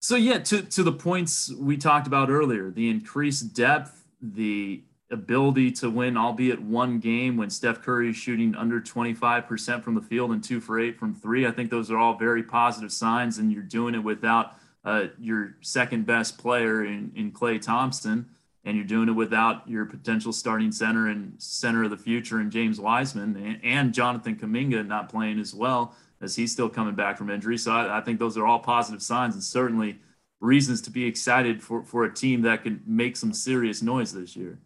so 0.00 0.16
yeah, 0.16 0.38
to 0.38 0.62
to 0.62 0.82
the 0.82 0.92
points 0.92 1.52
we 1.52 1.76
talked 1.76 2.06
about 2.06 2.30
earlier, 2.30 2.70
the 2.70 2.88
increased 2.88 3.54
depth, 3.54 4.04
the 4.22 4.82
ability 5.10 5.72
to 5.72 5.90
win, 5.90 6.16
albeit 6.16 6.62
one 6.62 6.98
game 6.98 7.36
when 7.36 7.50
Steph 7.50 7.82
Curry 7.82 8.10
is 8.10 8.16
shooting 8.16 8.54
under 8.54 8.80
25% 8.80 9.82
from 9.82 9.94
the 9.94 10.00
field 10.00 10.30
and 10.30 10.42
two 10.42 10.60
for 10.60 10.78
eight 10.78 10.98
from 10.98 11.14
three. 11.14 11.46
I 11.46 11.50
think 11.50 11.70
those 11.70 11.90
are 11.90 11.98
all 11.98 12.16
very 12.16 12.42
positive 12.42 12.92
signs, 12.92 13.38
and 13.38 13.52
you're 13.52 13.62
doing 13.62 13.94
it 13.94 14.04
without 14.04 14.54
uh, 14.84 15.06
your 15.18 15.56
second 15.60 16.06
best 16.06 16.38
player 16.38 16.84
in, 16.84 17.12
in 17.14 17.32
Klay 17.32 17.60
Thompson, 17.60 18.26
and 18.64 18.76
you're 18.76 18.86
doing 18.86 19.08
it 19.08 19.12
without 19.12 19.68
your 19.68 19.84
potential 19.84 20.32
starting 20.32 20.70
center 20.70 21.08
and 21.08 21.34
center 21.38 21.84
of 21.84 21.90
the 21.90 21.96
future 21.96 22.40
in 22.40 22.50
James 22.50 22.80
Wiseman 22.80 23.36
and, 23.36 23.60
and 23.64 23.94
Jonathan 23.94 24.36
Kuminga 24.36 24.86
not 24.86 25.08
playing 25.08 25.40
as 25.40 25.54
well 25.54 25.94
as 26.20 26.36
he's 26.36 26.52
still 26.52 26.68
coming 26.68 26.94
back 26.94 27.16
from 27.16 27.30
injury. 27.30 27.56
So 27.56 27.72
I, 27.72 27.98
I, 27.98 28.00
think 28.02 28.18
those 28.18 28.36
are 28.36 28.46
all 28.46 28.58
positive 28.58 29.02
signs 29.02 29.34
and 29.34 29.42
certainly 29.42 29.98
reasons 30.40 30.82
to 30.82 30.90
be 30.90 31.06
excited 31.06 31.62
for, 31.62 31.82
for 31.82 32.04
a 32.04 32.14
team 32.14 32.42
that 32.42 32.62
can 32.62 32.82
make 32.86 33.16
some 33.16 33.32
serious 33.32 33.80
noise 33.80 34.12
this 34.12 34.36
year. 34.36 34.58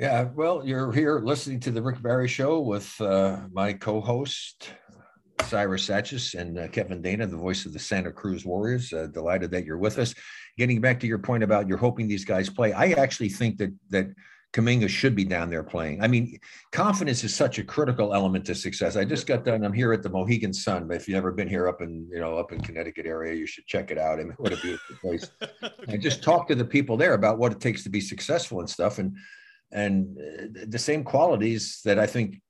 Yeah, 0.00 0.28
well, 0.34 0.62
you're 0.64 0.90
here 0.92 1.18
listening 1.18 1.60
to 1.60 1.70
the 1.70 1.82
Rick 1.82 2.00
Barry 2.00 2.26
Show 2.26 2.60
with 2.60 2.98
uh, 3.02 3.40
my 3.52 3.74
co-host 3.74 4.70
Cyrus 5.42 5.86
Saatsaz, 5.86 6.40
and 6.40 6.58
uh, 6.58 6.68
Kevin 6.68 7.02
Danna, 7.02 7.28
the 7.28 7.36
voice 7.36 7.66
of 7.66 7.74
the 7.74 7.78
Santa 7.78 8.10
Cruz 8.10 8.46
Warriors. 8.46 8.94
Uh, 8.94 9.08
delighted 9.12 9.50
that 9.50 9.66
you're 9.66 9.76
with 9.76 9.98
us. 9.98 10.14
Getting 10.56 10.80
back 10.80 11.00
to 11.00 11.06
your 11.06 11.18
point 11.18 11.42
about 11.42 11.68
you're 11.68 11.76
hoping 11.76 12.08
these 12.08 12.24
guys 12.24 12.48
play, 12.48 12.72
I 12.72 12.92
actually 12.92 13.28
think 13.28 13.58
that 13.58 13.74
that 13.90 14.06
Kuminga 14.54 14.88
should 14.88 15.14
be 15.14 15.24
down 15.24 15.50
there 15.50 15.62
playing. 15.62 16.02
I 16.02 16.08
mean, 16.08 16.38
confidence 16.72 17.22
is 17.22 17.34
such 17.34 17.58
a 17.58 17.62
critical 17.62 18.14
element 18.14 18.46
to 18.46 18.54
success. 18.54 18.96
I 18.96 19.04
just 19.04 19.26
got 19.26 19.44
done. 19.44 19.62
I'm 19.64 19.74
here 19.74 19.92
at 19.92 20.02
the 20.02 20.08
Mohegan 20.08 20.54
Sun. 20.54 20.90
If 20.90 21.08
you've 21.08 21.18
ever 21.18 21.30
been 21.30 21.46
here 21.46 21.68
up 21.68 21.82
in 21.82 22.08
you 22.10 22.20
know 22.20 22.38
up 22.38 22.52
in 22.52 22.62
Connecticut 22.62 23.04
area, 23.04 23.34
you 23.34 23.46
should 23.46 23.66
check 23.66 23.90
it 23.90 23.98
out. 23.98 24.18
I 24.18 24.22
mean, 24.22 24.34
what 24.38 24.54
a 24.54 24.56
beautiful 24.56 24.96
place. 24.96 25.30
I 25.90 25.98
just 25.98 26.22
talk 26.22 26.48
to 26.48 26.54
the 26.54 26.64
people 26.64 26.96
there 26.96 27.12
about 27.12 27.36
what 27.36 27.52
it 27.52 27.60
takes 27.60 27.82
to 27.82 27.90
be 27.90 28.00
successful 28.00 28.60
and 28.60 28.70
stuff, 28.70 28.98
and 28.98 29.14
and 29.72 30.16
uh, 30.18 30.64
the 30.66 30.78
same 30.78 31.04
qualities 31.04 31.80
that 31.84 31.98
I 31.98 32.06
think 32.06 32.40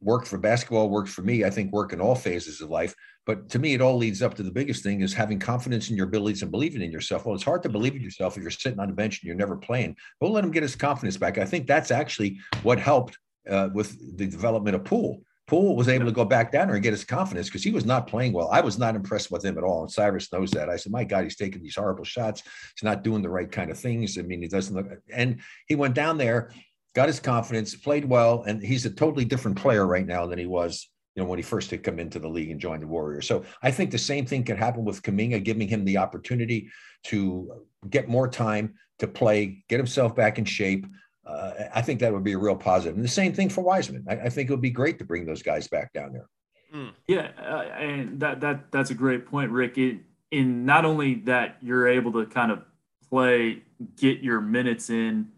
worked 0.00 0.26
for 0.26 0.38
basketball 0.38 0.88
worked 0.88 1.10
for 1.10 1.22
me. 1.22 1.44
I 1.44 1.50
think 1.50 1.72
work 1.72 1.92
in 1.92 2.00
all 2.00 2.14
phases 2.14 2.60
of 2.60 2.70
life. 2.70 2.94
But 3.26 3.48
to 3.50 3.58
me, 3.58 3.74
it 3.74 3.82
all 3.82 3.96
leads 3.96 4.22
up 4.22 4.34
to 4.34 4.42
the 4.42 4.50
biggest 4.50 4.82
thing 4.82 5.02
is 5.02 5.12
having 5.12 5.38
confidence 5.38 5.90
in 5.90 5.96
your 5.96 6.06
abilities 6.06 6.42
and 6.42 6.50
believing 6.50 6.82
in 6.82 6.90
yourself. 6.90 7.26
Well, 7.26 7.34
it's 7.34 7.44
hard 7.44 7.62
to 7.64 7.68
believe 7.68 7.94
in 7.94 8.00
yourself 8.00 8.36
if 8.36 8.42
you're 8.42 8.50
sitting 8.50 8.80
on 8.80 8.88
the 8.88 8.94
bench 8.94 9.20
and 9.20 9.26
you're 9.26 9.36
never 9.36 9.56
playing. 9.56 9.96
We'll 10.20 10.32
let 10.32 10.44
him 10.44 10.50
get 10.50 10.62
his 10.62 10.74
confidence 10.74 11.16
back. 11.16 11.38
I 11.38 11.44
think 11.44 11.66
that's 11.66 11.90
actually 11.90 12.38
what 12.62 12.78
helped 12.78 13.18
uh, 13.48 13.68
with 13.74 14.16
the 14.16 14.26
development 14.26 14.74
of 14.74 14.84
Poole. 14.84 15.22
Poole 15.50 15.74
was 15.74 15.88
able 15.88 16.04
to 16.04 16.12
go 16.12 16.24
back 16.24 16.52
down 16.52 16.68
there 16.68 16.76
and 16.76 16.82
get 16.82 16.92
his 16.92 17.02
confidence 17.02 17.48
because 17.48 17.64
he 17.64 17.72
was 17.72 17.84
not 17.84 18.06
playing 18.06 18.32
well. 18.32 18.48
I 18.52 18.60
was 18.60 18.78
not 18.78 18.94
impressed 18.94 19.32
with 19.32 19.44
him 19.44 19.58
at 19.58 19.64
all. 19.64 19.82
And 19.82 19.90
Cyrus 19.90 20.32
knows 20.32 20.52
that. 20.52 20.68
I 20.68 20.76
said, 20.76 20.92
My 20.92 21.02
God, 21.02 21.24
he's 21.24 21.34
taking 21.34 21.60
these 21.60 21.74
horrible 21.74 22.04
shots. 22.04 22.44
He's 22.44 22.84
not 22.84 23.02
doing 23.02 23.20
the 23.20 23.30
right 23.30 23.50
kind 23.50 23.68
of 23.68 23.76
things. 23.76 24.16
I 24.16 24.22
mean, 24.22 24.42
he 24.42 24.46
doesn't 24.46 24.76
look. 24.76 24.86
And 25.12 25.40
he 25.66 25.74
went 25.74 25.94
down 25.94 26.18
there, 26.18 26.52
got 26.94 27.08
his 27.08 27.18
confidence, 27.18 27.74
played 27.74 28.04
well, 28.04 28.44
and 28.46 28.62
he's 28.62 28.86
a 28.86 28.90
totally 28.90 29.24
different 29.24 29.56
player 29.56 29.84
right 29.84 30.06
now 30.06 30.24
than 30.24 30.38
he 30.38 30.46
was 30.46 30.88
you 31.16 31.22
know, 31.22 31.28
when 31.28 31.40
he 31.40 31.42
first 31.42 31.72
had 31.72 31.82
come 31.82 31.98
into 31.98 32.20
the 32.20 32.28
league 32.28 32.52
and 32.52 32.60
joined 32.60 32.84
the 32.84 32.86
Warriors. 32.86 33.26
So 33.26 33.44
I 33.60 33.72
think 33.72 33.90
the 33.90 33.98
same 33.98 34.26
thing 34.26 34.44
can 34.44 34.56
happen 34.56 34.84
with 34.84 35.02
Kuminga, 35.02 35.42
giving 35.42 35.66
him 35.66 35.84
the 35.84 35.98
opportunity 35.98 36.70
to 37.06 37.66
get 37.88 38.08
more 38.08 38.28
time 38.28 38.74
to 39.00 39.08
play, 39.08 39.64
get 39.68 39.78
himself 39.78 40.14
back 40.14 40.38
in 40.38 40.44
shape. 40.44 40.86
Uh, 41.30 41.68
I 41.74 41.82
think 41.82 42.00
that 42.00 42.12
would 42.12 42.24
be 42.24 42.32
a 42.32 42.38
real 42.38 42.56
positive. 42.56 42.96
And 42.96 43.04
the 43.04 43.08
same 43.08 43.32
thing 43.32 43.48
for 43.48 43.62
Wiseman. 43.62 44.04
I, 44.08 44.14
I 44.14 44.28
think 44.28 44.50
it 44.50 44.52
would 44.52 44.60
be 44.60 44.70
great 44.70 44.98
to 44.98 45.04
bring 45.04 45.24
those 45.24 45.42
guys 45.42 45.68
back 45.68 45.92
down 45.92 46.12
there. 46.12 46.28
Mm. 46.74 46.92
Yeah, 47.08 47.30
uh, 47.38 47.62
and 47.78 48.20
that 48.20 48.40
that 48.40 48.70
that's 48.70 48.90
a 48.90 48.94
great 48.94 49.26
point, 49.26 49.50
Rick. 49.50 49.76
It, 49.78 49.98
in 50.30 50.64
not 50.64 50.84
only 50.84 51.14
that 51.14 51.56
you're 51.60 51.88
able 51.88 52.12
to 52.12 52.26
kind 52.26 52.52
of 52.52 52.62
play, 53.08 53.62
get 53.96 54.20
your 54.20 54.40
minutes 54.40 54.88
in, 54.90 55.28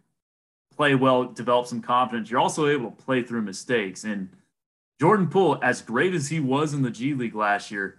play 0.76 0.94
well, 0.94 1.24
develop 1.24 1.66
some 1.66 1.80
confidence. 1.80 2.30
You're 2.30 2.40
also 2.40 2.66
able 2.66 2.90
to 2.90 3.02
play 3.02 3.22
through 3.22 3.42
mistakes. 3.42 4.04
And 4.04 4.28
Jordan 5.00 5.28
Poole, 5.28 5.58
as 5.62 5.80
great 5.80 6.14
as 6.14 6.28
he 6.28 6.40
was 6.40 6.74
in 6.74 6.82
the 6.82 6.90
G 6.90 7.14
League 7.14 7.34
last 7.34 7.70
year, 7.70 7.98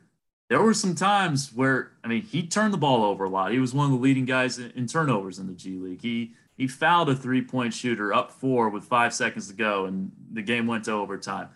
there 0.50 0.62
were 0.62 0.74
some 0.74 0.94
times 0.94 1.52
where 1.54 1.94
I 2.04 2.08
mean 2.08 2.22
he 2.22 2.46
turned 2.46 2.74
the 2.74 2.78
ball 2.78 3.04
over 3.04 3.24
a 3.24 3.30
lot. 3.30 3.52
He 3.52 3.60
was 3.60 3.74
one 3.74 3.86
of 3.86 3.92
the 3.92 3.98
leading 3.98 4.26
guys 4.26 4.60
in 4.60 4.86
turnovers 4.88 5.40
in 5.40 5.48
the 5.48 5.54
G 5.54 5.78
League. 5.80 6.02
He 6.02 6.34
he 6.58 6.68
fouled 6.68 7.10
a 7.10 7.16
three 7.16 7.42
point 7.42 7.74
shooter 7.74 8.14
up 8.14 8.32
four 8.32 8.70
with 8.70 8.84
five 8.84 9.14
seconds 9.14 9.48
to 9.48 9.54
go, 9.54 9.86
and 9.86 10.12
the 10.32 10.42
game 10.42 10.68
went 10.68 10.86
to 10.86 10.92
overtime. 10.92 11.50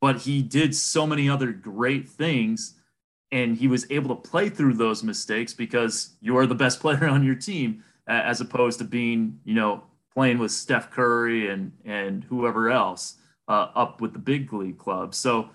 But 0.00 0.18
he 0.18 0.42
did 0.42 0.74
so 0.74 1.06
many 1.06 1.28
other 1.28 1.52
great 1.52 2.08
things, 2.08 2.74
and 3.32 3.56
he 3.56 3.68
was 3.68 3.90
able 3.90 4.14
to 4.14 4.28
play 4.28 4.48
through 4.48 4.74
those 4.74 5.02
mistakes 5.02 5.52
because 5.52 6.16
you 6.20 6.36
are 6.36 6.46
the 6.46 6.54
best 6.54 6.80
player 6.80 7.06
on 7.08 7.24
your 7.24 7.34
team, 7.34 7.84
as 8.06 8.40
opposed 8.40 8.78
to 8.78 8.84
being 8.84 9.40
you 9.44 9.54
know 9.54 9.84
playing 10.14 10.38
with 10.38 10.50
Steph 10.50 10.90
Curry 10.90 11.50
and 11.50 11.72
and 11.84 12.24
whoever 12.24 12.70
else 12.70 13.16
uh, 13.48 13.68
up 13.74 14.00
with 14.00 14.12
the 14.12 14.18
big 14.18 14.52
league 14.52 14.78
club. 14.78 15.14
So 15.14 15.50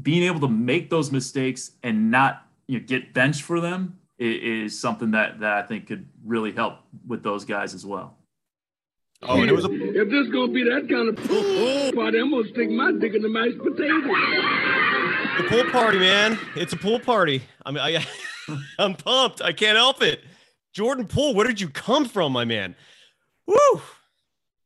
being 0.00 0.22
able 0.24 0.40
to 0.40 0.48
make 0.48 0.90
those 0.90 1.10
mistakes 1.10 1.72
and 1.82 2.10
not 2.10 2.46
you 2.66 2.78
know, 2.78 2.84
get 2.86 3.14
benched 3.14 3.42
for 3.42 3.60
them 3.60 3.98
is, 4.18 4.72
is, 4.72 4.80
something 4.80 5.12
that, 5.12 5.40
that 5.40 5.52
I 5.52 5.62
think 5.62 5.86
could 5.86 6.06
really 6.24 6.52
help 6.52 6.80
with 7.06 7.22
those 7.22 7.44
guys 7.44 7.74
as 7.74 7.84
well. 7.84 8.17
Oh, 9.22 9.40
and 9.40 9.50
it 9.50 9.54
was 9.54 9.64
a- 9.64 9.70
if 9.72 10.10
this 10.10 10.28
gonna 10.28 10.52
be 10.52 10.62
that 10.64 10.88
kind 10.88 11.08
of 11.08 11.16
pool 11.16 11.92
party, 11.92 12.18
I'm 12.18 12.30
gonna 12.30 12.48
stick 12.48 12.70
my 12.70 12.92
dick 12.92 13.14
in 13.14 13.22
the 13.22 13.28
mashed 13.28 13.58
potatoes. 13.58 14.04
The 15.38 15.44
pool 15.48 15.64
party, 15.72 15.98
man. 15.98 16.38
It's 16.56 16.72
a 16.72 16.76
pool 16.76 17.00
party. 17.00 17.42
I 17.66 17.70
mean, 17.72 17.80
I, 17.82 18.06
I'm 18.78 18.94
pumped. 18.94 19.42
I 19.42 19.52
can't 19.52 19.76
help 19.76 20.02
it. 20.02 20.20
Jordan 20.72 21.06
Poole, 21.06 21.34
where 21.34 21.46
did 21.46 21.60
you 21.60 21.68
come 21.68 22.04
from, 22.04 22.32
my 22.32 22.44
man? 22.44 22.76
Woo! 23.46 23.80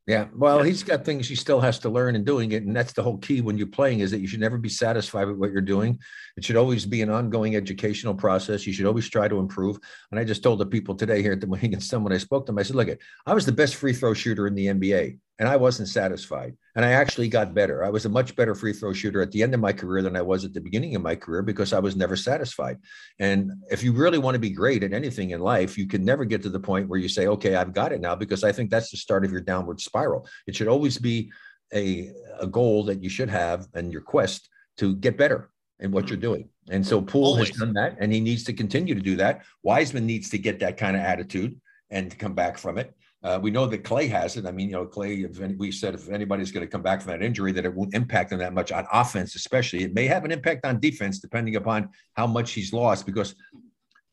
Yeah, 0.05 0.27
well, 0.35 0.61
he's 0.61 0.83
got 0.83 1.05
things 1.05 1.29
he 1.29 1.35
still 1.35 1.61
has 1.61 1.79
to 1.79 1.89
learn 1.89 2.17
in 2.17 2.25
doing 2.25 2.51
it, 2.51 2.63
and 2.63 2.75
that's 2.75 2.91
the 2.91 3.01
whole 3.01 3.17
key 3.19 3.39
when 3.39 3.57
you're 3.57 3.67
playing 3.67 4.01
is 4.01 4.11
that 4.11 4.19
you 4.19 4.27
should 4.27 4.41
never 4.41 4.57
be 4.57 4.67
satisfied 4.67 5.27
with 5.27 5.37
what 5.37 5.51
you're 5.51 5.61
doing. 5.61 5.97
It 6.35 6.43
should 6.43 6.57
always 6.57 6.85
be 6.85 7.01
an 7.01 7.09
ongoing 7.09 7.55
educational 7.55 8.13
process. 8.13 8.67
You 8.67 8.73
should 8.73 8.85
always 8.85 9.07
try 9.07 9.29
to 9.29 9.39
improve. 9.39 9.79
And 10.11 10.19
I 10.19 10.25
just 10.25 10.43
told 10.43 10.59
the 10.59 10.65
people 10.65 10.93
today 10.93 11.21
here 11.21 11.31
at 11.31 11.39
the 11.39 11.47
Mohegan 11.47 11.79
Sun 11.79 12.03
when 12.03 12.11
I 12.11 12.17
spoke 12.17 12.45
to 12.45 12.51
them, 12.51 12.59
I 12.59 12.63
said, 12.63 12.75
"Look, 12.75 12.89
I 13.25 13.33
was 13.33 13.45
the 13.45 13.53
best 13.53 13.75
free 13.75 13.93
throw 13.93 14.13
shooter 14.13 14.45
in 14.45 14.55
the 14.55 14.67
NBA, 14.67 15.19
and 15.39 15.49
I 15.49 15.55
wasn't 15.55 15.89
satisfied. 15.89 16.55
And 16.75 16.85
I 16.85 16.91
actually 16.91 17.27
got 17.27 17.53
better. 17.53 17.83
I 17.83 17.89
was 17.89 18.05
a 18.05 18.09
much 18.09 18.35
better 18.35 18.53
free 18.55 18.73
throw 18.73 18.93
shooter 18.93 19.21
at 19.21 19.31
the 19.31 19.41
end 19.41 19.53
of 19.53 19.59
my 19.59 19.73
career 19.73 20.01
than 20.01 20.15
I 20.15 20.21
was 20.21 20.45
at 20.45 20.53
the 20.53 20.61
beginning 20.61 20.95
of 20.95 21.01
my 21.01 21.15
career 21.15 21.41
because 21.41 21.73
I 21.73 21.79
was 21.79 21.95
never 21.95 22.15
satisfied. 22.15 22.77
And 23.19 23.51
if 23.71 23.83
you 23.83 23.93
really 23.93 24.19
want 24.19 24.35
to 24.35 24.39
be 24.39 24.51
great 24.51 24.83
at 24.83 24.93
anything 24.93 25.31
in 25.31 25.41
life, 25.41 25.77
you 25.77 25.87
can 25.87 26.05
never 26.05 26.25
get 26.25 26.43
to 26.43 26.49
the 26.49 26.59
point 26.59 26.87
where 26.87 26.99
you 26.99 27.09
say, 27.09 27.27
okay, 27.27 27.55
I've 27.55 27.73
got 27.73 27.91
it 27.91 28.01
now, 28.01 28.15
because 28.15 28.43
I 28.43 28.51
think 28.51 28.69
that's 28.69 28.91
the 28.91 28.97
start 28.97 29.25
of 29.25 29.31
your 29.31 29.41
downward 29.41 29.81
spiral. 29.81 30.27
It 30.47 30.55
should 30.55 30.67
always 30.67 30.97
be 30.97 31.31
a, 31.73 32.11
a 32.39 32.47
goal 32.47 32.83
that 32.85 33.03
you 33.03 33.09
should 33.09 33.29
have 33.29 33.67
and 33.73 33.91
your 33.91 34.01
quest 34.01 34.49
to 34.77 34.95
get 34.95 35.17
better 35.17 35.49
in 35.79 35.91
what 35.91 36.09
you're 36.09 36.17
doing. 36.17 36.49
And 36.69 36.85
so 36.85 37.01
Poole 37.01 37.33
Always. 37.33 37.49
has 37.49 37.57
done 37.57 37.73
that 37.73 37.97
and 37.99 38.13
he 38.13 38.19
needs 38.19 38.43
to 38.45 38.53
continue 38.53 38.95
to 38.95 39.01
do 39.01 39.15
that. 39.17 39.43
Wiseman 39.63 40.05
needs 40.05 40.29
to 40.29 40.37
get 40.37 40.59
that 40.59 40.77
kind 40.77 40.95
of 40.95 41.01
attitude 41.01 41.59
and 41.89 42.09
to 42.09 42.17
come 42.17 42.33
back 42.33 42.57
from 42.57 42.77
it. 42.77 42.95
Uh, 43.23 43.39
we 43.41 43.51
know 43.51 43.65
that 43.65 43.83
Klay 43.83 44.09
has 44.09 44.35
it. 44.35 44.45
I 44.45 44.51
mean, 44.51 44.67
you 44.67 44.73
know, 44.73 44.85
Klay, 44.85 45.29
if 45.29 45.39
any, 45.39 45.55
we 45.55 45.71
said 45.71 45.93
if 45.93 46.09
anybody's 46.09 46.51
going 46.51 46.65
to 46.65 46.69
come 46.69 46.81
back 46.81 47.01
from 47.01 47.11
that 47.11 47.23
injury, 47.23 47.53
that 47.53 47.63
it 47.63 47.73
won't 47.73 47.93
impact 47.93 48.33
him 48.33 48.39
that 48.39 48.53
much 48.53 48.71
on 48.71 48.85
offense, 48.91 49.35
especially. 49.35 49.83
It 49.83 49.93
may 49.93 50.07
have 50.07 50.25
an 50.25 50.31
impact 50.31 50.65
on 50.65 50.79
defense, 50.79 51.19
depending 51.19 51.55
upon 51.55 51.89
how 52.13 52.27
much 52.27 52.51
he's 52.51 52.73
lost, 52.73 53.05
because 53.05 53.35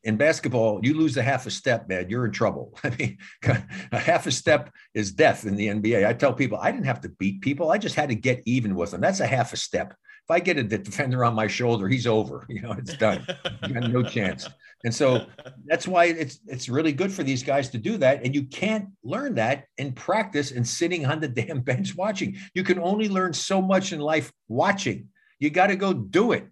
in 0.03 0.15
basketball, 0.15 0.79
you 0.81 0.93
lose 0.93 1.17
a 1.17 1.21
half 1.21 1.45
a 1.45 1.51
step, 1.51 1.89
man, 1.89 2.09
you're 2.09 2.25
in 2.25 2.31
trouble. 2.31 2.77
I 2.83 2.89
mean, 2.91 3.17
a 3.91 3.99
half 3.99 4.27
a 4.27 4.31
step 4.31 4.71
is 4.93 5.11
death 5.11 5.45
in 5.45 5.55
the 5.55 5.67
NBA. 5.67 6.07
I 6.07 6.13
tell 6.13 6.33
people 6.33 6.57
I 6.59 6.71
didn't 6.71 6.85
have 6.85 7.01
to 7.01 7.09
beat 7.09 7.41
people, 7.41 7.71
I 7.71 7.77
just 7.77 7.95
had 7.95 8.09
to 8.09 8.15
get 8.15 8.41
even 8.45 8.75
with 8.75 8.91
them. 8.91 9.01
That's 9.01 9.19
a 9.19 9.27
half 9.27 9.53
a 9.53 9.57
step. 9.57 9.93
I 10.31 10.39
get 10.39 10.57
a 10.57 10.63
defender 10.63 11.23
on 11.23 11.33
my 11.35 11.47
shoulder, 11.47 11.87
he's 11.87 12.07
over. 12.07 12.45
You 12.51 12.61
know, 12.61 12.73
it's 12.73 12.97
done. 12.97 13.25
You 13.67 13.73
got 13.73 13.91
no 13.91 14.03
chance. 14.03 14.47
And 14.83 14.93
so 14.93 15.25
that's 15.65 15.87
why 15.87 16.05
it's 16.05 16.39
it's 16.47 16.67
really 16.69 16.91
good 16.91 17.11
for 17.11 17.23
these 17.23 17.43
guys 17.43 17.69
to 17.69 17.77
do 17.77 17.97
that. 17.97 18.23
And 18.23 18.35
you 18.35 18.43
can't 18.43 18.89
learn 19.03 19.35
that 19.35 19.65
in 19.77 19.93
practice 19.93 20.51
and 20.51 20.67
sitting 20.67 21.05
on 21.05 21.19
the 21.19 21.27
damn 21.39 21.61
bench 21.61 21.95
watching. 21.95 22.37
You 22.53 22.63
can 22.63 22.79
only 22.79 23.09
learn 23.09 23.33
so 23.33 23.61
much 23.61 23.93
in 23.93 23.99
life 23.99 24.31
watching. 24.47 25.07
You 25.39 25.49
got 25.49 25.67
to 25.67 25.75
go 25.75 25.93
do 25.93 26.33
it. 26.33 26.47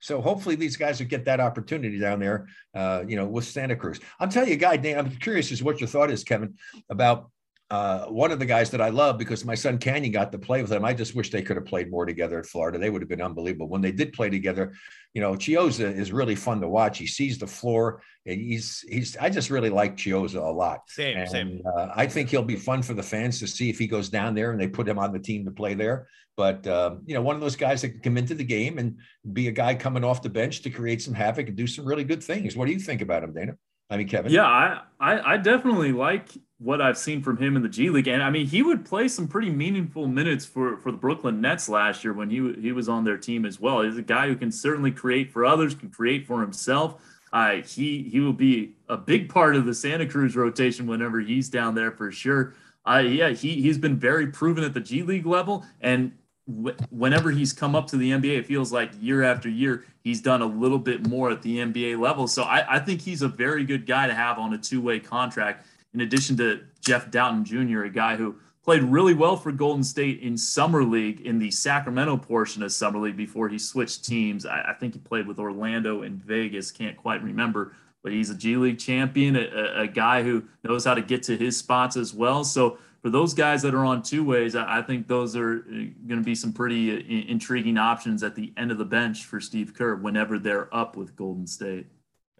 So 0.00 0.20
hopefully 0.20 0.54
these 0.54 0.76
guys 0.76 1.00
will 1.00 1.06
get 1.06 1.24
that 1.24 1.40
opportunity 1.40 1.98
down 1.98 2.20
there, 2.20 2.46
uh, 2.74 3.04
you 3.08 3.16
know, 3.16 3.26
with 3.26 3.46
Santa 3.46 3.74
Cruz. 3.74 4.00
I'm 4.20 4.28
telling 4.28 4.50
you, 4.50 4.56
guy, 4.56 4.76
Dan, 4.76 4.98
I'm 4.98 5.16
curious 5.16 5.50
as 5.50 5.62
what 5.62 5.80
your 5.80 5.88
thought 5.88 6.10
is, 6.10 6.24
Kevin, 6.24 6.56
about 6.90 7.30
uh, 7.70 8.06
one 8.06 8.30
of 8.30 8.38
the 8.38 8.46
guys 8.46 8.70
that 8.70 8.80
I 8.80 8.90
love 8.90 9.18
because 9.18 9.44
my 9.44 9.54
son 9.54 9.78
Canyon 9.78 10.12
got 10.12 10.30
to 10.32 10.38
play 10.38 10.60
with 10.60 10.70
him. 10.70 10.84
I 10.84 10.92
just 10.92 11.14
wish 11.14 11.30
they 11.30 11.42
could 11.42 11.56
have 11.56 11.64
played 11.64 11.90
more 11.90 12.04
together 12.04 12.38
at 12.38 12.46
Florida. 12.46 12.78
They 12.78 12.90
would 12.90 13.00
have 13.00 13.08
been 13.08 13.22
unbelievable. 13.22 13.68
When 13.68 13.80
they 13.80 13.90
did 13.90 14.12
play 14.12 14.28
together, 14.28 14.74
you 15.14 15.22
know, 15.22 15.32
Chiozza 15.32 15.92
is 15.92 16.12
really 16.12 16.34
fun 16.34 16.60
to 16.60 16.68
watch. 16.68 16.98
He 16.98 17.06
sees 17.06 17.38
the 17.38 17.46
floor 17.46 18.02
and 18.26 18.38
he's 18.40 18.84
he's 18.88 19.16
I 19.16 19.30
just 19.30 19.48
really 19.48 19.70
like 19.70 19.96
Chiozza 19.96 20.42
a 20.46 20.52
lot. 20.52 20.80
Same, 20.88 21.16
and, 21.16 21.30
same. 21.30 21.62
Uh, 21.66 21.88
I 21.94 22.06
think 22.06 22.28
he'll 22.28 22.42
be 22.42 22.56
fun 22.56 22.82
for 22.82 22.94
the 22.94 23.02
fans 23.02 23.40
to 23.40 23.46
see 23.46 23.70
if 23.70 23.78
he 23.78 23.86
goes 23.86 24.10
down 24.10 24.34
there 24.34 24.52
and 24.52 24.60
they 24.60 24.68
put 24.68 24.88
him 24.88 24.98
on 24.98 25.12
the 25.12 25.18
team 25.18 25.44
to 25.46 25.50
play 25.50 25.74
there. 25.74 26.08
But 26.36 26.66
um, 26.66 27.02
you 27.06 27.14
know, 27.14 27.22
one 27.22 27.34
of 27.34 27.40
those 27.40 27.56
guys 27.56 27.80
that 27.82 27.90
can 27.90 28.00
come 28.00 28.18
into 28.18 28.34
the 28.34 28.44
game 28.44 28.78
and 28.78 28.98
be 29.32 29.48
a 29.48 29.52
guy 29.52 29.74
coming 29.74 30.04
off 30.04 30.22
the 30.22 30.28
bench 30.28 30.62
to 30.62 30.70
create 30.70 31.00
some 31.00 31.14
havoc 31.14 31.48
and 31.48 31.56
do 31.56 31.66
some 31.66 31.86
really 31.86 32.04
good 32.04 32.22
things. 32.22 32.56
What 32.56 32.66
do 32.66 32.72
you 32.72 32.78
think 32.78 33.00
about 33.00 33.24
him, 33.24 33.32
Danna? 33.32 33.56
I 33.90 33.96
mean, 33.96 34.08
Kevin. 34.08 34.32
Yeah, 34.32 34.46
I, 34.46 34.80
I, 34.98 35.34
I 35.34 35.36
definitely 35.36 35.92
like 35.92 36.28
what 36.58 36.80
I've 36.80 36.96
seen 36.96 37.22
from 37.22 37.36
him 37.36 37.56
in 37.56 37.62
the 37.62 37.68
G 37.68 37.90
League, 37.90 38.08
and 38.08 38.22
I 38.22 38.30
mean, 38.30 38.46
he 38.46 38.62
would 38.62 38.84
play 38.84 39.08
some 39.08 39.28
pretty 39.28 39.50
meaningful 39.50 40.06
minutes 40.06 40.46
for 40.46 40.78
for 40.78 40.90
the 40.90 40.98
Brooklyn 40.98 41.40
Nets 41.40 41.68
last 41.68 42.04
year 42.04 42.12
when 42.12 42.30
he 42.30 42.54
he 42.60 42.72
was 42.72 42.88
on 42.88 43.04
their 43.04 43.18
team 43.18 43.44
as 43.44 43.60
well. 43.60 43.82
He's 43.82 43.98
a 43.98 44.02
guy 44.02 44.28
who 44.28 44.36
can 44.36 44.50
certainly 44.50 44.90
create 44.90 45.30
for 45.30 45.44
others, 45.44 45.74
can 45.74 45.90
create 45.90 46.26
for 46.26 46.40
himself. 46.40 47.02
Uh, 47.32 47.56
he 47.56 48.08
he 48.10 48.20
will 48.20 48.32
be 48.32 48.76
a 48.88 48.96
big 48.96 49.28
part 49.28 49.56
of 49.56 49.66
the 49.66 49.74
Santa 49.74 50.06
Cruz 50.06 50.36
rotation 50.36 50.86
whenever 50.86 51.20
he's 51.20 51.48
down 51.48 51.74
there 51.74 51.90
for 51.90 52.10
sure. 52.10 52.54
Uh, 52.86 52.98
yeah, 52.98 53.30
he 53.30 53.60
he's 53.60 53.78
been 53.78 53.98
very 53.98 54.28
proven 54.28 54.64
at 54.64 54.72
the 54.72 54.80
G 54.80 55.02
League 55.02 55.26
level, 55.26 55.64
and 55.80 56.12
whenever 56.46 57.30
he's 57.30 57.52
come 57.52 57.74
up 57.74 57.86
to 57.88 57.96
the 57.96 58.10
NBA, 58.10 58.38
it 58.38 58.46
feels 58.46 58.72
like 58.72 58.90
year 59.00 59.22
after 59.22 59.48
year 59.48 59.84
he's 60.02 60.20
done 60.20 60.42
a 60.42 60.46
little 60.46 60.78
bit 60.78 61.06
more 61.06 61.30
at 61.30 61.42
the 61.42 61.58
NBA 61.58 61.98
level. 61.98 62.28
So 62.28 62.42
I, 62.42 62.76
I 62.76 62.78
think 62.78 63.00
he's 63.00 63.22
a 63.22 63.28
very 63.28 63.64
good 63.64 63.86
guy 63.86 64.06
to 64.06 64.14
have 64.14 64.38
on 64.38 64.52
a 64.52 64.58
two 64.58 64.80
way 64.80 65.00
contract. 65.00 65.66
In 65.94 66.00
addition 66.00 66.36
to 66.38 66.64
Jeff 66.80 67.10
Dowtin 67.10 67.44
Jr., 67.44 67.84
a 67.84 67.90
guy 67.90 68.16
who 68.16 68.36
played 68.62 68.82
really 68.82 69.14
well 69.14 69.36
for 69.36 69.52
Golden 69.52 69.84
State 69.84 70.20
in 70.20 70.36
summer 70.36 70.84
league 70.84 71.20
in 71.20 71.38
the 71.38 71.50
Sacramento 71.50 72.16
portion 72.16 72.62
of 72.62 72.72
summer 72.72 72.98
league 72.98 73.16
before 73.16 73.48
he 73.48 73.58
switched 73.58 74.04
teams. 74.04 74.44
I, 74.44 74.70
I 74.70 74.72
think 74.74 74.94
he 74.94 75.00
played 75.00 75.26
with 75.26 75.38
Orlando 75.38 76.02
and 76.02 76.22
Vegas. 76.22 76.70
Can't 76.70 76.96
quite 76.96 77.22
remember, 77.22 77.74
but 78.02 78.12
he's 78.12 78.30
a 78.30 78.34
G 78.34 78.56
League 78.56 78.78
champion, 78.78 79.36
a, 79.36 79.82
a 79.82 79.86
guy 79.86 80.22
who 80.22 80.44
knows 80.62 80.84
how 80.84 80.94
to 80.94 81.02
get 81.02 81.22
to 81.24 81.36
his 81.36 81.56
spots 81.56 81.96
as 81.96 82.12
well. 82.12 82.44
So 82.44 82.78
for 83.04 83.10
those 83.10 83.34
guys 83.34 83.60
that 83.60 83.74
are 83.74 83.84
on 83.84 84.02
two 84.02 84.24
ways, 84.24 84.56
I, 84.56 84.80
think 84.80 85.06
those 85.06 85.36
are 85.36 85.58
uh, 85.58 85.72
going 86.06 86.20
to 86.20 86.22
be 86.22 86.34
some 86.34 86.54
pretty 86.54 86.90
uh, 86.90 87.30
intriguing 87.30 87.76
options 87.76 88.22
at 88.22 88.34
the 88.34 88.50
end 88.56 88.70
of 88.70 88.78
the 88.78 88.84
bench 88.86 89.26
for 89.26 89.40
Steve 89.40 89.74
Kerr 89.74 89.96
whenever 89.96 90.38
they're 90.38 90.74
up 90.74 90.96
with 90.96 91.14
Golden 91.14 91.46
State. 91.46 91.86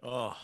Oh, 0.01 0.35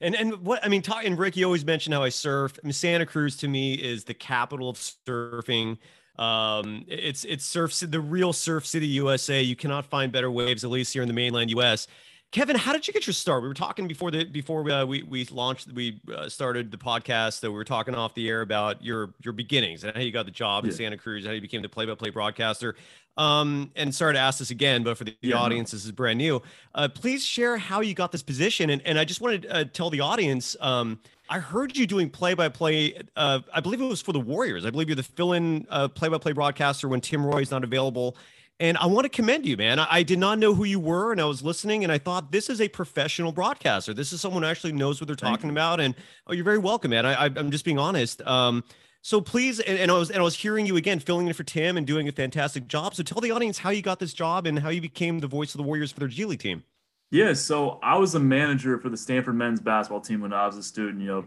and 0.00 0.14
and 0.14 0.34
what 0.34 0.64
I 0.64 0.68
mean, 0.68 0.82
talking 0.82 1.16
Rick, 1.16 1.36
you 1.36 1.44
always 1.46 1.64
mention 1.64 1.92
how 1.92 2.04
I 2.04 2.10
surf. 2.10 2.56
I 2.62 2.64
mean, 2.64 2.74
Santa 2.74 3.06
Cruz 3.06 3.36
to 3.38 3.48
me 3.48 3.74
is 3.74 4.04
the 4.04 4.14
capital 4.14 4.70
of 4.70 4.76
surfing. 4.76 5.78
Um, 6.16 6.84
it's 6.86 7.24
it's 7.24 7.44
surf 7.44 7.76
the 7.80 8.00
real 8.00 8.32
surf 8.32 8.64
city 8.64 8.86
USA. 8.86 9.42
You 9.42 9.56
cannot 9.56 9.86
find 9.86 10.12
better 10.12 10.30
waves, 10.30 10.62
at 10.62 10.70
least 10.70 10.92
here 10.92 11.02
in 11.02 11.08
the 11.08 11.14
mainland 11.14 11.50
US. 11.50 11.88
Kevin, 12.36 12.54
how 12.54 12.74
did 12.74 12.86
you 12.86 12.92
get 12.92 13.06
your 13.06 13.14
start? 13.14 13.40
We 13.40 13.48
were 13.48 13.54
talking 13.54 13.88
before 13.88 14.10
the 14.10 14.24
before 14.24 14.70
uh, 14.70 14.84
we 14.84 15.02
we 15.04 15.24
launched 15.30 15.72
we 15.72 16.02
uh, 16.14 16.28
started 16.28 16.70
the 16.70 16.76
podcast. 16.76 17.40
So 17.40 17.50
we 17.50 17.56
were 17.56 17.64
talking 17.64 17.94
off 17.94 18.12
the 18.12 18.28
air 18.28 18.42
about 18.42 18.84
your 18.84 19.14
your 19.22 19.32
beginnings 19.32 19.84
and 19.84 19.96
how 19.96 20.02
you 20.02 20.12
got 20.12 20.26
the 20.26 20.32
job 20.32 20.64
yeah. 20.64 20.70
in 20.70 20.76
Santa 20.76 20.98
Cruz, 20.98 21.24
how 21.24 21.32
you 21.32 21.40
became 21.40 21.62
the 21.62 21.68
play-by-play 21.70 22.10
broadcaster. 22.10 22.76
Um, 23.16 23.70
and 23.74 23.94
sorry 23.94 24.12
to 24.12 24.18
ask 24.18 24.38
this 24.38 24.50
again, 24.50 24.82
but 24.82 24.98
for 24.98 25.04
the, 25.04 25.16
yeah. 25.22 25.36
audience, 25.36 25.70
this 25.70 25.86
is 25.86 25.92
brand 25.92 26.18
new. 26.18 26.42
Uh, 26.74 26.88
please 26.88 27.24
share 27.24 27.56
how 27.56 27.80
you 27.80 27.94
got 27.94 28.12
this 28.12 28.22
position. 28.22 28.68
And 28.68 28.82
and 28.84 28.98
I 28.98 29.06
just 29.06 29.22
wanted 29.22 29.42
to 29.44 29.56
uh, 29.56 29.64
tell 29.72 29.88
the 29.88 30.00
audience. 30.00 30.56
Um, 30.60 31.00
I 31.30 31.38
heard 31.38 31.74
you 31.74 31.86
doing 31.86 32.10
play-by-play. 32.10 33.00
Uh, 33.16 33.40
I 33.50 33.60
believe 33.60 33.80
it 33.80 33.86
was 33.86 34.02
for 34.02 34.12
the 34.12 34.20
Warriors. 34.20 34.66
I 34.66 34.70
believe 34.70 34.90
you're 34.90 34.96
the 34.96 35.02
fill-in 35.02 35.66
uh, 35.70 35.88
play-by-play 35.88 36.32
broadcaster 36.32 36.86
when 36.86 37.00
Tim 37.00 37.24
Roye 37.24 37.40
is 37.40 37.50
not 37.50 37.64
available 37.64 38.14
And 38.58 38.78
I 38.78 38.86
want 38.86 39.04
to 39.04 39.10
commend 39.10 39.44
you, 39.44 39.56
man. 39.56 39.78
I, 39.78 39.86
I, 39.90 40.02
did 40.02 40.18
not 40.18 40.38
know 40.38 40.54
who 40.54 40.64
you 40.64 40.80
were, 40.80 41.12
and 41.12 41.20
I 41.20 41.26
was 41.26 41.42
listening, 41.42 41.82
and 41.82 41.92
I 41.92 41.98
thought 41.98 42.32
this 42.32 42.48
is 42.48 42.60
a 42.60 42.68
professional 42.68 43.30
broadcaster. 43.30 43.92
This 43.92 44.14
is 44.14 44.22
someone 44.22 44.42
who 44.42 44.48
actually 44.48 44.72
knows 44.72 44.98
what 44.98 45.08
they're 45.08 45.16
talking 45.16 45.50
about. 45.50 45.78
And 45.78 45.94
oh, 46.26 46.32
you're 46.32 46.44
very 46.44 46.58
welcome, 46.58 46.90
man. 46.90 47.04
I, 47.04 47.26
am 47.26 47.50
just 47.50 47.66
being 47.66 47.78
honest. 47.78 48.22
Um, 48.22 48.64
so 49.02 49.20
please, 49.20 49.60
and, 49.60 49.78
and, 49.78 49.90
I 49.90 49.94
was 49.98 50.10
and 50.10 50.18
I 50.18 50.22
was 50.22 50.34
hearing 50.34 50.64
you 50.66 50.76
again, 50.76 51.00
filling 51.00 51.28
in 51.28 51.34
for 51.34 51.44
Tim 51.44 51.76
and 51.76 51.86
doing 51.86 52.08
a 52.08 52.12
fantastic 52.12 52.66
job. 52.66 52.94
So 52.94 53.02
tell 53.02 53.20
the 53.20 53.30
audience 53.30 53.58
how 53.58 53.70
you 53.70 53.82
got 53.82 53.98
this 53.98 54.14
job 54.14 54.46
and 54.46 54.58
how 54.58 54.70
you 54.70 54.80
became 54.80 55.20
the 55.20 55.28
voice 55.28 55.54
of 55.54 55.58
the 55.58 55.62
Warriors 55.64 55.92
for 55.92 56.00
their 56.00 56.08
G 56.08 56.24
League 56.24 56.40
team. 56.40 56.64
Yeah, 57.10 57.34
so 57.34 57.78
I 57.82 57.98
was 57.98 58.16
a 58.16 58.18
manager 58.18 58.78
for 58.78 58.88
the 58.88 58.96
Stanford 58.96 59.36
men's 59.36 59.60
basketball 59.60 60.00
team 60.00 60.22
when 60.22 60.32
I 60.32 60.46
was 60.46 60.56
a 60.56 60.62
student. 60.62 61.00
You 61.02 61.06
know, 61.06 61.24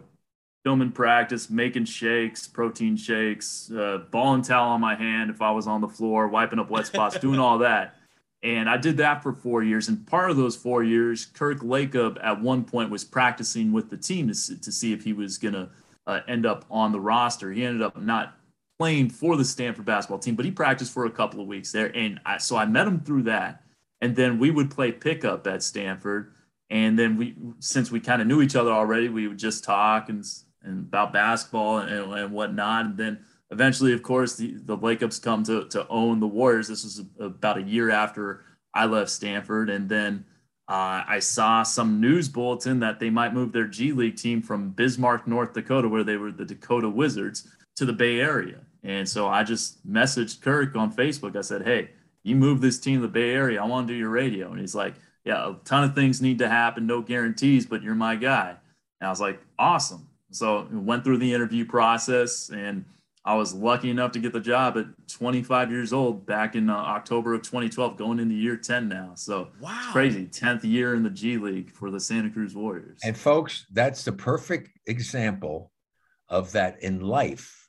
filming 0.64 0.92
practice, 0.92 1.48
making 1.48 1.86
shakes, 1.86 2.46
protein 2.46 2.96
shakes, 2.96 3.70
uh, 3.72 3.98
ball 4.10 4.34
and 4.34 4.44
towel 4.44 4.70
on 4.70 4.80
my 4.80 4.94
hand 4.94 5.30
if 5.30 5.40
I 5.40 5.50
was 5.50 5.66
on 5.66 5.80
the 5.80 5.88
floor, 5.88 6.28
wiping 6.28 6.58
up 6.58 6.70
wet 6.70 6.86
spots, 6.86 7.18
doing 7.18 7.38
all 7.38 7.58
that. 7.58 7.96
And 8.42 8.68
I 8.70 8.76
did 8.76 8.96
that 8.98 9.22
for 9.22 9.32
four 9.32 9.62
years. 9.62 9.88
And 9.88 10.06
part 10.06 10.30
of 10.30 10.36
those 10.36 10.56
four 10.56 10.82
years, 10.82 11.26
Kirk 11.26 11.60
Lacob 11.60 12.18
at 12.22 12.40
one 12.40 12.64
point 12.64 12.90
was 12.90 13.04
practicing 13.04 13.72
with 13.72 13.90
the 13.90 13.96
team 13.96 14.28
to, 14.28 14.60
to 14.60 14.72
see 14.72 14.92
if 14.92 15.04
he 15.04 15.12
was 15.12 15.36
going 15.38 15.54
to 15.54 15.68
uh, 16.06 16.20
end 16.26 16.46
up 16.46 16.64
on 16.70 16.92
the 16.92 17.00
roster. 17.00 17.52
He 17.52 17.64
ended 17.64 17.82
up 17.82 18.00
not 18.00 18.36
playing 18.78 19.10
for 19.10 19.36
the 19.36 19.44
Stanford 19.44 19.84
basketball 19.84 20.18
team, 20.18 20.36
but 20.36 20.46
he 20.46 20.50
practiced 20.50 20.92
for 20.92 21.04
a 21.04 21.10
couple 21.10 21.40
of 21.40 21.46
weeks 21.46 21.70
there. 21.70 21.94
And 21.94 22.18
I, 22.24 22.38
so 22.38 22.56
I 22.56 22.64
met 22.64 22.86
him 22.86 23.00
through 23.00 23.24
that. 23.24 23.62
And 24.00 24.16
then 24.16 24.38
we 24.38 24.50
would 24.50 24.70
play 24.70 24.90
pickup 24.90 25.46
at 25.46 25.62
Stanford. 25.62 26.32
And 26.70 26.98
then 26.98 27.18
we, 27.18 27.34
since 27.58 27.90
we 27.90 28.00
kind 28.00 28.22
of 28.22 28.28
knew 28.28 28.40
each 28.40 28.56
other 28.56 28.70
already, 28.70 29.10
we 29.10 29.28
would 29.28 29.38
just 29.38 29.64
talk 29.64 30.08
and 30.08 30.24
and 30.62 30.86
about 30.86 31.12
basketball 31.12 31.78
and, 31.78 32.12
and 32.12 32.32
whatnot. 32.32 32.86
And 32.86 32.96
then 32.96 33.18
eventually, 33.50 33.92
of 33.92 34.02
course, 34.02 34.36
the, 34.36 34.54
the 34.64 34.76
Lacobs 34.76 35.18
come 35.18 35.42
to, 35.44 35.64
to 35.68 35.86
own 35.88 36.20
the 36.20 36.26
Warriors. 36.26 36.68
This 36.68 36.84
was 36.84 37.02
about 37.18 37.58
a 37.58 37.62
year 37.62 37.90
after 37.90 38.44
I 38.74 38.86
left 38.86 39.10
Stanford. 39.10 39.70
And 39.70 39.88
then 39.88 40.24
uh, 40.68 41.02
I 41.08 41.18
saw 41.18 41.62
some 41.62 42.00
news 42.00 42.28
bulletin 42.28 42.80
that 42.80 43.00
they 43.00 43.10
might 43.10 43.34
move 43.34 43.52
their 43.52 43.66
G 43.66 43.92
League 43.92 44.16
team 44.16 44.40
from 44.40 44.70
Bismarck, 44.70 45.26
North 45.26 45.52
Dakota, 45.52 45.88
where 45.88 46.04
they 46.04 46.16
were 46.16 46.30
the 46.30 46.44
Dakota 46.44 46.88
Wizards, 46.88 47.48
to 47.76 47.84
the 47.84 47.92
Bay 47.92 48.20
Area. 48.20 48.58
And 48.82 49.08
so 49.08 49.26
I 49.26 49.42
just 49.42 49.86
messaged 49.90 50.42
Kirk 50.42 50.76
on 50.76 50.92
Facebook. 50.92 51.36
I 51.36 51.40
said, 51.40 51.62
Hey, 51.62 51.90
you 52.22 52.36
move 52.36 52.60
this 52.60 52.78
team 52.78 53.00
to 53.00 53.02
the 53.02 53.12
Bay 53.12 53.30
Area. 53.30 53.60
I 53.60 53.66
want 53.66 53.88
to 53.88 53.94
do 53.94 53.98
your 53.98 54.10
radio. 54.10 54.50
And 54.50 54.60
he's 54.60 54.74
like, 54.74 54.94
Yeah, 55.24 55.50
a 55.50 55.54
ton 55.64 55.84
of 55.84 55.94
things 55.94 56.22
need 56.22 56.38
to 56.38 56.48
happen, 56.48 56.86
no 56.86 57.02
guarantees, 57.02 57.66
but 57.66 57.82
you're 57.82 57.94
my 57.94 58.16
guy. 58.16 58.50
And 59.00 59.08
I 59.08 59.10
was 59.10 59.20
like, 59.20 59.40
Awesome. 59.58 60.09
So 60.30 60.68
went 60.72 61.04
through 61.04 61.18
the 61.18 61.32
interview 61.32 61.64
process, 61.64 62.50
and 62.50 62.84
I 63.24 63.34
was 63.34 63.52
lucky 63.52 63.90
enough 63.90 64.12
to 64.12 64.18
get 64.18 64.32
the 64.32 64.40
job 64.40 64.78
at 64.78 64.86
25 65.08 65.70
years 65.70 65.92
old 65.92 66.24
back 66.24 66.54
in 66.54 66.70
uh, 66.70 66.74
October 66.74 67.34
of 67.34 67.42
2012, 67.42 67.96
going 67.96 68.18
into 68.18 68.34
year 68.34 68.56
10 68.56 68.88
now. 68.88 69.12
So 69.14 69.48
wow, 69.60 69.90
crazy, 69.92 70.26
10th 70.26 70.64
year 70.64 70.94
in 70.94 71.02
the 71.02 71.10
G 71.10 71.36
League 71.36 71.70
for 71.70 71.90
the 71.90 72.00
Santa 72.00 72.30
Cruz 72.30 72.54
Warriors. 72.54 72.98
And 73.04 73.16
folks, 73.16 73.66
that's 73.72 74.04
the 74.04 74.12
perfect 74.12 74.70
example 74.86 75.70
of 76.28 76.52
that 76.52 76.82
in 76.82 77.00
life. 77.00 77.68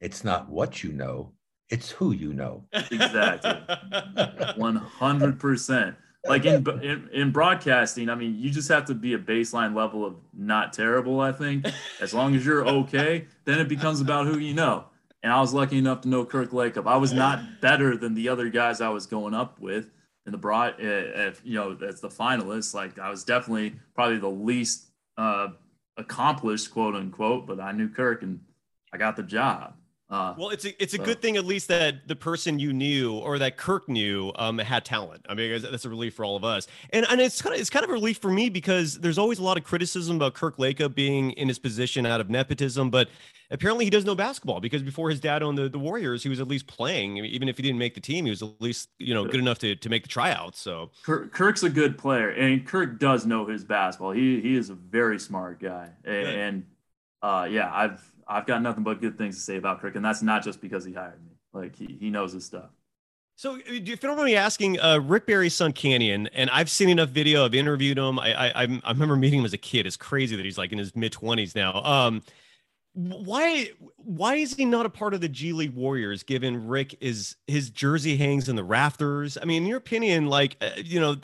It's 0.00 0.22
not 0.22 0.48
what 0.48 0.82
you 0.84 0.92
know, 0.92 1.32
it's 1.68 1.90
who 1.90 2.12
you 2.12 2.32
know. 2.34 2.66
Exactly, 2.72 3.52
100 4.56 5.40
percent 5.40 5.96
like 6.28 6.44
in, 6.44 6.66
in, 6.82 7.08
in 7.12 7.30
broadcasting, 7.32 8.08
I 8.08 8.14
mean, 8.14 8.38
you 8.38 8.50
just 8.50 8.68
have 8.68 8.84
to 8.86 8.94
be 8.94 9.14
a 9.14 9.18
baseline 9.18 9.74
level 9.74 10.04
of 10.04 10.14
not 10.32 10.72
terrible. 10.72 11.20
I 11.20 11.32
think 11.32 11.66
as 12.00 12.14
long 12.14 12.34
as 12.34 12.46
you're 12.46 12.66
okay, 12.66 13.26
then 13.44 13.58
it 13.58 13.68
becomes 13.68 14.00
about 14.00 14.26
who 14.26 14.38
you 14.38 14.54
know. 14.54 14.84
And 15.22 15.32
I 15.32 15.40
was 15.40 15.54
lucky 15.54 15.78
enough 15.78 16.00
to 16.02 16.08
know 16.08 16.24
Kirk 16.24 16.50
Lacob. 16.50 16.86
I 16.86 16.96
was 16.96 17.12
not 17.12 17.60
better 17.60 17.96
than 17.96 18.14
the 18.14 18.28
other 18.28 18.48
guys 18.48 18.80
I 18.80 18.88
was 18.88 19.06
going 19.06 19.34
up 19.34 19.60
with 19.60 19.90
in 20.26 20.32
the 20.32 20.38
broad, 20.38 20.74
if, 20.78 21.40
you 21.44 21.54
know, 21.54 21.76
as 21.86 22.00
the 22.00 22.08
finalists. 22.08 22.74
Like 22.74 22.98
I 22.98 23.10
was 23.10 23.24
definitely 23.24 23.74
probably 23.94 24.18
the 24.18 24.28
least 24.28 24.86
uh, 25.16 25.48
accomplished, 25.96 26.72
quote 26.72 26.94
unquote, 26.94 27.46
but 27.46 27.60
I 27.60 27.72
knew 27.72 27.88
Kirk 27.88 28.22
and 28.22 28.40
I 28.92 28.98
got 28.98 29.16
the 29.16 29.22
job. 29.22 29.74
Uh, 30.12 30.34
well, 30.36 30.50
it's 30.50 30.66
a 30.66 30.82
it's 30.82 30.92
a 30.92 30.98
so. 30.98 31.04
good 31.04 31.22
thing 31.22 31.38
at 31.38 31.46
least 31.46 31.68
that 31.68 32.06
the 32.06 32.14
person 32.14 32.58
you 32.58 32.70
knew 32.74 33.14
or 33.14 33.38
that 33.38 33.56
Kirk 33.56 33.88
knew 33.88 34.30
um, 34.36 34.58
had 34.58 34.84
talent. 34.84 35.24
I 35.26 35.34
mean, 35.34 35.62
that's 35.62 35.86
a 35.86 35.88
relief 35.88 36.12
for 36.14 36.22
all 36.22 36.36
of 36.36 36.44
us, 36.44 36.66
and 36.90 37.06
and 37.08 37.18
it's 37.18 37.40
kind 37.40 37.54
of 37.54 37.60
it's 37.62 37.70
kind 37.70 37.82
of 37.82 37.88
a 37.88 37.94
relief 37.94 38.18
for 38.18 38.30
me 38.30 38.50
because 38.50 38.98
there's 39.00 39.16
always 39.16 39.38
a 39.38 39.42
lot 39.42 39.56
of 39.56 39.64
criticism 39.64 40.16
about 40.16 40.34
Kirk 40.34 40.58
Lacob 40.58 40.94
being 40.94 41.30
in 41.30 41.48
his 41.48 41.58
position 41.58 42.04
out 42.04 42.20
of 42.20 42.28
nepotism, 42.28 42.90
but 42.90 43.08
apparently 43.50 43.86
he 43.86 43.90
does 43.90 44.04
know 44.04 44.14
basketball 44.14 44.60
because 44.60 44.82
before 44.82 45.08
his 45.08 45.18
dad 45.18 45.42
owned 45.42 45.56
the, 45.56 45.70
the 45.70 45.78
Warriors, 45.78 46.22
he 46.22 46.28
was 46.28 46.40
at 46.40 46.48
least 46.48 46.66
playing. 46.66 47.16
Even 47.16 47.48
if 47.48 47.56
he 47.56 47.62
didn't 47.62 47.78
make 47.78 47.94
the 47.94 48.00
team, 48.00 48.26
he 48.26 48.30
was 48.30 48.42
at 48.42 48.60
least 48.60 48.90
you 48.98 49.14
know 49.14 49.24
good 49.24 49.40
enough 49.40 49.60
to 49.60 49.76
to 49.76 49.88
make 49.88 50.02
the 50.02 50.10
tryouts. 50.10 50.60
So 50.60 50.90
Kirk's 51.04 51.62
a 51.62 51.70
good 51.70 51.96
player, 51.96 52.28
and 52.28 52.66
Kirk 52.66 52.98
does 52.98 53.24
know 53.24 53.46
his 53.46 53.64
basketball. 53.64 54.10
He 54.10 54.42
he 54.42 54.56
is 54.56 54.68
a 54.68 54.74
very 54.74 55.18
smart 55.18 55.58
guy, 55.58 55.88
and, 56.04 56.26
and 56.26 56.66
uh, 57.22 57.48
yeah, 57.50 57.70
I've 57.72 58.11
I've 58.26 58.46
got 58.46 58.62
nothing 58.62 58.84
but 58.84 59.00
good 59.00 59.18
things 59.18 59.36
to 59.36 59.40
say 59.40 59.56
about 59.56 59.80
Kirk, 59.80 59.96
and 59.96 60.04
that's 60.04 60.22
not 60.22 60.42
just 60.42 60.60
because 60.60 60.84
he 60.84 60.92
hired 60.92 61.22
me. 61.24 61.32
Like 61.52 61.76
he, 61.76 61.96
he 62.00 62.10
knows 62.10 62.32
his 62.32 62.44
stuff. 62.44 62.70
So, 63.36 63.58
if 63.66 63.88
you 63.88 63.96
don't 63.96 64.16
mind 64.16 64.26
me 64.26 64.36
asking, 64.36 64.78
uh, 64.78 65.00
Rick 65.00 65.26
Barry's 65.26 65.54
son 65.54 65.72
Canyon, 65.72 66.28
and 66.28 66.50
I've 66.50 66.70
seen 66.70 66.88
enough 66.88 67.08
video. 67.08 67.44
I've 67.44 67.54
interviewed 67.54 67.98
him. 67.98 68.18
I, 68.18 68.52
I 68.62 68.80
I 68.84 68.90
remember 68.90 69.16
meeting 69.16 69.40
him 69.40 69.44
as 69.44 69.52
a 69.52 69.58
kid. 69.58 69.86
It's 69.86 69.96
crazy 69.96 70.36
that 70.36 70.44
he's 70.44 70.58
like 70.58 70.72
in 70.72 70.78
his 70.78 70.94
mid 70.94 71.12
twenties 71.12 71.54
now. 71.54 71.82
Um, 71.82 72.22
why 72.94 73.70
why 73.96 74.34
is 74.34 74.54
he 74.54 74.64
not 74.64 74.84
a 74.84 74.90
part 74.90 75.14
of 75.14 75.20
the 75.20 75.28
G 75.28 75.52
League 75.52 75.74
Warriors? 75.74 76.22
Given 76.22 76.66
Rick 76.66 76.96
is 77.00 77.36
his 77.46 77.70
jersey 77.70 78.16
hangs 78.16 78.48
in 78.48 78.56
the 78.56 78.64
rafters. 78.64 79.38
I 79.40 79.44
mean, 79.44 79.62
in 79.62 79.68
your 79.68 79.78
opinion, 79.78 80.26
like 80.26 80.56
uh, 80.60 80.70
you 80.76 81.00
know, 81.00 81.16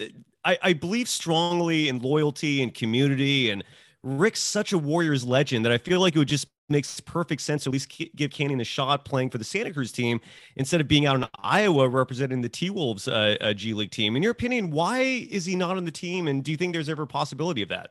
I 0.44 0.58
I 0.62 0.72
believe 0.72 1.08
strongly 1.08 1.88
in 1.88 1.98
loyalty 2.00 2.62
and 2.62 2.72
community 2.72 3.50
and 3.50 3.62
Rick's 4.02 4.42
such 4.42 4.72
a 4.72 4.78
Warriors 4.78 5.24
legend 5.24 5.64
that 5.64 5.72
I 5.72 5.78
feel 5.78 6.00
like 6.00 6.16
it 6.16 6.18
would 6.18 6.28
just 6.28 6.48
makes 6.68 7.00
perfect 7.00 7.40
sense 7.40 7.64
to 7.64 7.70
at 7.70 7.72
least 7.72 8.02
give 8.16 8.30
Canyon 8.30 8.60
a 8.60 8.64
shot 8.64 9.04
playing 9.04 9.30
for 9.30 9.38
the 9.38 9.44
Santa 9.44 9.72
Cruz 9.72 9.92
team 9.92 10.20
instead 10.56 10.80
of 10.80 10.88
being 10.88 11.06
out 11.06 11.16
in 11.16 11.26
Iowa 11.38 11.88
representing 11.88 12.40
the 12.42 12.48
T 12.48 12.70
Wolves 12.70 13.08
uh, 13.08 13.36
uh, 13.40 13.52
G 13.52 13.74
League 13.74 13.90
team. 13.90 14.16
In 14.16 14.22
your 14.22 14.32
opinion, 14.32 14.70
why 14.70 15.00
is 15.00 15.44
he 15.44 15.56
not 15.56 15.76
on 15.76 15.84
the 15.84 15.90
team? 15.90 16.28
And 16.28 16.44
do 16.44 16.50
you 16.50 16.56
think 16.56 16.72
there's 16.72 16.88
ever 16.88 17.02
a 17.04 17.06
possibility 17.06 17.62
of 17.62 17.68
that? 17.70 17.90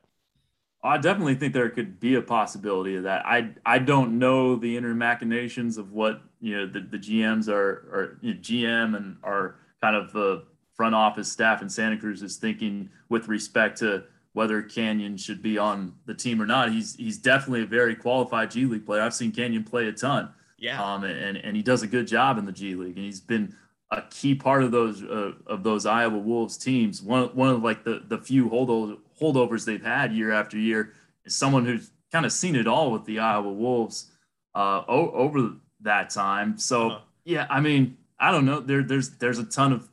I 0.83 0.97
definitely 0.97 1.35
think 1.35 1.53
there 1.53 1.69
could 1.69 1.99
be 1.99 2.15
a 2.15 2.21
possibility 2.21 2.95
of 2.95 3.03
that. 3.03 3.25
I 3.25 3.49
I 3.65 3.79
don't 3.79 4.19
know 4.19 4.55
the 4.55 4.77
inner 4.77 4.93
machinations 4.93 5.77
of 5.77 5.91
what 5.91 6.21
you 6.39 6.55
know 6.55 6.67
the, 6.67 6.81
the 6.81 6.97
GMs 6.97 7.49
are 7.49 7.69
or 7.91 8.17
you 8.21 8.35
know, 8.35 8.39
GM 8.39 8.95
and 8.95 9.17
our 9.23 9.55
kind 9.81 9.95
of 9.95 10.13
the 10.13 10.43
front 10.75 10.93
office 10.93 11.31
staff 11.31 11.61
in 11.61 11.69
Santa 11.69 11.97
Cruz 11.97 12.21
is 12.21 12.37
thinking 12.37 12.89
with 13.09 13.27
respect 13.27 13.79
to 13.79 14.03
whether 14.37 14.61
Canyon 14.61 15.17
should 15.17 15.41
be 15.41 15.57
on 15.57 15.95
the 16.05 16.13
team 16.13 16.39
or 16.39 16.45
not. 16.45 16.71
He's 16.71 16.95
he's 16.95 17.17
definitely 17.17 17.63
a 17.63 17.65
very 17.65 17.95
qualified 17.95 18.51
G 18.51 18.65
League 18.65 18.85
player. 18.85 19.01
I've 19.01 19.15
seen 19.15 19.31
Canyon 19.31 19.63
play 19.63 19.87
a 19.87 19.91
ton. 19.91 20.29
Yeah. 20.59 20.79
Um, 20.79 21.03
and 21.03 21.37
and 21.37 21.57
he 21.57 21.63
does 21.63 21.81
a 21.81 21.87
good 21.87 22.07
job 22.07 22.37
in 22.37 22.45
the 22.45 22.51
G 22.51 22.75
League, 22.75 22.97
and 22.97 23.03
he's 23.03 23.19
been 23.19 23.55
a 23.89 24.03
key 24.11 24.35
part 24.35 24.63
of 24.63 24.69
those 24.69 25.01
uh, 25.01 25.31
of 25.47 25.63
those 25.63 25.87
Iowa 25.87 26.19
Wolves 26.19 26.55
teams. 26.55 27.01
One 27.01 27.29
one 27.29 27.49
of 27.49 27.63
like 27.63 27.83
the 27.83 28.03
the 28.07 28.19
few 28.19 28.47
holdover, 28.47 28.97
holdovers 29.19 29.65
they've 29.65 29.83
had 29.83 30.13
year 30.13 30.31
after 30.31 30.55
year 30.55 30.93
is 31.25 31.35
someone 31.35 31.65
who's 31.65 31.89
kind 32.11 32.23
of 32.23 32.31
seen 32.31 32.55
it 32.55 32.67
all 32.67 32.91
with 32.91 33.05
the 33.05 33.17
Iowa 33.17 33.51
Wolves 33.51 34.11
uh, 34.53 34.83
o- 34.87 35.11
over 35.13 35.53
that 35.81 36.11
time. 36.11 36.59
So 36.59 36.91
uh-huh. 36.91 36.99
yeah, 37.25 37.47
I 37.49 37.59
mean, 37.59 37.97
I 38.19 38.29
don't 38.29 38.45
know. 38.45 38.59
There 38.59 38.83
there's 38.83 39.17
there's 39.17 39.39
a 39.39 39.45
ton 39.45 39.73
of 39.73 39.89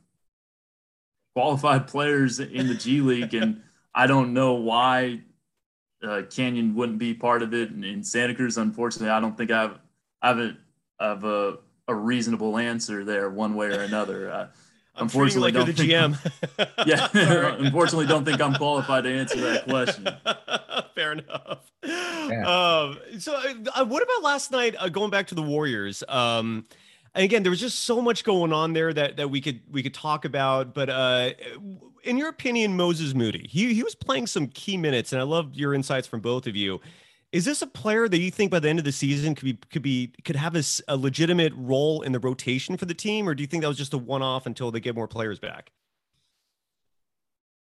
qualified 1.34 1.86
players 1.86 2.40
in 2.40 2.68
the 2.68 2.74
G 2.74 3.00
League 3.00 3.32
and 3.32 3.62
I 3.94 4.06
don't 4.06 4.32
know 4.32 4.54
why 4.54 5.20
uh, 6.02 6.22
Canyon 6.30 6.74
wouldn't 6.74 6.98
be 6.98 7.14
part 7.14 7.42
of 7.42 7.54
it. 7.54 7.70
And 7.70 7.84
in 7.84 8.02
Santa 8.02 8.34
Cruz, 8.34 8.58
unfortunately, 8.58 9.10
I 9.10 9.20
don't 9.20 9.36
think 9.36 9.50
I 9.50 9.62
have, 9.62 9.78
I 10.20 10.28
haven't 10.28 10.58
have 11.00 11.24
a, 11.24 11.58
a 11.88 11.94
reasonable 11.94 12.58
answer 12.58 13.04
there, 13.04 13.30
one 13.30 13.54
way 13.54 13.68
or 13.68 13.80
another. 13.80 14.30
Uh, 14.30 14.46
unfortunately, 14.96 15.52
like 15.52 15.54
don't 15.54 15.76
the 15.76 15.88
GM. 15.88 16.16
yeah, 16.86 17.08
unfortunately, 17.58 18.06
don't 18.06 18.24
think 18.24 18.40
I'm 18.40 18.54
qualified 18.54 19.04
to 19.04 19.12
answer 19.12 19.40
that 19.40 19.64
question. 19.64 20.08
Fair 20.94 21.12
enough. 21.12 21.70
Yeah. 21.82 22.46
Um, 22.46 22.98
so, 23.18 23.34
uh, 23.74 23.84
what 23.84 24.02
about 24.02 24.22
last 24.22 24.50
night? 24.50 24.74
Uh, 24.78 24.88
going 24.88 25.10
back 25.10 25.26
to 25.28 25.34
the 25.34 25.42
Warriors. 25.42 26.02
Um, 26.08 26.64
and 27.14 27.24
again, 27.24 27.42
there 27.42 27.50
was 27.50 27.60
just 27.60 27.80
so 27.80 28.00
much 28.00 28.24
going 28.24 28.52
on 28.52 28.72
there 28.72 28.92
that 28.92 29.16
that 29.16 29.30
we 29.30 29.40
could 29.40 29.60
we 29.70 29.82
could 29.82 29.94
talk 29.94 30.24
about. 30.24 30.74
But 30.74 30.90
uh, 30.90 31.30
in 32.02 32.18
your 32.18 32.28
opinion, 32.28 32.76
Moses 32.76 33.14
Moody, 33.14 33.46
he, 33.48 33.72
he 33.72 33.82
was 33.82 33.94
playing 33.94 34.26
some 34.26 34.48
key 34.48 34.76
minutes, 34.76 35.12
and 35.12 35.20
I 35.20 35.24
love 35.24 35.54
your 35.54 35.74
insights 35.74 36.06
from 36.06 36.20
both 36.20 36.46
of 36.46 36.56
you. 36.56 36.80
Is 37.30 37.44
this 37.44 37.62
a 37.62 37.66
player 37.66 38.08
that 38.08 38.18
you 38.18 38.30
think 38.30 38.50
by 38.50 38.60
the 38.60 38.68
end 38.68 38.78
of 38.78 38.84
the 38.84 38.92
season 38.92 39.34
could 39.34 39.44
be 39.44 39.58
could 39.70 39.82
be 39.82 40.12
could 40.24 40.36
have 40.36 40.56
a, 40.56 40.62
a 40.88 40.96
legitimate 40.96 41.52
role 41.56 42.02
in 42.02 42.12
the 42.12 42.20
rotation 42.20 42.76
for 42.76 42.84
the 42.84 42.94
team, 42.94 43.28
or 43.28 43.34
do 43.34 43.42
you 43.42 43.46
think 43.46 43.62
that 43.62 43.68
was 43.68 43.78
just 43.78 43.94
a 43.94 43.98
one 43.98 44.22
off 44.22 44.46
until 44.46 44.70
they 44.70 44.80
get 44.80 44.94
more 44.94 45.08
players 45.08 45.38
back? 45.38 45.70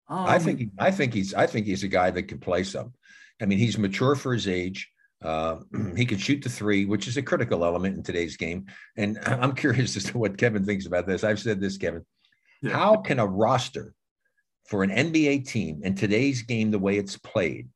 Um, 0.08 0.26
I 0.26 0.38
think 0.38 0.70
I 0.78 0.90
think 0.90 1.12
he's 1.12 1.34
I 1.34 1.46
think 1.46 1.66
he's 1.66 1.82
a 1.82 1.88
guy 1.88 2.10
that 2.10 2.24
can 2.24 2.38
play 2.38 2.64
some. 2.64 2.94
I 3.42 3.46
mean, 3.46 3.58
he's 3.58 3.76
mature 3.76 4.14
for 4.14 4.32
his 4.32 4.48
age. 4.48 4.90
Uh, 5.24 5.56
he 5.96 6.04
can 6.04 6.18
shoot 6.18 6.42
the 6.42 6.50
three, 6.50 6.84
which 6.84 7.08
is 7.08 7.16
a 7.16 7.22
critical 7.22 7.64
element 7.64 7.96
in 7.96 8.02
today's 8.02 8.36
game. 8.36 8.66
And 8.96 9.18
I'm 9.26 9.54
curious 9.54 9.96
as 9.96 10.04
to 10.04 10.18
what 10.18 10.38
Kevin 10.38 10.64
thinks 10.64 10.86
about 10.86 11.06
this. 11.06 11.24
I've 11.24 11.40
said 11.40 11.60
this, 11.60 11.78
Kevin 11.78 12.04
Yeah. 12.62 12.72
How 12.72 12.96
can 12.96 13.18
a 13.18 13.26
roster 13.26 13.94
for 14.66 14.82
an 14.82 14.90
NBA 14.90 15.46
team 15.46 15.80
in 15.82 15.94
today's 15.94 16.42
game, 16.42 16.70
the 16.70 16.78
way 16.78 16.96
it's 16.98 17.16
played, 17.16 17.68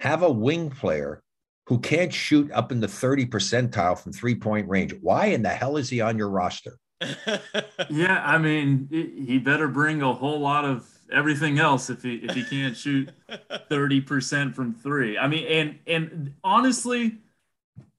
have 0.00 0.22
a 0.22 0.30
wing 0.30 0.70
player 0.70 1.22
who 1.66 1.78
can't 1.78 2.12
shoot 2.12 2.50
up 2.52 2.72
in 2.72 2.80
the 2.80 2.88
30 2.88 3.26
percentile 3.26 3.98
from 3.98 4.12
three 4.12 4.34
point 4.34 4.68
range? 4.68 4.94
Why 5.00 5.26
in 5.26 5.42
the 5.42 5.48
hell 5.48 5.76
is 5.76 5.88
he 5.88 6.00
on 6.00 6.18
your 6.18 6.30
roster? 6.30 6.78
yeah, 7.90 8.22
I 8.24 8.38
mean, 8.38 8.88
he 8.90 9.38
better 9.38 9.68
bring 9.68 10.02
a 10.02 10.12
whole 10.12 10.38
lot 10.38 10.64
of 10.64 10.88
everything 11.12 11.58
else 11.58 11.90
if 11.90 12.02
he 12.02 12.16
if 12.16 12.34
he 12.34 12.44
can't 12.44 12.76
shoot 12.76 13.10
30% 13.70 14.54
from 14.54 14.74
3. 14.74 15.18
I 15.18 15.28
mean, 15.28 15.46
and 15.46 15.78
and 15.86 16.34
honestly, 16.42 17.18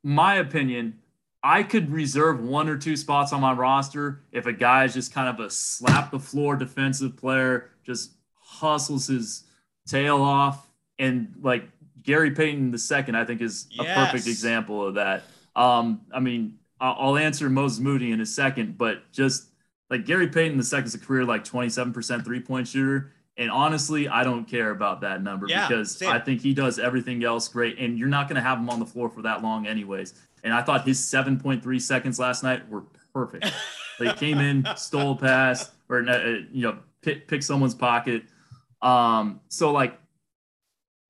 my 0.04 0.36
opinion, 0.36 1.00
I 1.44 1.64
could 1.64 1.92
reserve 1.92 2.42
one 2.42 2.70
or 2.70 2.78
two 2.78 2.96
spots 2.96 3.34
on 3.34 3.42
my 3.42 3.54
roster 3.54 4.22
if 4.32 4.46
a 4.46 4.54
guy 4.54 4.86
is 4.86 4.94
just 4.94 5.14
kind 5.14 5.30
of 5.30 5.40
a 5.46 5.50
slap 5.50 6.12
the 6.12 6.20
floor 6.20 6.56
defensive 6.56 7.18
player, 7.18 7.70
just 7.86 8.12
hustles 8.40 9.08
his 9.08 9.44
tail 9.88 10.22
off 10.22 10.70
and 11.00 11.34
like 11.42 11.68
Gary 12.04 12.32
Payton 12.32 12.72
the 12.72 12.78
second, 12.78 13.16
I 13.16 13.26
think 13.26 13.42
is 13.42 13.68
a 13.80 13.84
yes. 13.84 13.98
perfect 13.98 14.28
example 14.28 14.86
of 14.88 14.96
that. 14.96 15.24
Um, 15.56 16.02
I 16.14 16.20
mean, 16.20 16.60
I'll 16.80 17.18
answer 17.18 17.50
Moses 17.50 17.80
Moody 17.80 18.12
in 18.12 18.20
a 18.20 18.26
second, 18.26 18.78
but 18.78 19.10
just 19.12 19.48
like 19.94 20.08
Gary 20.08 20.28
Payton 20.28 20.58
the 20.58 20.64
second 20.64 20.88
is 20.88 20.96
a 20.96 21.00
career 21.00 21.24
like 21.24 21.44
27% 21.44 22.26
three 22.26 22.40
point 22.40 22.68
shooter. 22.68 23.12
And 23.38 23.52
honestly, 23.52 24.08
I 24.08 24.24
don't 24.24 24.46
care 24.46 24.72
about 24.72 25.02
that 25.02 25.22
number 25.22 25.48
yeah, 25.48 25.68
because 25.68 25.98
same. 25.98 26.10
I 26.10 26.18
think 26.20 26.42
he 26.42 26.52
does 26.54 26.80
everything 26.80 27.24
else 27.24 27.48
great. 27.48 27.78
And 27.78 27.98
you're 27.98 28.08
not 28.08 28.28
going 28.28 28.36
to 28.36 28.42
have 28.42 28.58
him 28.58 28.72
on 28.72 28.80
the 28.80 28.88
floor 28.88 29.08
for 29.08 29.22
that 29.22 29.44
long, 29.44 29.68
anyways. 29.68 30.16
And 30.44 30.52
I 30.52 30.64
thought 30.64 30.86
his 30.86 31.00
7.3 31.00 31.82
seconds 31.82 32.18
last 32.18 32.42
night 32.42 32.68
were 32.70 32.84
perfect. 33.14 33.52
they 34.00 34.12
came 34.14 34.40
in, 34.40 34.68
stole 34.76 35.12
a 35.12 35.16
pass, 35.16 35.72
or 35.90 36.08
uh, 36.10 36.40
you 36.52 36.64
know, 36.64 36.80
pick, 37.04 37.28
pick 37.28 37.44
someone's 37.44 37.76
pocket. 37.76 38.24
Um, 38.82 39.42
so 39.48 39.72
like, 39.72 40.00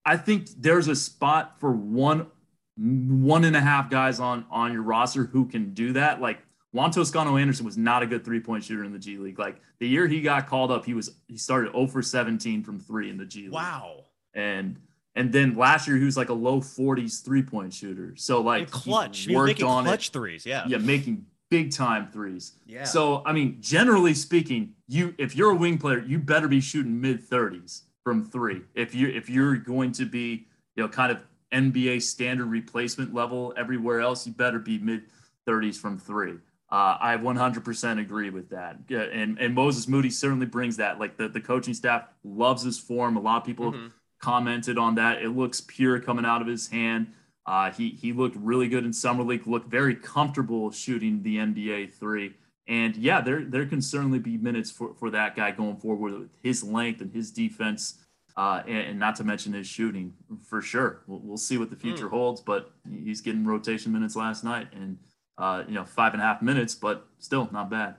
I 0.05 0.17
think 0.17 0.49
there's 0.57 0.89
a 0.89 0.95
spot 0.95 1.59
for 1.61 1.71
one 1.71 2.27
one 2.75 3.45
and 3.45 3.55
a 3.55 3.61
half 3.61 3.89
guys 3.89 4.19
on 4.19 4.45
on 4.51 4.73
your 4.73 4.81
roster 4.81 5.23
who 5.23 5.45
can 5.45 5.73
do 5.73 5.93
that. 5.93 6.19
Like 6.19 6.39
Juan 6.73 6.89
Toscano 6.89 7.37
Anderson 7.37 7.65
was 7.65 7.77
not 7.77 8.01
a 8.01 8.07
good 8.07 8.25
three 8.25 8.39
point 8.39 8.63
shooter 8.63 8.83
in 8.83 8.91
the 8.91 8.99
G 8.99 9.17
League. 9.17 9.39
Like 9.39 9.61
the 9.79 9.87
year 9.87 10.07
he 10.07 10.21
got 10.21 10.47
called 10.47 10.71
up, 10.71 10.85
he 10.85 10.93
was 10.93 11.11
he 11.27 11.37
started 11.37 11.71
0 11.71 11.87
for 11.87 12.01
17 12.01 12.63
from 12.63 12.79
three 12.79 13.09
in 13.09 13.17
the 13.17 13.25
G 13.25 13.43
League. 13.43 13.53
Wow. 13.53 14.05
And 14.33 14.77
and 15.15 15.31
then 15.31 15.55
last 15.55 15.87
year 15.87 15.97
he 15.97 16.03
was 16.03 16.17
like 16.17 16.29
a 16.29 16.33
low 16.33 16.59
40s 16.59 17.23
three 17.23 17.43
point 17.43 17.73
shooter. 17.73 18.15
So 18.17 18.41
like 18.41 18.63
and 18.63 18.71
clutch, 18.71 19.19
he 19.19 19.35
worked 19.35 19.49
making 19.49 19.67
on 19.67 19.83
clutch 19.83 20.09
it. 20.09 20.13
threes. 20.13 20.45
Yeah. 20.47 20.65
Yeah, 20.67 20.79
making 20.79 21.27
big 21.51 21.71
time 21.71 22.07
threes. 22.07 22.53
Yeah. 22.65 22.85
So 22.85 23.21
I 23.23 23.33
mean, 23.33 23.57
generally 23.61 24.15
speaking, 24.15 24.73
you 24.87 25.13
if 25.19 25.35
you're 25.35 25.51
a 25.51 25.55
wing 25.55 25.77
player, 25.77 25.99
you 25.99 26.17
better 26.17 26.47
be 26.47 26.59
shooting 26.59 26.99
mid 26.99 27.21
30s 27.21 27.83
from 28.03 28.25
three. 28.25 28.63
If 28.73 28.95
you 28.95 29.09
if 29.09 29.29
you're 29.29 29.57
going 29.57 29.91
to 29.93 30.05
be 30.05 30.47
you 30.75 30.81
know 30.81 30.89
kind 30.89 31.11
of 31.11 31.19
NBA 31.53 32.01
standard 32.01 32.47
replacement 32.47 33.13
level 33.13 33.53
everywhere 33.55 34.01
else, 34.01 34.25
you 34.25 34.33
better 34.33 34.57
be 34.57 34.79
mid 34.79 35.03
30s 35.47 35.75
from 35.75 35.99
three. 35.99 36.39
Uh, 36.73 36.97
I 36.99 37.17
100% 37.17 38.01
agree 38.01 38.31
with 38.31 38.49
that. 38.49 38.77
And, 38.89 39.37
and 39.37 39.53
Moses 39.53 39.87
Moody 39.87 40.09
certainly 40.09 40.47
brings 40.47 40.77
that. 40.77 40.99
Like 40.99 41.17
the, 41.17 41.29
the 41.29 41.39
coaching 41.39 41.75
staff 41.75 42.07
loves 42.23 42.63
his 42.63 42.79
form. 42.79 43.15
A 43.15 43.21
lot 43.21 43.37
of 43.37 43.43
people 43.45 43.71
mm-hmm. 43.71 43.87
commented 44.19 44.79
on 44.79 44.95
that. 44.95 45.21
It 45.21 45.29
looks 45.29 45.61
pure 45.61 45.99
coming 45.99 46.25
out 46.25 46.41
of 46.41 46.47
his 46.47 46.67
hand. 46.69 47.13
Uh, 47.45 47.69
he, 47.69 47.89
he 47.89 48.11
looked 48.11 48.35
really 48.37 48.67
good 48.67 48.85
in 48.85 48.91
Summer 48.91 49.21
League, 49.21 49.45
looked 49.45 49.69
very 49.69 49.93
comfortable 49.93 50.71
shooting 50.71 51.21
the 51.21 51.37
NBA 51.37 51.93
three. 51.93 52.33
And 52.67 52.95
yeah, 52.97 53.21
there, 53.21 53.45
there 53.45 53.67
can 53.67 53.79
certainly 53.79 54.17
be 54.17 54.37
minutes 54.37 54.71
for, 54.71 54.95
for 54.95 55.11
that 55.11 55.35
guy 55.35 55.51
going 55.51 55.77
forward 55.77 56.13
with 56.13 56.29
his 56.41 56.63
length 56.63 57.01
and 57.01 57.13
his 57.13 57.29
defense 57.29 57.99
uh, 58.35 58.63
and, 58.67 58.77
and, 58.77 58.99
not 58.99 59.15
to 59.17 59.23
mention 59.23 59.53
his 59.53 59.67
shooting 59.67 60.11
for 60.41 60.59
sure. 60.59 61.03
We'll, 61.05 61.19
we'll 61.19 61.37
see 61.37 61.59
what 61.59 61.69
the 61.69 61.75
future 61.75 62.07
mm. 62.07 62.11
holds, 62.11 62.41
but 62.41 62.71
he's 62.89 63.21
getting 63.21 63.45
rotation 63.45 63.91
minutes 63.91 64.15
last 64.15 64.43
night, 64.43 64.69
and 64.73 64.97
uh, 65.37 65.63
you 65.67 65.73
know 65.73 65.85
five 65.85 66.13
and 66.13 66.21
a 66.21 66.25
half 66.25 66.41
minutes, 66.41 66.75
but 66.75 67.07
still 67.19 67.49
not 67.51 67.69
bad. 67.69 67.95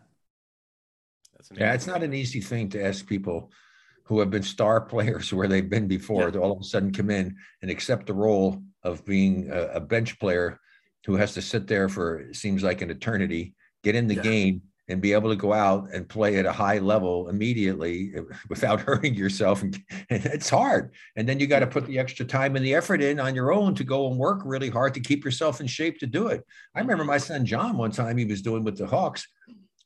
yeah, 1.57 1.75
it's 1.75 1.87
not 1.87 2.03
an 2.03 2.15
easy 2.15 2.41
thing 2.41 2.69
to 2.71 2.85
ask 2.85 3.07
people 3.07 3.51
who 4.05 4.19
have 4.21 4.31
been 4.31 4.43
star 4.43 4.81
players 4.93 5.33
where 5.33 5.49
they've 5.49 5.71
been 5.71 5.89
before 5.89 6.25
yeah. 6.25 6.31
to 6.31 6.41
all 6.41 6.53
of 6.53 6.61
a 6.61 6.65
sudden 6.65 6.93
come 6.93 7.11
in 7.11 7.35
and 7.63 7.71
accept 7.71 8.07
the 8.07 8.15
role 8.15 8.63
of 8.83 9.05
being 9.05 9.51
a, 9.51 9.63
a 9.75 9.81
bench 9.81 10.19
player 10.19 10.61
who 11.07 11.17
has 11.17 11.35
to 11.35 11.43
sit 11.43 11.67
there 11.67 11.89
for 11.89 12.29
seems 12.33 12.63
like 12.63 12.81
an 12.81 12.91
eternity, 12.91 13.55
get 13.83 13.95
in 13.95 14.07
the 14.07 14.15
yeah. 14.15 14.23
game 14.23 14.63
and 14.89 15.01
be 15.01 15.13
able 15.13 15.31
to 15.31 15.37
go 15.37 15.53
out 15.53 15.89
and 15.93 16.09
play 16.09 16.37
at 16.37 16.47
a 16.47 16.53
high 16.53 16.79
level 16.79 17.29
immediately 17.29 18.13
eh, 18.17 18.21
without 18.49 18.81
hurting 18.87 19.15
yourself 19.15 19.63
and, 19.63 19.79
and 20.11 20.25
it's 20.27 20.51
hard. 20.51 20.93
And 21.17 21.29
then 21.29 21.41
you 21.41 21.47
got 21.47 21.61
to 21.61 21.67
put 21.67 21.87
the 21.87 21.99
extra 21.99 22.25
time 22.25 22.57
and 22.57 22.65
the 22.65 22.75
effort 22.75 23.03
in 23.03 23.19
on 23.19 23.35
your 23.35 23.53
own 23.53 23.75
to 23.77 23.85
go 23.85 24.09
and 24.09 24.19
work 24.19 24.43
really 24.45 24.71
hard 24.71 24.95
to 24.95 25.01
keep 25.01 25.25
yourself 25.25 25.61
in 25.61 25.67
shape 25.67 25.99
to 26.01 26.07
do 26.07 26.29
it. 26.29 26.45
I 26.75 26.81
remember 26.81 27.05
my 27.05 27.19
son 27.19 27.47
Jon 27.47 27.77
one 27.77 27.93
time 27.93 28.17
he 28.17 28.25
was 28.25 28.43
doing 28.43 28.65
with 28.65 28.77
the 28.77 28.87
hawks 28.87 29.27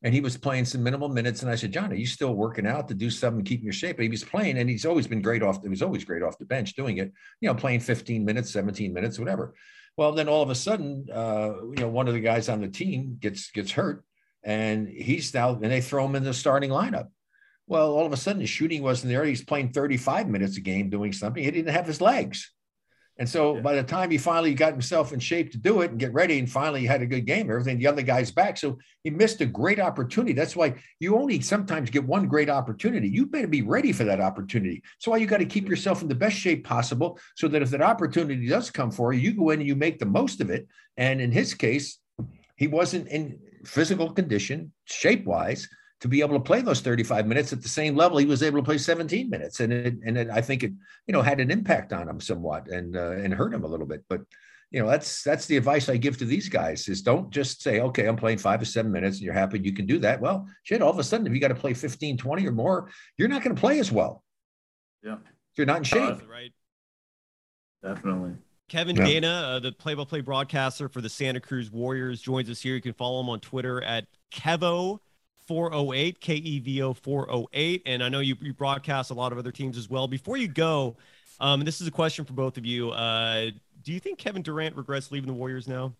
and 0.02 0.14
he 0.14 0.20
was 0.20 0.37
playing 0.37 0.64
some 0.64 0.82
minimal 0.82 1.08
minutes 1.08 1.42
and 1.42 1.50
i 1.50 1.54
said 1.54 1.72
Jon 1.72 1.90
are 1.90 1.96
you 1.96 2.06
still 2.06 2.34
working 2.34 2.66
out 2.66 2.88
to 2.88 2.94
do 2.94 3.11
something 3.11 3.44
keeping 3.44 3.64
your 3.64 3.72
shape? 3.72 3.96
But 3.96 4.04
he 4.04 4.08
was 4.08 4.24
playing 4.24 4.58
and 4.58 4.70
he's 4.70 4.87
always 4.87 5.06
been 5.06 5.22
great 5.22 5.42
off 5.42 5.62
he 5.62 5.68
was 5.68 5.82
always 5.82 6.04
great 6.04 6.22
off 6.22 6.38
the 6.38 6.44
bench 6.44 6.74
doing 6.74 6.98
it 6.98 7.12
you 7.40 7.48
know 7.48 7.54
playing 7.54 7.80
15 7.80 8.24
minutes 8.24 8.50
17 8.50 8.92
minutes 8.92 9.18
whatever. 9.18 9.54
Well 9.96 10.12
then 10.12 10.28
all 10.28 10.42
of 10.42 10.50
a 10.50 10.54
sudden 10.54 11.06
uh, 11.12 11.54
you 11.62 11.80
know 11.80 11.88
one 11.88 12.08
of 12.08 12.14
the 12.14 12.20
guys 12.20 12.48
on 12.48 12.61
the 12.61 12.68
team 12.68 13.18
gets 13.20 13.50
gets 13.50 13.72
hurt 13.72 14.04
and 14.42 14.88
he's 14.88 15.33
now 15.35 15.55
and 15.55 15.64
they 15.64 15.81
throw 15.81 16.05
him 16.05 16.16
in 16.16 16.24
the 16.24 16.35
starting 16.35 16.70
lineup. 16.70 17.09
Well, 17.66 17.92
all 17.92 18.07
of 18.07 18.12
a 18.12 18.16
sudden, 18.16 18.40
his 18.40 18.51
shooting 18.51 18.83
wasn't 18.83 19.12
there. 19.12 19.24
He's 19.24 19.44
playing 19.44 19.72
35 19.72 20.29
minutes 20.29 20.57
a 20.57 20.61
game 20.61 20.88
doing 20.88 21.12
something. 21.12 21.42
He 21.42 21.51
didn't 21.51 21.74
have 21.74 21.87
his 21.87 22.01
legs. 22.01 22.51
And 23.18 23.29
so 23.29 23.57
yeah. 23.57 23.61
by 23.62 23.74
the 23.74 23.83
time 23.83 24.11
he 24.11 24.18
finally 24.18 24.55
got 24.55 24.72
himself 24.72 25.12
in 25.12 25.18
shape 25.18 25.51
to 25.51 25.59
do 25.59 25.81
it 25.81 25.90
and 25.90 25.98
get 25.98 26.12
ready, 26.14 26.38
and 26.38 26.51
finally 26.51 26.87
had 26.87 27.03
a 27.03 27.07
good 27.07 27.27
game, 27.27 27.51
everything, 27.51 27.79
the 27.79 27.88
other 27.88 28.03
guy's 28.03 28.31
back. 28.31 28.57
So 28.57 28.79
he 29.03 29.11
missed 29.11 29.40
a 29.40 29.46
great 29.46 29.81
opportunity. 29.81 30.33
That's 30.33 30.55
why 30.55 30.77
you 31.01 31.16
only 31.16 31.40
sometimes 31.40 31.90
get 31.90 32.05
one 32.05 32.29
great 32.29 32.48
opportunity. 32.48 33.09
You 33.09 33.27
better 33.27 33.48
be 33.48 33.62
ready 33.62 33.92
for 33.92 34.05
that 34.05 34.20
opportunity. 34.20 34.83
So 34.98 35.11
why 35.11 35.16
you 35.16 35.27
got 35.27 35.38
to 35.38 35.46
keep 35.46 35.64
mm-hmm. 35.64 35.70
yourself 35.70 36.01
in 36.01 36.09
the 36.09 36.14
best 36.14 36.37
shape 36.37 36.64
possible 36.64 37.18
so 37.35 37.48
that 37.48 37.61
if 37.61 37.70
that 37.70 37.83
opportunity 37.83 38.46
does 38.46 38.70
come 38.70 38.92
for 38.92 39.12
you, 39.12 39.20
you 39.20 39.33
go 39.33 39.51
in 39.51 39.61
and 39.61 39.68
you 39.68 39.74
make 39.74 39.98
the 39.98 40.07
most 40.07 40.40
of 40.40 40.51
it. 40.51 40.68
And 40.96 41.20
in 41.20 41.33
his 41.33 41.55
case, 41.55 41.98
he 42.55 42.68
wasn't 42.68 43.09
in 43.09 43.40
physical 43.68 44.11
condition, 44.11 44.72
shape 44.87 45.24
wise, 45.24 45.68
to 46.00 46.09
be 46.09 46.20
able 46.20 46.35
to 46.35 46.44
play 46.44 46.61
those 46.61 46.81
35 46.81 47.26
minutes 47.26 47.52
at 47.52 47.62
the 47.62 47.68
same 47.68 47.96
level 47.96 48.18
he 48.18 48.26
was 48.26 48.42
able 48.42 48.59
to 48.59 48.64
play 48.64 48.78
17 48.78 49.28
minutes. 49.28 49.61
And 49.61 49.72
it, 49.72 49.94
and 50.04 50.16
it, 50.16 50.31
i 50.31 50.40
think 50.40 50.62
it 50.62 50.72
you 51.07 51.12
know 51.12 51.22
had 51.22 51.40
an 51.40 51.50
impact 51.50 51.92
on 51.92 52.09
him 52.09 52.20
somewhat 52.20 52.68
and 52.68 52.96
uh, 52.96 53.12
and 53.12 53.35
hurt 53.35 53.54
him 53.54 53.64
a 53.64 53.68
little 53.68 53.87
bit. 53.87 54.04
But 54.09 54.20
you 54.70 54.81
know 54.81 54.88
that's 54.88 55.22
that's 55.22 55.46
the 55.46 55.57
advice 55.57 55.88
i 55.88 55.96
give 55.96 56.18
to 56.18 56.26
these 56.26 56.50
guys 56.50 56.88
is 56.88 57.00
don't 57.00 57.31
just 57.31 57.62
say 57.62 57.81
okay 57.81 58.04
i'm 58.07 58.16
playing 58.16 58.37
five 58.37 58.61
or 58.61 58.66
seven 58.66 58.92
minutes 58.92 59.16
and 59.16 59.24
you're 59.24 59.33
happy 59.33 59.59
you 59.59 59.72
can 59.72 59.87
do 59.87 59.98
that. 60.00 60.20
Well 60.20 60.46
shit 60.62 60.83
all 60.83 60.90
of 60.90 60.98
a 60.98 61.04
sudden 61.04 61.26
if 61.26 61.33
you 61.33 61.40
got 61.40 61.48
to 61.48 61.54
play 61.54 61.74
15 61.74 62.16
20 62.16 62.46
or 62.46 62.52
more 62.52 62.90
you're 63.16 63.28
not 63.28 63.42
going 63.42 63.57
to 63.57 63.61
play 63.61 63.78
as 63.78 63.90
well. 63.90 64.22
Yeah. 65.02 65.16
You're 65.57 65.66
not 65.66 65.78
in 65.78 65.85
shape. 65.85 66.02
Uh, 66.02 66.26
right. 66.31 66.52
Definitely 67.83 68.35
Kevin 68.68 68.96
yeah. 68.96 69.04
Danna, 69.04 69.57
uh, 69.57 69.59
the 69.61 69.72
play-by-play 69.72 70.20
broadcaster 70.20 70.88
for 70.88 71.00
the 71.00 71.09
Santa 71.09 71.40
Cruz 71.40 71.70
Warriors, 71.70 72.20
joins 72.20 72.50
us 72.50 72.61
here. 72.61 72.74
You 72.74 72.83
can 72.83 72.92
follow 72.92 73.20
him 73.20 73.28
on 73.28 73.40
Twitter 73.40 73.83
at 73.83 74.07
Kevo. 74.33 75.00
408 75.46 76.20
KEVO 76.20 76.94
408 76.94 77.83
and 77.87 78.04
I 78.04 78.11
know 78.11 78.20
you, 78.20 78.37
you 78.42 78.52
broadcast 78.52 79.11
a 79.11 79.14
lot 79.14 79.33
of 79.33 79.38
other 79.38 79.50
teams 79.50 79.78
as 79.78 79.88
well. 79.88 80.07
Before 80.07 80.37
you 80.37 80.46
go, 80.46 80.98
um, 81.40 81.64
this 81.64 81.81
is 81.81 81.87
a 81.87 81.90
question 81.90 82.26
for 82.26 82.35
both 82.35 82.59
of 82.59 82.66
you. 82.66 82.90
Uh, 82.90 83.50
do 83.83 83.94
you 83.94 83.98
think 83.98 84.18
Kevin 84.18 84.42
Durant 84.42 84.76
regrets 84.76 85.11
leaving 85.11 85.26
the 85.26 85.33
Warriors 85.33 85.66
now? 85.66 85.94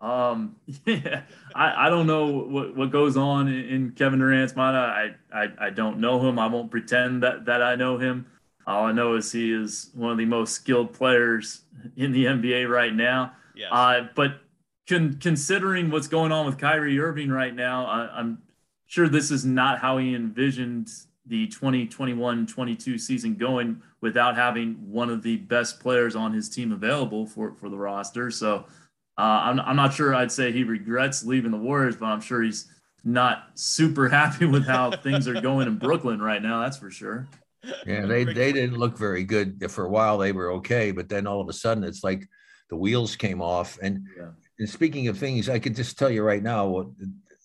Um, 0.00 0.56
yeah, 0.84 1.22
I, 1.54 1.86
I 1.86 1.90
don't 1.90 2.08
know 2.08 2.26
what, 2.26 2.76
what 2.76 2.90
goes 2.90 3.16
on 3.16 3.46
in, 3.46 3.68
in 3.68 3.90
Kevin 3.92 4.18
Durant's 4.18 4.56
mind. 4.56 4.76
I, 4.76 5.10
I, 5.32 5.48
I 5.66 5.70
don't 5.70 5.98
know 5.98 6.20
him. 6.26 6.40
I 6.40 6.48
won't 6.48 6.70
pretend 6.70 7.22
that, 7.22 7.44
that 7.44 7.62
I 7.62 7.76
know 7.76 7.98
him. 7.98 8.26
All 8.66 8.84
I 8.84 8.92
know 8.92 9.14
is 9.16 9.32
he 9.32 9.52
is 9.52 9.90
one 9.94 10.12
of 10.12 10.18
the 10.18 10.24
most 10.24 10.54
skilled 10.54 10.92
players 10.92 11.62
in 11.96 12.12
the 12.12 12.26
NBA 12.26 12.68
right 12.68 12.94
now. 12.94 13.32
Yes. 13.54 13.68
Uh, 13.72 14.08
but 14.14 14.40
con- 14.88 15.18
considering 15.20 15.90
what's 15.90 16.06
going 16.08 16.32
on 16.32 16.46
with 16.46 16.58
Kyrie 16.58 16.98
Irving 16.98 17.30
right 17.30 17.54
now, 17.54 17.86
I- 17.86 18.18
I'm 18.18 18.38
sure 18.86 19.08
this 19.08 19.30
is 19.30 19.44
not 19.44 19.78
how 19.80 19.98
he 19.98 20.14
envisioned 20.14 20.90
the 21.26 21.46
2021-22 21.48 22.98
season 23.00 23.34
going 23.36 23.80
without 24.00 24.34
having 24.36 24.74
one 24.90 25.08
of 25.10 25.22
the 25.22 25.36
best 25.36 25.80
players 25.80 26.16
on 26.16 26.32
his 26.32 26.48
team 26.48 26.72
available 26.72 27.26
for, 27.26 27.54
for 27.54 27.68
the 27.68 27.76
roster. 27.76 28.30
So 28.30 28.66
uh, 29.18 29.20
I'm, 29.20 29.60
I'm 29.60 29.76
not 29.76 29.92
sure 29.94 30.14
I'd 30.14 30.32
say 30.32 30.52
he 30.52 30.64
regrets 30.64 31.24
leaving 31.24 31.50
the 31.50 31.58
Warriors, 31.58 31.96
but 31.96 32.06
I'm 32.06 32.20
sure 32.20 32.42
he's 32.42 32.66
not 33.04 33.50
super 33.54 34.08
happy 34.10 34.46
with 34.46 34.66
how 34.66 34.90
things 34.90 35.28
are 35.28 35.40
going 35.40 35.68
in 35.68 35.76
Brooklyn 35.78 36.20
right 36.20 36.42
now. 36.42 36.60
That's 36.60 36.76
for 36.78 36.90
sure. 36.90 37.28
Yeah, 37.86 38.06
they 38.06 38.24
they 38.24 38.52
didn't 38.52 38.78
look 38.78 38.98
very 38.98 39.24
good 39.24 39.70
for 39.70 39.84
a 39.84 39.90
while. 39.90 40.18
They 40.18 40.32
were 40.32 40.52
okay, 40.52 40.90
but 40.90 41.08
then 41.08 41.26
all 41.26 41.40
of 41.40 41.48
a 41.48 41.52
sudden, 41.52 41.84
it's 41.84 42.04
like 42.04 42.28
the 42.70 42.76
wheels 42.76 43.16
came 43.16 43.42
off. 43.42 43.78
And, 43.82 44.06
yeah. 44.16 44.30
and 44.58 44.68
speaking 44.68 45.08
of 45.08 45.18
things, 45.18 45.50
I 45.50 45.58
could 45.58 45.76
just 45.76 45.98
tell 45.98 46.10
you 46.10 46.22
right 46.22 46.42
now, 46.42 46.90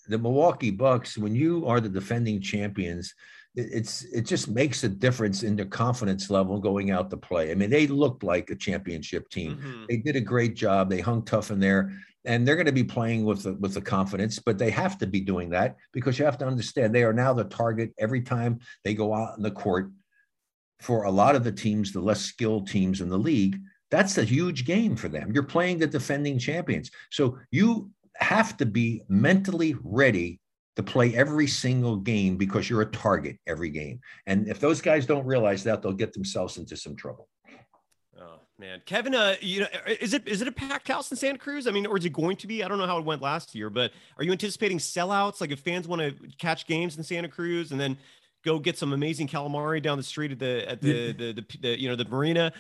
the 0.07 0.17
Milwaukee 0.17 0.71
Bucks, 0.71 1.17
when 1.17 1.35
you 1.35 1.67
are 1.67 1.81
the 1.81 1.89
defending 1.89 2.39
champions, 2.41 3.13
it's 3.55 4.03
it 4.05 4.21
just 4.21 4.47
makes 4.47 4.83
a 4.83 4.89
difference 4.89 5.41
in 5.43 5.55
their 5.55 5.65
confidence 5.65 6.29
level 6.29 6.59
going 6.59 6.91
out 6.91 7.09
to 7.09 7.17
play. 7.17 7.51
I 7.51 7.55
mean, 7.55 7.71
they 7.71 7.87
looked 7.87 8.23
like 8.23 8.49
a 8.51 8.55
championship 8.55 9.29
team. 9.29 9.57
Mm-hmm. 9.57 9.83
They 9.89 9.97
did 9.97 10.15
a 10.15 10.21
great 10.21 10.55
job. 10.55 10.89
They 10.89 11.01
hung 11.01 11.25
tough 11.25 11.49
in 11.49 11.59
there, 11.59 11.91
and 12.23 12.47
they're 12.47 12.55
going 12.55 12.67
to 12.67 12.71
be 12.71 12.83
playing 12.83 13.25
with 13.25 13.43
the, 13.43 13.53
with 13.53 13.73
the 13.73 13.81
confidence. 13.81 14.37
But 14.37 14.59
they 14.59 14.69
have 14.69 14.97
to 14.99 15.07
be 15.07 15.21
doing 15.21 15.49
that 15.49 15.77
because 15.91 16.19
you 16.19 16.25
have 16.25 16.37
to 16.37 16.47
understand 16.47 16.93
they 16.93 17.03
are 17.03 17.13
now 17.13 17.33
the 17.33 17.45
target 17.45 17.93
every 17.97 18.21
time 18.21 18.59
they 18.83 18.93
go 18.93 19.13
out 19.13 19.37
in 19.37 19.43
the 19.43 19.51
court. 19.51 19.91
For 20.79 21.03
a 21.03 21.11
lot 21.11 21.35
of 21.35 21.43
the 21.43 21.51
teams, 21.51 21.91
the 21.91 22.01
less 22.01 22.21
skilled 22.21 22.67
teams 22.69 23.01
in 23.01 23.09
the 23.09 23.17
league, 23.17 23.59
that's 23.89 24.17
a 24.17 24.23
huge 24.23 24.65
game 24.65 24.95
for 24.95 25.07
them. 25.07 25.31
You're 25.33 25.43
playing 25.43 25.79
the 25.79 25.87
defending 25.87 26.37
champions, 26.37 26.91
so 27.09 27.39
you 27.51 27.89
have 28.15 28.57
to 28.57 28.65
be 28.65 29.03
mentally 29.07 29.75
ready 29.83 30.39
to 30.77 30.83
play 30.83 31.15
every 31.15 31.47
single 31.47 31.97
game 31.97 32.37
because 32.37 32.69
you're 32.69 32.83
a 32.83 32.91
target 32.91 33.37
every 33.47 33.69
game. 33.69 33.99
And 34.27 34.47
if 34.47 34.59
those 34.59 34.79
guys 34.79 35.07
don't 35.07 35.25
realize 35.25 35.63
that, 35.63 35.81
they'll 35.81 35.91
get 35.91 36.13
themselves 36.13 36.57
into 36.57 36.77
some 36.77 36.95
trouble. 36.95 37.27
Oh 38.19 38.39
man, 38.59 38.81
Kevin, 38.85 39.15
uh, 39.15 39.35
you 39.41 39.61
know, 39.61 39.67
is 39.99 40.13
it 40.13 40.27
is 40.27 40.41
it 40.41 40.47
a 40.47 40.51
packed 40.51 40.87
house 40.87 41.09
in 41.09 41.17
Santa 41.17 41.39
Cruz? 41.39 41.65
I 41.65 41.71
mean, 41.71 41.87
or 41.87 41.97
is 41.97 42.05
it 42.05 42.13
going 42.13 42.37
to 42.37 42.47
be? 42.47 42.63
I 42.63 42.67
don't 42.67 42.77
know 42.77 42.85
how 42.85 42.99
it 42.99 43.05
went 43.05 43.23
last 43.23 43.55
year, 43.55 43.71
but 43.71 43.91
are 44.17 44.23
you 44.23 44.31
anticipating 44.31 44.77
sellouts? 44.77 45.41
Like 45.41 45.51
if 45.51 45.59
fans 45.59 45.87
want 45.87 46.01
to 46.01 46.13
catch 46.37 46.67
games 46.67 46.97
in 46.97 47.03
Santa 47.03 47.27
Cruz 47.27 47.71
and 47.71 47.79
then 47.79 47.97
go 48.47 48.59
get 48.59 48.77
some 48.77 48.93
amazing 48.93 49.27
calamari 49.27 49.81
down 49.81 49.97
the 49.97 50.03
street 50.03 50.31
at 50.31 50.39
the 50.39 50.69
at 50.69 50.81
the 50.81 50.87
yeah. 50.87 51.11
the, 51.11 51.33
the, 51.33 51.45
the, 51.61 51.79
you 51.79 51.89
know 51.89 51.95
the 51.95 52.05
marina. 52.05 52.53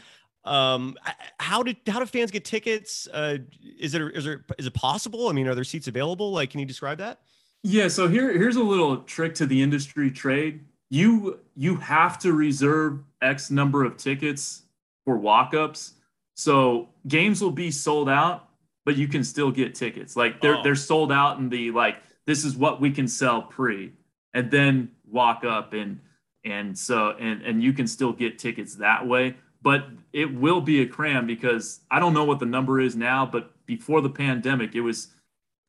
Um, 0.43 0.95
how 1.39 1.63
did 1.63 1.77
how 1.87 1.99
do 1.99 2.05
fans 2.05 2.29
get 2.29 2.45
tickets? 2.45 3.07
Uh, 3.11 3.37
is 3.79 3.93
it 3.95 4.01
is 4.15 4.27
it 4.27 4.39
is 4.57 4.67
it 4.67 4.73
possible? 4.73 5.29
I 5.29 5.31
mean, 5.31 5.47
are 5.47 5.55
there 5.55 5.63
seats 5.63 5.87
available? 5.87 6.31
Like, 6.31 6.49
can 6.51 6.59
you 6.59 6.65
describe 6.65 6.97
that? 6.99 7.19
Yeah, 7.63 7.87
so 7.87 8.07
here 8.07 8.31
here's 8.37 8.57
a 8.57 8.63
little 8.63 8.97
trick 8.97 9.33
to 9.35 9.45
the 9.45 9.61
industry 9.61 10.11
trade. 10.11 10.65
You 10.89 11.39
you 11.55 11.77
have 11.77 12.19
to 12.19 12.33
reserve 12.33 12.99
X 13.21 13.49
number 13.49 13.83
of 13.83 13.97
tickets 13.97 14.63
for 15.05 15.17
walk-ups. 15.17 15.93
So 16.35 16.89
games 17.07 17.41
will 17.41 17.51
be 17.51 17.71
sold 17.71 18.09
out, 18.09 18.49
but 18.85 18.95
you 18.95 19.07
can 19.07 19.23
still 19.23 19.51
get 19.51 19.73
tickets. 19.73 20.15
Like 20.15 20.41
they're 20.41 20.57
oh. 20.57 20.63
they're 20.63 20.75
sold 20.75 21.11
out 21.11 21.39
in 21.39 21.49
the 21.49 21.71
like 21.71 21.97
this 22.25 22.43
is 22.43 22.55
what 22.55 22.79
we 22.81 22.91
can 22.91 23.07
sell 23.07 23.41
pre 23.41 23.93
and 24.37 24.51
then 24.51 24.91
walk 25.11 25.43
up 25.43 25.73
and 25.73 25.99
and 26.45 26.77
so 26.77 27.15
and 27.19 27.41
and 27.41 27.63
you 27.63 27.73
can 27.73 27.87
still 27.87 28.13
get 28.13 28.39
tickets 28.39 28.75
that 28.75 29.05
way 29.05 29.35
but 29.61 29.87
it 30.13 30.33
will 30.33 30.61
be 30.61 30.81
a 30.81 30.85
cram 30.85 31.27
because 31.27 31.81
I 31.89 31.99
don't 31.99 32.13
know 32.13 32.23
what 32.23 32.39
the 32.39 32.45
number 32.45 32.79
is 32.79 32.95
now, 32.95 33.25
but 33.25 33.51
before 33.65 34.01
the 34.01 34.09
pandemic, 34.09 34.75
it 34.75 34.81
was 34.81 35.09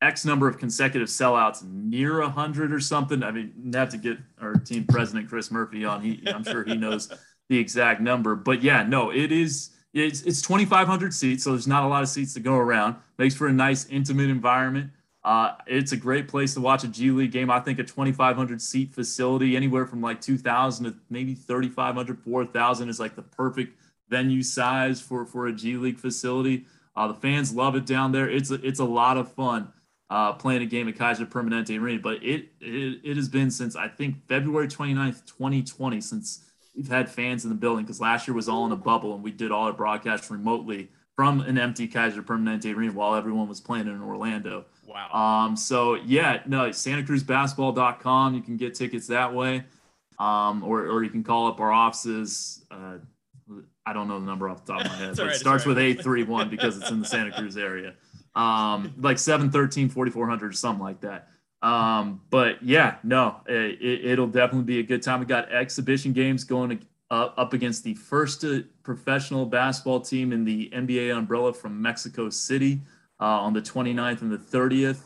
X 0.01 0.23
number 0.23 0.47
of 0.47 0.57
consecutive 0.57 1.09
sellouts, 1.09 1.63
near 1.63 2.21
a 2.21 2.29
hundred 2.29 2.71
or 2.71 2.79
something. 2.79 3.23
I 3.23 3.31
mean, 3.31 3.71
have 3.73 3.89
to 3.89 3.97
get 3.97 4.17
our 4.41 4.53
team 4.53 4.85
president 4.85 5.27
Chris 5.27 5.51
Murphy 5.51 5.83
on. 5.83 6.01
He, 6.01 6.23
I'm 6.27 6.43
sure 6.43 6.63
he 6.63 6.75
knows 6.77 7.11
the 7.49 7.57
exact 7.57 7.99
number. 7.99 8.35
But 8.35 8.63
yeah, 8.63 8.83
no, 8.83 9.11
it 9.11 9.31
is. 9.31 9.71
It's 9.93 10.21
it's 10.21 10.41
2,500 10.43 11.13
seats, 11.13 11.43
so 11.43 11.51
there's 11.51 11.67
not 11.67 11.83
a 11.83 11.87
lot 11.87 12.03
of 12.03 12.09
seats 12.09 12.33
to 12.35 12.39
go 12.39 12.53
around. 12.53 12.95
Makes 13.17 13.35
for 13.35 13.47
a 13.47 13.51
nice, 13.51 13.87
intimate 13.87 14.29
environment. 14.29 14.91
Uh, 15.23 15.53
it's 15.67 15.91
a 15.91 15.97
great 15.97 16.27
place 16.27 16.53
to 16.53 16.61
watch 16.61 16.83
a 16.83 16.87
G 16.87 17.11
League 17.11 17.31
game. 17.31 17.51
I 17.51 17.59
think 17.59 17.77
a 17.79 17.83
2,500 17.83 18.61
seat 18.61 18.93
facility, 18.93 19.55
anywhere 19.55 19.85
from 19.85 20.01
like 20.01 20.21
2,000 20.21 20.85
to 20.85 20.95
maybe 21.09 21.35
3,500, 21.35 22.19
4,000 22.19 22.89
is 22.89 22.99
like 22.99 23.15
the 23.15 23.21
perfect 23.21 23.77
venue 24.09 24.41
size 24.41 25.01
for 25.01 25.25
for 25.25 25.47
a 25.47 25.53
G 25.53 25.75
League 25.75 25.99
facility. 25.99 26.65
Uh, 26.95 27.07
the 27.07 27.13
fans 27.13 27.53
love 27.53 27.75
it 27.75 27.85
down 27.85 28.11
there. 28.11 28.29
It's 28.29 28.51
a, 28.51 28.55
it's 28.65 28.79
a 28.79 28.85
lot 28.85 29.17
of 29.17 29.31
fun 29.31 29.71
uh, 30.09 30.33
playing 30.33 30.61
a 30.61 30.65
game 30.65 30.87
at 30.87 30.97
Kaiser 30.97 31.25
Permanente 31.25 31.79
Arena. 31.79 32.01
But 32.01 32.23
it, 32.23 32.49
it 32.59 33.01
it 33.03 33.17
has 33.17 33.29
been 33.29 33.51
since 33.51 33.75
I 33.75 33.87
think 33.87 34.25
February 34.27 34.67
29th, 34.67 35.25
2020, 35.25 36.01
since 36.01 36.45
we've 36.75 36.87
had 36.87 37.09
fans 37.09 37.43
in 37.43 37.49
the 37.49 37.55
building 37.55 37.83
because 37.83 38.01
last 38.01 38.27
year 38.27 38.35
was 38.35 38.49
all 38.49 38.65
in 38.65 38.71
a 38.71 38.77
bubble 38.77 39.13
and 39.13 39.23
we 39.23 39.31
did 39.31 39.51
all 39.51 39.65
our 39.65 39.73
broadcasts 39.73 40.31
remotely 40.31 40.89
from 41.15 41.41
an 41.41 41.57
empty 41.57 41.87
Kaiser 41.87 42.23
Permanente 42.23 42.73
Arena 42.73 42.93
while 42.93 43.15
everyone 43.15 43.49
was 43.49 43.59
playing 43.59 43.87
in 43.87 44.01
Orlando. 44.01 44.65
Wow. 44.89 45.11
Um, 45.13 45.55
so 45.55 45.95
yeah, 45.95 46.41
no, 46.47 46.69
SantaCruzBasketball.com. 46.69 48.33
You 48.33 48.41
can 48.41 48.57
get 48.57 48.73
tickets 48.73 49.07
that 49.07 49.33
way. 49.33 49.63
Um, 50.17 50.63
or, 50.63 50.87
or 50.87 51.03
you 51.03 51.09
can 51.09 51.23
call 51.23 51.47
up 51.47 51.59
our 51.61 51.71
offices. 51.71 52.65
Uh, 52.69 52.97
I 53.85 53.93
don't 53.93 54.07
know 54.07 54.19
the 54.19 54.25
number 54.25 54.49
off 54.49 54.65
the 54.65 54.73
top 54.73 54.85
of 54.85 54.91
my 54.91 54.97
head, 54.97 55.15
but 55.15 55.27
right, 55.27 55.35
it 55.35 55.39
starts 55.39 55.65
right. 55.65 55.75
with 55.75 55.77
831 55.77 56.49
because 56.49 56.77
it's 56.77 56.89
in 56.89 56.99
the 56.99 57.05
Santa 57.05 57.31
Cruz 57.31 57.55
area. 57.55 57.93
Um, 58.35 58.93
like 58.99 59.17
713, 59.17 59.89
4400, 59.89 60.55
something 60.55 60.83
like 60.83 61.01
that. 61.01 61.29
Um, 61.61 62.21
but 62.29 62.61
yeah, 62.63 62.97
no, 63.03 63.41
it, 63.47 64.17
will 64.17 64.27
definitely 64.27 64.65
be 64.65 64.79
a 64.79 64.83
good 64.83 65.01
time. 65.03 65.19
We 65.19 65.25
got 65.25 65.51
exhibition 65.51 66.13
games 66.13 66.43
going 66.43 66.85
uh, 67.11 67.29
up 67.37 67.53
against 67.53 67.83
the 67.83 67.93
first 67.93 68.43
uh, 68.43 68.59
professional 68.83 69.45
basketball 69.45 70.01
team 70.01 70.33
in 70.33 70.43
the 70.43 70.69
NBA 70.73 71.15
umbrella 71.15 71.53
from 71.53 71.81
Mexico 71.81 72.29
City 72.29 72.81
uh, 73.19 73.25
on 73.25 73.53
the 73.53 73.61
29th 73.61 74.21
and 74.21 74.31
the 74.31 74.37
30th. 74.37 75.01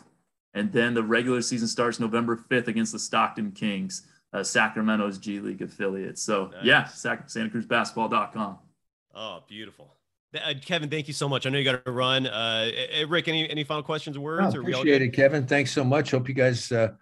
And 0.53 0.71
then 0.71 0.93
the 0.93 1.03
regular 1.03 1.41
season 1.41 1.67
starts 1.67 1.99
November 1.99 2.37
5th 2.49 2.67
against 2.67 2.91
the 2.91 2.99
Stockton 2.99 3.51
Kings, 3.51 4.03
uh, 4.33 4.43
Sacramento's 4.43 5.17
G 5.17 5.39
League 5.39 5.61
affiliate. 5.61 6.19
So 6.19 6.51
nice. 6.53 6.63
yeah, 6.63 6.85
Sac- 6.85 7.27
SantaCruzBasketball.com. 7.27 8.59
Oh, 9.15 9.39
beautiful. 9.47 9.95
Uh, 10.35 10.53
Kevin, 10.63 10.89
thank 10.89 11.07
you 11.07 11.13
so 11.13 11.29
much. 11.29 11.45
I 11.45 11.49
know 11.49 11.57
you 11.57 11.63
got 11.63 11.83
to 11.85 11.91
run. 11.91 12.25
Uh, 12.25 12.69
eh, 12.73 12.85
eh, 12.91 13.05
Rick, 13.07 13.27
any 13.27 13.47
any 13.49 13.63
final 13.63 13.83
questions 13.83 14.17
or 14.17 14.21
words? 14.21 14.53
No, 14.53 14.61
appreciate 14.61 15.01
it, 15.01 15.09
Kevin. 15.09 15.45
Thanks 15.45 15.71
so 15.71 15.83
much. 15.83 16.11
Hope 16.11 16.27
you 16.27 16.33
guys 16.33 16.71
uh, 16.71 16.93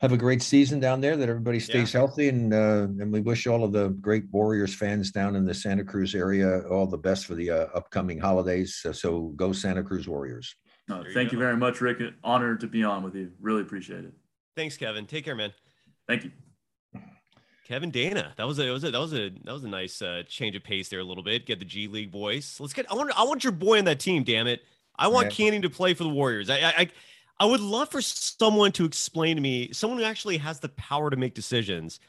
have 0.00 0.12
a 0.12 0.16
great 0.16 0.42
season 0.42 0.80
down 0.80 1.00
there. 1.00 1.16
That 1.16 1.28
everybody 1.28 1.60
stays 1.60 1.92
yeah. 1.92 2.00
healthy, 2.00 2.28
and 2.28 2.52
uh, 2.52 2.88
and 3.00 3.12
we 3.12 3.20
wish 3.20 3.46
all 3.46 3.64
of 3.64 3.72
the 3.72 3.88
great 3.88 4.24
Warriors 4.30 4.74
fans 4.74 5.10
down 5.10 5.36
in 5.36 5.44
the 5.44 5.54
Santa 5.54 5.84
Cruz 5.84 6.14
area 6.14 6.62
all 6.68 6.86
the 6.86 6.98
best 6.98 7.26
for 7.26 7.34
the 7.34 7.50
uh, 7.50 7.66
upcoming 7.74 8.18
holidays. 8.18 8.84
so 8.92 9.32
go 9.36 9.52
Santa 9.52 9.82
Cruz 9.82 10.08
Warriors. 10.08 10.54
No, 10.88 11.04
thank 11.14 11.30
you, 11.30 11.38
you 11.38 11.44
very 11.44 11.56
much, 11.56 11.80
Rick. 11.80 11.98
Honored 12.24 12.60
to 12.60 12.66
be 12.66 12.82
on 12.82 13.02
with 13.02 13.14
you. 13.14 13.30
Really 13.40 13.62
appreciate 13.62 14.04
it. 14.04 14.12
Thanks, 14.56 14.76
Kevin. 14.76 15.06
Take 15.06 15.24
care, 15.24 15.36
man. 15.36 15.52
Thank 16.08 16.24
you. 16.24 16.30
Kevin 17.70 17.92
Danna. 17.92 18.34
That 18.34 18.48
was 18.48 18.58
a, 18.58 18.68
was 18.70 18.82
a 18.82 18.90
that 18.90 18.98
was 18.98 19.14
a 19.14 19.30
that 19.44 19.52
was 19.52 19.62
a 19.62 19.68
nice 19.68 20.02
uh, 20.02 20.24
change 20.26 20.56
of 20.56 20.64
pace 20.64 20.88
there 20.88 20.98
a 20.98 21.04
little 21.04 21.22
bit. 21.22 21.46
Get 21.46 21.60
the 21.60 21.64
G 21.64 21.86
League 21.86 22.10
voice. 22.10 22.58
Let's 22.58 22.72
get. 22.72 22.90
I 22.90 22.94
want 22.94 23.12
I 23.16 23.22
want 23.22 23.44
your 23.44 23.52
boy 23.52 23.78
on 23.78 23.84
that 23.84 24.00
team. 24.00 24.24
Damn 24.24 24.48
it! 24.48 24.62
I 24.96 25.06
want 25.06 25.26
yeah. 25.26 25.44
Canyon 25.44 25.62
to 25.62 25.70
play 25.70 25.94
for 25.94 26.02
the 26.02 26.10
Warriors. 26.10 26.50
I, 26.50 26.56
I 26.56 26.72
I 26.78 26.88
would 27.46 27.60
love 27.60 27.90
for 27.90 28.02
someone 28.02 28.72
to 28.72 28.84
explain 28.84 29.36
to 29.36 29.42
me, 29.42 29.72
someone 29.72 29.98
who 29.98 30.04
actually 30.04 30.36
has 30.38 30.60
the 30.60 30.68
power 30.70 31.10
to 31.10 31.16
make 31.16 31.34
decisions, 31.34 32.00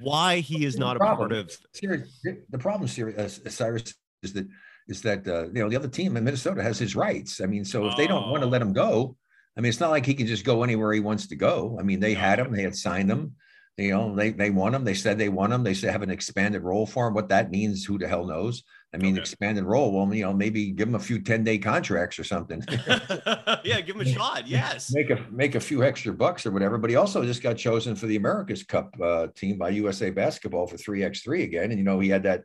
why 0.00 0.40
he 0.40 0.64
is 0.64 0.78
not 0.78 0.96
a 0.96 0.98
part 0.98 1.32
of. 1.32 1.56
the 1.80 2.58
problem, 2.58 2.88
Cyrus, 2.88 3.40
uh, 3.44 3.50
Cyrus, 3.50 3.94
is 4.22 4.32
that 4.32 4.46
is 4.88 5.02
that 5.02 5.26
uh, 5.28 5.44
you 5.46 5.62
know 5.62 5.68
the 5.68 5.76
other 5.76 5.88
team 5.88 6.16
in 6.16 6.24
Minnesota 6.24 6.62
has 6.62 6.78
his 6.78 6.96
rights. 6.96 7.40
I 7.40 7.46
mean, 7.46 7.64
so 7.64 7.86
if 7.86 7.96
they 7.96 8.06
don't 8.06 8.30
want 8.30 8.42
to 8.42 8.48
let 8.48 8.62
him 8.62 8.72
go, 8.72 9.16
I 9.56 9.60
mean, 9.60 9.68
it's 9.68 9.80
not 9.80 9.90
like 9.90 10.06
he 10.06 10.14
can 10.14 10.26
just 10.26 10.44
go 10.44 10.62
anywhere 10.62 10.92
he 10.92 11.00
wants 11.00 11.26
to 11.28 11.36
go. 11.36 11.76
I 11.78 11.82
mean, 11.82 12.00
they 12.00 12.14
had 12.14 12.38
him, 12.38 12.52
they 12.52 12.62
had 12.62 12.76
signed 12.76 13.10
him. 13.10 13.34
You 13.82 13.92
know, 13.92 14.14
they 14.14 14.30
they 14.30 14.50
want 14.50 14.74
him. 14.74 14.84
They 14.84 14.94
said 14.94 15.18
they 15.18 15.28
want 15.28 15.52
him. 15.52 15.62
They 15.62 15.74
said 15.74 15.90
have 15.90 16.02
an 16.02 16.10
expanded 16.10 16.62
role 16.62 16.86
for 16.86 17.08
him. 17.08 17.14
What 17.14 17.28
that 17.30 17.50
means, 17.50 17.84
who 17.84 17.98
the 17.98 18.08
hell 18.08 18.24
knows? 18.24 18.62
I 18.94 18.98
mean, 18.98 19.14
okay. 19.14 19.22
expanded 19.22 19.64
role. 19.64 19.90
Well, 19.92 20.14
you 20.14 20.22
know, 20.22 20.34
maybe 20.34 20.70
give 20.70 20.88
him 20.88 20.94
a 20.94 21.00
few 21.00 21.18
10 21.18 21.44
day 21.44 21.58
contracts 21.58 22.18
or 22.18 22.24
something. 22.24 22.62
yeah, 23.64 23.80
give 23.80 23.96
him 23.96 24.02
a 24.02 24.04
shot. 24.04 24.46
Yes. 24.46 24.92
Make 24.92 25.10
a 25.10 25.24
make 25.30 25.54
a 25.54 25.60
few 25.60 25.82
extra 25.82 26.12
bucks 26.12 26.44
or 26.44 26.50
whatever. 26.50 26.78
But 26.78 26.90
he 26.90 26.96
also 26.96 27.24
just 27.24 27.42
got 27.42 27.56
chosen 27.56 27.96
for 27.96 28.06
the 28.06 28.16
America's 28.16 28.62
Cup 28.62 28.94
uh, 29.02 29.28
team 29.34 29.58
by 29.58 29.70
USA 29.70 30.10
Basketball 30.10 30.66
for 30.66 30.76
3x3 30.76 31.44
again. 31.44 31.70
And 31.70 31.78
you 31.78 31.84
know, 31.84 32.00
he 32.00 32.10
had 32.10 32.22
that 32.24 32.42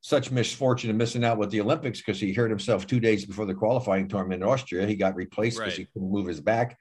such 0.00 0.30
misfortune 0.30 0.90
of 0.90 0.96
missing 0.96 1.24
out 1.24 1.38
with 1.38 1.50
the 1.50 1.60
Olympics 1.60 2.00
because 2.00 2.20
he 2.20 2.32
hurt 2.32 2.50
himself 2.50 2.86
two 2.86 3.00
days 3.00 3.24
before 3.24 3.46
the 3.46 3.54
qualifying 3.54 4.08
tournament 4.08 4.42
in 4.42 4.48
Austria. 4.48 4.86
He 4.86 4.96
got 4.96 5.14
replaced 5.14 5.58
because 5.58 5.72
right. 5.72 5.78
he 5.78 5.86
couldn't 5.92 6.10
move 6.10 6.26
his 6.26 6.40
back 6.40 6.76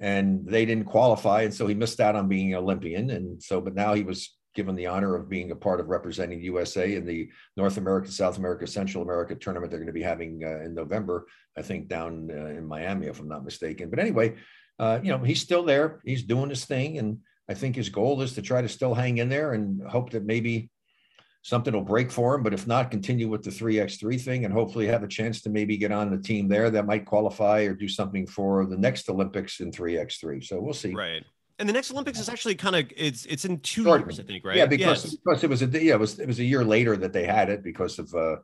and 0.00 0.46
they 0.46 0.64
didn't 0.64 0.84
qualify 0.84 1.42
and 1.42 1.54
so 1.54 1.66
he 1.66 1.74
missed 1.74 2.00
out 2.00 2.16
on 2.16 2.28
being 2.28 2.52
an 2.52 2.58
olympian. 2.58 3.10
And 3.10 3.42
so 3.42 3.60
but 3.60 3.74
now 3.74 3.94
he 3.94 4.02
was 4.02 4.36
given 4.54 4.74
the 4.74 4.86
honor 4.86 5.14
of 5.14 5.28
being 5.28 5.50
a 5.50 5.56
part 5.56 5.80
of 5.80 5.88
representing 5.88 6.40
usa 6.40 6.94
in 6.94 7.04
the 7.04 7.28
north 7.58 7.76
america 7.76 8.10
south 8.10 8.38
america 8.38 8.66
central 8.66 9.02
america 9.02 9.34
tournament 9.34 9.70
they're 9.70 9.80
going 9.80 9.86
to 9.86 9.92
be 9.92 10.02
having 10.02 10.42
uh, 10.42 10.64
in 10.64 10.74
november 10.74 11.26
i 11.58 11.62
think 11.62 11.88
down 11.88 12.30
uh, 12.32 12.46
in 12.46 12.66
miami 12.66 13.06
if 13.06 13.20
i'm 13.20 13.28
not 13.28 13.44
mistaken. 13.44 13.90
But 13.90 13.98
anyway 13.98 14.34
uh, 14.78 14.98
you 15.02 15.10
know 15.10 15.18
he's 15.18 15.40
still 15.40 15.62
there. 15.62 16.00
He's 16.04 16.22
doing 16.22 16.50
his 16.50 16.64
thing 16.64 16.98
and 16.98 17.18
i 17.48 17.54
think 17.54 17.76
his 17.76 17.88
goal 17.88 18.20
is 18.22 18.34
to 18.34 18.42
try 18.42 18.60
to 18.62 18.68
still 18.68 18.94
hang 18.94 19.18
in 19.18 19.28
there 19.28 19.52
and 19.52 19.80
hope 19.88 20.10
that 20.10 20.24
maybe 20.24 20.70
something 21.46 21.72
will 21.72 21.80
break 21.80 22.10
for 22.10 22.34
him. 22.34 22.42
But 22.42 22.52
if 22.52 22.66
not, 22.66 22.90
continue 22.90 23.28
with 23.28 23.44
the 23.44 23.50
3x3 23.50 24.20
thing 24.20 24.44
and 24.44 24.52
hopefully 24.52 24.88
have 24.88 25.04
a 25.04 25.08
chance 25.08 25.40
to 25.42 25.48
maybe 25.48 25.76
get 25.76 25.92
on 25.92 26.10
the 26.10 26.18
team 26.18 26.48
there 26.48 26.70
that 26.70 26.86
might 26.86 27.06
qualify 27.06 27.60
or 27.60 27.72
do 27.72 27.86
something 27.86 28.26
for 28.26 28.66
the 28.66 28.76
next 28.76 29.08
Olympics 29.08 29.60
in 29.60 29.70
3x3. 29.70 30.44
So 30.44 30.60
we'll 30.60 30.74
see. 30.74 30.92
Right. 30.92 31.22
And 31.60 31.68
the 31.68 31.72
next 31.72 31.92
Olympics 31.92 32.18
is 32.18 32.28
actually 32.28 32.56
kind 32.56 32.74
of 32.74 32.90
it's 32.96 33.26
it's 33.26 33.44
in 33.44 33.60
two 33.60 33.84
Short. 33.84 34.00
years, 34.00 34.18
I 34.18 34.24
think, 34.24 34.44
right? 34.44 34.56
Yeah, 34.56 34.66
because 34.66 35.16
because 35.24 35.44
it 35.44 35.48
was 35.48 35.62
a 35.62 35.66
yeah, 35.66 35.94
it 35.94 36.00
was 36.00 36.18
it 36.18 36.26
was 36.26 36.40
a 36.40 36.44
year 36.44 36.64
later 36.64 36.96
that 36.96 37.12
they 37.12 37.24
had 37.24 37.48
it 37.48 37.62
because 37.62 37.98
of 38.00 38.12
uh 38.14 38.36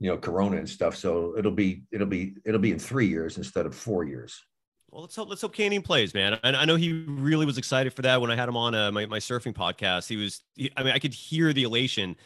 you 0.00 0.10
know 0.10 0.18
Corona 0.18 0.56
and 0.56 0.68
stuff. 0.68 0.96
So 0.96 1.34
it'll 1.38 1.52
be 1.52 1.84
it'll 1.92 2.08
be 2.08 2.34
it'll 2.44 2.60
be 2.60 2.72
in 2.72 2.78
three 2.78 3.06
years 3.06 3.38
instead 3.38 3.64
of 3.64 3.74
four 3.74 4.04
years. 4.04 4.42
Well, 4.90 5.02
let's 5.02 5.16
hope 5.16 5.30
let's 5.30 5.40
hope 5.40 5.54
Canyon 5.54 5.80
plays, 5.80 6.12
man. 6.12 6.38
I, 6.44 6.50
I 6.50 6.64
know 6.66 6.76
he 6.76 7.04
really 7.06 7.46
was 7.46 7.56
excited 7.56 7.94
for 7.94 8.02
that 8.02 8.20
when 8.20 8.30
I 8.30 8.36
had 8.36 8.50
him 8.50 8.56
on 8.56 8.74
uh, 8.74 8.92
my 8.92 9.06
my 9.06 9.18
surfing 9.18 9.54
podcast. 9.54 10.08
He 10.08 10.16
was, 10.16 10.42
he, 10.54 10.70
I 10.76 10.82
mean, 10.82 10.92
I 10.92 10.98
could 10.98 11.14
hear 11.14 11.54
the 11.54 11.62
elation 11.62 12.16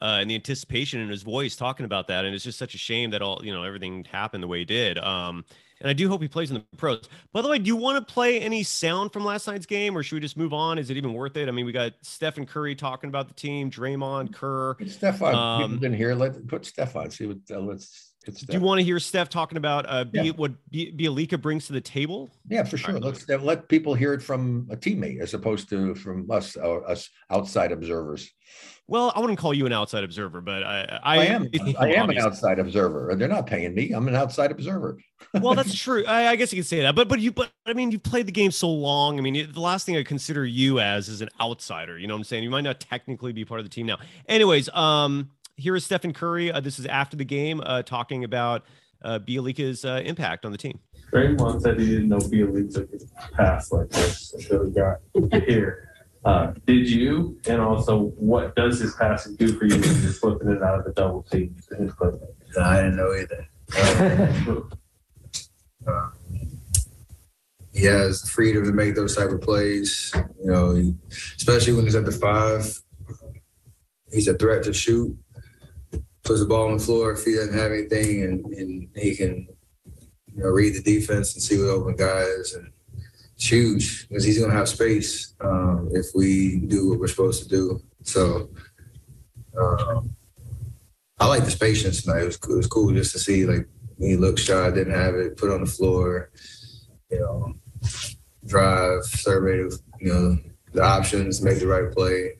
uh, 0.00 0.18
and 0.20 0.30
the 0.30 0.34
anticipation 0.34 1.00
in 1.00 1.08
his 1.08 1.22
voice 1.22 1.56
talking 1.56 1.84
about 1.84 2.08
that, 2.08 2.24
and 2.24 2.34
it's 2.34 2.44
just 2.44 2.58
such 2.58 2.74
a 2.74 2.78
shame 2.78 3.10
that 3.10 3.22
all 3.22 3.40
you 3.44 3.52
know 3.52 3.62
everything 3.62 4.04
happened 4.04 4.42
the 4.42 4.48
way 4.48 4.62
it 4.62 4.68
did. 4.68 4.98
Um, 4.98 5.44
and 5.80 5.90
I 5.90 5.92
do 5.92 6.08
hope 6.08 6.22
he 6.22 6.28
plays 6.28 6.50
in 6.50 6.54
the 6.54 6.76
pros. 6.76 7.08
By 7.32 7.42
the 7.42 7.48
way, 7.48 7.58
do 7.58 7.66
you 7.66 7.76
want 7.76 8.06
to 8.06 8.12
play 8.12 8.40
any 8.40 8.62
sound 8.62 9.12
from 9.12 9.24
last 9.24 9.48
night's 9.48 9.66
game, 9.66 9.96
or 9.96 10.02
should 10.02 10.14
we 10.14 10.20
just 10.20 10.36
move 10.36 10.52
on? 10.52 10.78
Is 10.78 10.90
it 10.90 10.96
even 10.96 11.12
worth 11.12 11.36
it? 11.36 11.48
I 11.48 11.50
mean, 11.50 11.66
we 11.66 11.72
got 11.72 11.92
Stephen 12.02 12.46
Curry 12.46 12.76
talking 12.76 13.08
about 13.08 13.26
the 13.26 13.34
team, 13.34 13.70
Draymond, 13.70 14.32
Kerr. 14.32 14.76
Stefan, 14.86 15.34
um, 15.34 15.62
people 15.62 15.80
didn't 15.80 15.96
hear. 15.96 16.14
Let 16.14 16.46
put 16.46 16.64
Stefan. 16.64 17.10
See 17.10 17.26
what. 17.26 17.38
Uh, 17.50 17.60
let's 17.60 18.12
do 18.24 18.52
you 18.52 18.60
want 18.60 18.78
to 18.78 18.84
hear 18.84 19.00
Steph 19.00 19.28
talking 19.28 19.58
about 19.58 19.84
uh, 19.88 20.04
yeah. 20.12 20.30
what 20.30 20.52
Bjelica 20.70 21.40
brings 21.40 21.66
to 21.66 21.72
the 21.72 21.80
table? 21.80 22.30
Yeah, 22.48 22.62
for 22.62 22.76
sure. 22.76 23.00
Let's 23.00 23.28
let 23.28 23.68
people 23.68 23.94
hear 23.94 24.14
it 24.14 24.22
from 24.22 24.68
a 24.70 24.76
teammate 24.76 25.20
as 25.20 25.34
opposed 25.34 25.68
to 25.70 25.94
from 25.96 26.30
us, 26.30 26.56
uh, 26.56 26.78
us 26.80 27.10
outside 27.30 27.72
observers. 27.72 28.30
Well, 28.92 29.10
I 29.16 29.20
wouldn't 29.20 29.38
call 29.38 29.54
you 29.54 29.64
an 29.64 29.72
outside 29.72 30.04
observer, 30.04 30.42
but 30.42 30.62
I, 30.62 31.00
I, 31.02 31.16
I 31.16 31.24
am. 31.24 31.48
I 31.80 31.94
am 31.94 32.10
an 32.10 32.18
outside 32.18 32.58
observer. 32.58 33.14
They're 33.16 33.26
not 33.26 33.46
paying 33.46 33.74
me. 33.74 33.92
I'm 33.92 34.06
an 34.06 34.14
outside 34.14 34.50
observer. 34.50 34.98
well, 35.40 35.54
that's 35.54 35.74
true. 35.74 36.04
I, 36.04 36.26
I, 36.26 36.36
guess 36.36 36.52
you 36.52 36.58
could 36.58 36.68
say 36.68 36.82
that. 36.82 36.94
But 36.94 37.08
but 37.08 37.18
you 37.18 37.32
but 37.32 37.50
I 37.64 37.72
mean, 37.72 37.90
you've 37.90 38.02
played 38.02 38.26
the 38.26 38.32
game 38.32 38.50
so 38.50 38.68
long. 38.68 39.16
I 39.16 39.22
mean, 39.22 39.50
the 39.50 39.60
last 39.62 39.86
thing 39.86 39.96
I 39.96 40.02
consider 40.02 40.44
you 40.44 40.78
as 40.78 41.08
is 41.08 41.22
an 41.22 41.30
outsider. 41.40 41.98
You 41.98 42.06
know 42.06 42.12
what 42.12 42.18
I'm 42.18 42.24
saying? 42.24 42.44
You 42.44 42.50
might 42.50 42.64
not 42.64 42.80
technically 42.80 43.32
be 43.32 43.46
part 43.46 43.60
of 43.60 43.64
the 43.64 43.70
team 43.70 43.86
now. 43.86 43.96
Anyways, 44.28 44.68
um, 44.74 45.30
here 45.56 45.74
is 45.74 45.86
Stephen 45.86 46.12
Curry. 46.12 46.52
Uh, 46.52 46.60
this 46.60 46.78
is 46.78 46.84
after 46.84 47.16
the 47.16 47.24
game, 47.24 47.62
uh, 47.64 47.80
talking 47.80 48.24
about 48.24 48.62
uh, 49.00 49.18
Bjelica's 49.20 49.86
uh, 49.86 50.02
impact 50.04 50.44
on 50.44 50.52
the 50.52 50.58
team. 50.58 50.78
Draymond 51.14 51.62
said 51.62 51.80
he 51.80 51.86
didn't 51.86 52.10
know 52.10 52.18
Bjelica 52.18 52.90
could 52.90 53.02
pass 53.32 53.72
like 53.72 53.88
this 53.88 54.34
until 54.34 54.66
he 54.66 54.70
got 54.72 54.98
here. 55.44 55.91
Uh, 56.24 56.52
did 56.66 56.88
you? 56.88 57.38
And 57.48 57.60
also, 57.60 57.98
what 58.16 58.54
does 58.54 58.78
his 58.80 58.94
passing 58.94 59.36
do 59.36 59.58
for 59.58 59.64
you 59.64 59.74
when 59.80 60.02
you're 60.02 60.12
flipping 60.12 60.50
it 60.50 60.62
out 60.62 60.78
of 60.78 60.84
the 60.84 60.92
double 60.92 61.22
team 61.24 61.56
to 61.68 61.74
his 61.74 61.92
No, 62.00 62.62
I 62.62 62.76
didn't 62.76 62.96
know 62.96 63.12
either. 63.14 63.48
uh, 65.86 66.10
he 67.72 67.84
has 67.84 68.22
the 68.22 68.28
freedom 68.28 68.64
to 68.64 68.72
make 68.72 68.94
those 68.94 69.16
type 69.16 69.30
of 69.30 69.40
plays. 69.40 70.12
You 70.44 70.50
know, 70.50 70.74
he, 70.74 70.94
especially 71.36 71.72
when 71.72 71.84
he's 71.84 71.96
at 71.96 72.04
the 72.04 72.12
five. 72.12 72.80
He's 74.12 74.28
a 74.28 74.34
threat 74.34 74.62
to 74.64 74.74
shoot 74.74 75.16
puts 76.24 76.40
the 76.40 76.46
ball 76.46 76.68
on 76.68 76.78
the 76.78 76.82
floor 76.82 77.12
if 77.12 77.24
he 77.24 77.34
doesn't 77.34 77.58
have 77.58 77.72
anything, 77.72 78.22
and, 78.22 78.44
and 78.54 78.88
he 78.94 79.16
can 79.16 79.46
you 80.34 80.42
know 80.42 80.48
read 80.48 80.74
the 80.74 80.82
defense 80.82 81.34
and 81.34 81.42
see 81.42 81.58
what 81.58 81.68
open 81.68 81.96
guys 81.96 82.54
and 82.54 82.71
it's 83.42 83.50
huge 83.50 84.08
because 84.08 84.22
he's 84.22 84.38
gonna 84.38 84.52
have 84.52 84.68
space 84.68 85.34
um, 85.40 85.88
if 85.92 86.06
we 86.14 86.60
do 86.60 86.90
what 86.90 87.00
we're 87.00 87.08
supposed 87.08 87.42
to 87.42 87.48
do. 87.48 87.80
So 88.02 88.50
um, 89.58 90.14
I 91.18 91.26
like 91.26 91.44
the 91.44 91.56
patience 91.58 92.02
tonight. 92.02 92.22
It 92.22 92.26
was, 92.26 92.36
it 92.36 92.56
was 92.56 92.66
cool 92.68 92.92
just 92.92 93.10
to 93.12 93.18
see 93.18 93.44
like 93.44 93.66
he 93.98 94.16
looked 94.16 94.38
shy, 94.38 94.70
didn't 94.70 94.94
have 94.94 95.16
it, 95.16 95.36
put 95.36 95.50
on 95.50 95.60
the 95.60 95.70
floor, 95.70 96.30
you 97.10 97.18
know, 97.18 97.54
drive, 98.46 99.02
survey, 99.06 99.68
you 100.00 100.12
know, 100.12 100.38
the 100.72 100.82
options, 100.82 101.42
make 101.42 101.58
the 101.58 101.66
right 101.66 101.90
play. 101.92 102.34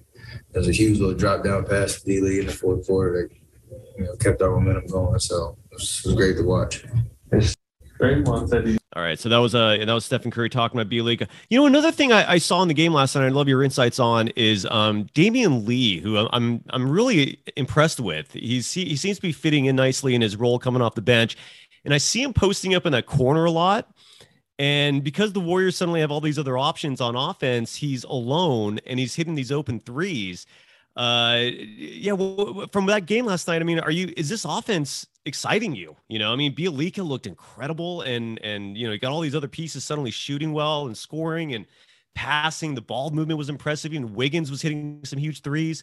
There's 0.52 0.68
a 0.68 0.72
huge 0.72 1.00
little 1.00 1.16
drop 1.16 1.42
down 1.42 1.64
pass 1.64 2.00
to 2.00 2.06
D 2.06 2.20
Lee 2.20 2.38
in 2.38 2.46
the 2.46 2.52
fourth 2.52 2.86
quarter 2.86 3.28
that 3.28 3.76
you 3.98 4.04
know, 4.04 4.14
kept 4.16 4.40
our 4.40 4.56
momentum 4.56 4.86
going. 4.86 5.18
So 5.18 5.56
it 5.72 5.74
was, 5.74 6.02
it 6.04 6.08
was 6.10 6.14
great 6.14 6.36
to 6.36 6.44
watch. 6.44 6.84
All 8.94 9.02
right, 9.02 9.18
so 9.18 9.28
that 9.30 9.38
was 9.38 9.54
uh 9.54 9.78
that 9.78 9.92
was 9.92 10.04
Stephen 10.04 10.30
Curry 10.30 10.50
talking 10.50 10.78
about 10.78 10.90
Bjelica. 10.90 11.26
You 11.48 11.58
know, 11.58 11.66
another 11.66 11.90
thing 11.90 12.12
I, 12.12 12.32
I, 12.32 12.38
saw 12.38 12.60
in 12.60 12.68
the 12.68 12.74
game 12.74 12.92
last 12.92 13.14
night, 13.14 13.24
I 13.24 13.28
love 13.30 13.48
your 13.48 13.62
insights 13.62 13.98
on, 13.98 14.28
is 14.28 14.66
um 14.66 15.04
Damion 15.14 15.66
Lee, 15.66 15.98
who 16.00 16.18
I'm 16.18 16.62
I'm 16.70 16.90
really 16.90 17.38
impressed 17.56 18.00
with. 18.00 18.32
He's 18.32 18.70
he, 18.70 18.84
he 18.84 18.96
seems 18.96 19.16
to 19.16 19.22
be 19.22 19.32
fitting 19.32 19.64
in 19.64 19.76
nicely 19.76 20.14
in 20.14 20.20
his 20.20 20.36
role 20.36 20.58
coming 20.58 20.82
off 20.82 20.94
the 20.94 21.00
bench, 21.00 21.38
and 21.84 21.94
I 21.94 21.98
see 21.98 22.22
him 22.22 22.34
posting 22.34 22.74
up 22.74 22.84
in 22.84 22.92
that 22.92 23.06
corner 23.06 23.46
a 23.46 23.50
lot. 23.50 23.90
And 24.58 25.02
because 25.02 25.32
the 25.32 25.40
Warriors 25.40 25.76
suddenly 25.76 26.00
have 26.00 26.10
all 26.10 26.20
these 26.20 26.38
other 26.38 26.58
options 26.58 27.00
on 27.00 27.16
offense, 27.16 27.74
he's 27.74 28.04
alone 28.04 28.78
and 28.86 28.98
he's 28.98 29.14
hitting 29.14 29.34
these 29.34 29.50
open 29.50 29.80
threes. 29.80 30.46
Uh, 30.94 31.46
yeah, 31.76 32.12
well, 32.12 32.66
from 32.70 32.86
that 32.86 33.06
game 33.06 33.24
last 33.24 33.48
night, 33.48 33.62
I 33.62 33.64
mean, 33.64 33.80
are 33.80 33.90
you 33.90 34.12
is 34.16 34.28
this 34.28 34.44
offense 34.44 35.06
exciting 35.24 35.74
you? 35.74 35.96
You 36.08 36.18
know, 36.18 36.32
I 36.32 36.36
mean, 36.36 36.54
Bjelica 36.54 37.06
looked 37.06 37.26
incredible, 37.26 38.02
and 38.02 38.38
and 38.42 38.76
you 38.76 38.86
know, 38.86 38.92
you 38.92 38.98
got 38.98 39.12
all 39.12 39.20
these 39.20 39.34
other 39.34 39.48
pieces 39.48 39.84
suddenly 39.84 40.10
shooting 40.10 40.52
well 40.52 40.86
and 40.86 40.96
scoring 40.96 41.54
and 41.54 41.66
passing. 42.14 42.74
The 42.74 42.82
ball 42.82 43.10
movement 43.10 43.38
was 43.38 43.48
impressive. 43.48 43.92
Even 43.92 44.14
Wiggins 44.14 44.50
was 44.50 44.62
hitting 44.62 45.00
some 45.04 45.18
huge 45.18 45.42
threes. 45.42 45.82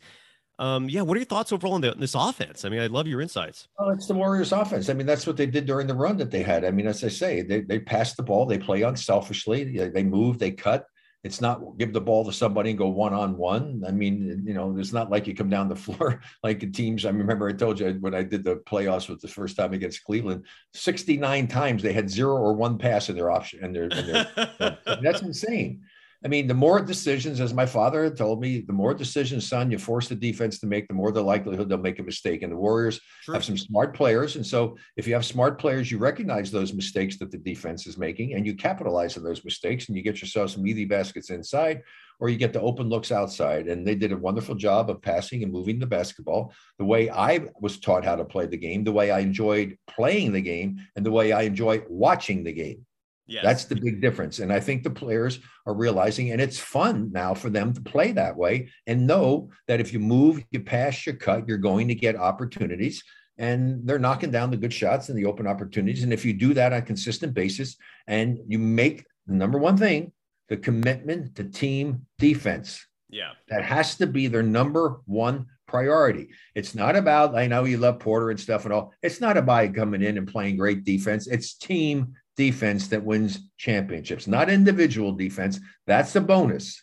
Um, 0.60 0.90
yeah, 0.90 1.02
what 1.02 1.16
are 1.16 1.22
your 1.22 1.26
thoughts 1.26 1.54
overall 1.54 1.76
on, 1.76 1.82
the, 1.82 1.94
this 1.94 2.16
offense? 2.16 2.66
I 2.66 2.70
mean, 2.70 2.82
I 2.82 2.88
love 2.88 3.08
your 3.08 3.22
insights. 3.22 3.70
Oh, 3.80 3.92
it's 3.92 4.08
the 4.08 4.14
Warriors' 4.14 4.52
offense. 4.52 4.90
I 4.90 4.94
mean, 4.94 5.08
that's 5.08 5.26
what 5.26 5.38
they 5.38 5.46
did 5.46 5.66
during 5.66 5.88
the 5.88 5.96
run 5.96 6.18
that 6.18 6.32
they 6.32 6.44
had. 6.44 6.66
I 6.66 6.72
mean, 6.72 6.86
as 6.86 7.02
I 7.02 7.08
say, 7.08 7.42
they 7.42 7.62
they 7.62 7.80
passed 7.80 8.18
the 8.18 8.24
ball, 8.24 8.46
they 8.46 8.58
play 8.58 8.82
unselfishly, 8.82 9.78
they, 9.78 9.88
they 9.88 10.04
move, 10.04 10.38
they 10.38 10.52
cut 10.52 10.86
it's 11.24 11.42
not 11.42 11.78
give 11.78 11.92
the 11.92 12.00
ball 12.00 12.24
to 12.26 12.32
somebody 12.32 12.70
and 12.70 12.80
go 12.80 12.88
one 12.88 13.14
on 13.14 13.36
one. 13.36 13.84
I 13.86 13.92
mean, 13.92 14.44
you 14.46 14.54
know, 14.54 14.78
it's 14.78 14.94
not 14.94 15.10
like 15.10 15.28
you 15.28 15.36
come 15.36 15.50
down 15.50 15.68
the 15.68 15.76
floor 15.88 16.22
like 16.44 16.62
the 16.62 16.68
teams. 16.68 17.06
I 17.06 17.10
remember 17.10 17.50
I 17.50 17.54
told 17.54 17.80
you 17.80 17.98
when 18.00 18.16
I 18.16 18.24
did 18.24 18.44
the 18.44 18.58
playoffs 18.58 19.10
with 19.10 19.20
the 19.20 19.28
first 19.28 19.58
time 19.58 19.74
against 19.74 20.04
Cleveland, 20.06 20.46
69 20.74 21.48
times 21.48 21.84
they 21.84 21.94
had 21.94 22.10
zero 22.10 22.38
or 22.38 22.54
one 22.54 22.78
pass 22.78 23.10
in 23.10 23.16
their 23.16 23.32
option. 23.32 23.60
And, 23.70 23.76
their, 23.76 23.90
and 23.92 24.08
their, 24.08 24.78
that's 25.02 25.22
insane. 25.22 25.82
I 26.24 26.28
mean, 26.28 26.48
the 26.48 26.54
more 26.54 26.82
decisions, 26.82 27.40
as 27.40 27.54
my 27.54 27.66
father 27.66 28.04
had 28.04 28.18
told 28.18 28.42
me, 28.42 28.60
the 28.60 28.74
more 28.74 28.94
decisions, 28.94 29.48
son, 29.48 29.72
you 29.72 29.78
force 29.78 30.10
the 30.10 30.16
defense 30.16 30.60
to 30.60 30.68
make, 30.68 30.88
the 30.90 30.94
more 30.94 31.14
the 31.14 31.24
likelihood 31.24 31.70
they'll 31.70 31.78
make 31.78 32.00
a 32.00 32.04
mistake. 32.04 32.42
And 32.42 32.52
the 32.52 32.58
Warriors 32.58 33.00
have 33.32 33.46
some 33.46 33.58
smart 33.58 33.96
players. 33.96 34.36
And 34.36 34.46
so 34.46 34.76
if 34.98 35.08
you 35.08 35.14
have 35.14 35.26
smart 35.26 35.60
players, 35.60 35.90
you 35.90 35.98
recognize 35.98 36.52
those 36.52 36.74
mistakes 36.74 37.18
that 37.20 37.32
the 37.32 37.38
defense 37.38 37.88
is 37.88 37.98
making 37.98 38.34
and 38.34 38.46
you 38.46 38.54
capitalize 38.54 39.16
on 39.16 39.24
those 39.24 39.46
mistakes 39.46 39.88
and 39.88 39.96
you 39.96 40.04
get 40.04 40.20
yourself 40.20 40.52
some 40.52 40.68
easy 40.68 40.84
baskets 40.84 41.30
inside 41.30 41.84
or 42.20 42.28
you 42.28 42.36
get 42.36 42.52
the 42.52 42.60
open 42.60 42.90
looks 42.90 43.14
outside. 43.14 43.68
And 43.68 43.88
they 43.88 43.96
did 43.96 44.12
a 44.12 44.18
wonderful 44.18 44.56
job 44.56 44.90
of 44.90 45.02
passing 45.02 45.44
and 45.44 45.54
moving 45.54 45.80
the 45.80 45.88
basketball 45.88 46.54
the 46.78 46.86
way 46.86 47.10
I 47.10 47.46
was 47.62 47.80
taught 47.80 48.04
how 48.04 48.18
to 48.18 48.26
play 48.26 48.46
the 48.46 48.58
game, 48.58 48.84
the 48.84 48.92
way 48.92 49.10
I 49.10 49.20
enjoyed 49.20 49.78
playing 49.88 50.34
the 50.34 50.42
game, 50.42 50.80
and 50.98 51.06
the 51.06 51.12
way 51.12 51.32
I 51.32 51.44
enjoy 51.44 51.82
watching 51.88 52.44
the 52.44 52.52
game. 52.52 52.86
Yes. 53.30 53.44
That's 53.44 53.66
the 53.66 53.76
big 53.76 54.02
difference. 54.02 54.40
And 54.40 54.52
I 54.52 54.60
think 54.60 54.82
the 54.82 54.90
players 54.90 55.40
are 55.68 55.74
realizing, 55.76 56.32
and 56.32 56.42
it's 56.42 56.58
fun 56.58 57.12
now 57.12 57.36
for 57.36 57.52
them 57.52 57.74
to 57.74 57.82
play 57.82 58.12
that 58.14 58.36
way 58.36 58.70
and 58.88 59.06
know 59.06 59.52
that 59.68 59.80
if 59.80 59.94
you 59.94 60.00
move, 60.00 60.44
you 60.50 60.62
pass, 60.62 61.06
you 61.06 61.14
cut, 61.14 61.48
you're 61.48 61.60
going 61.60 61.88
to 61.90 61.96
get 61.96 62.16
opportunities. 62.16 63.04
And 63.38 63.88
they're 63.88 64.00
knocking 64.00 64.32
down 64.32 64.50
the 64.50 64.58
good 64.58 64.74
shots 64.74 65.10
and 65.10 65.18
the 65.18 65.26
open 65.26 65.48
opportunities. 65.48 66.04
And 66.04 66.12
if 66.12 66.26
you 66.26 66.34
do 66.34 66.54
that 66.56 66.74
on 66.74 66.80
a 66.80 66.82
consistent 66.82 67.34
basis 67.36 67.78
and 68.08 68.40
you 68.48 68.58
make 68.58 69.06
the 69.28 69.36
number 69.36 69.60
one 69.60 69.78
thing, 69.78 70.12
the 70.50 70.58
commitment 70.58 71.36
to 71.36 71.44
team 71.44 72.08
defense. 72.18 72.86
Yeah. 73.10 73.32
That 73.48 73.64
has 73.64 73.96
to 73.98 74.08
be 74.08 74.28
their 74.28 74.44
number 74.44 75.02
one 75.06 75.46
priority. 75.68 76.30
It's 76.56 76.74
not 76.74 76.96
about, 76.96 77.36
I 77.36 77.48
know 77.48 77.64
you 77.64 77.78
love 77.78 78.00
Porter 78.00 78.32
and 78.32 78.40
stuff 78.40 78.66
and 78.66 78.74
all. 78.74 78.92
It's 79.04 79.22
not 79.22 79.38
about 79.38 79.76
coming 79.76 80.02
in 80.02 80.18
and 80.18 80.28
playing 80.28 80.58
great 80.58 80.84
defense. 80.84 81.28
It's 81.28 81.54
team 81.54 82.16
defense 82.40 82.88
that 82.88 83.04
wins 83.04 83.38
championships, 83.58 84.26
not 84.26 84.50
individual 84.50 85.12
defense. 85.12 85.60
That's 85.86 86.16
a 86.16 86.22
bonus. 86.22 86.82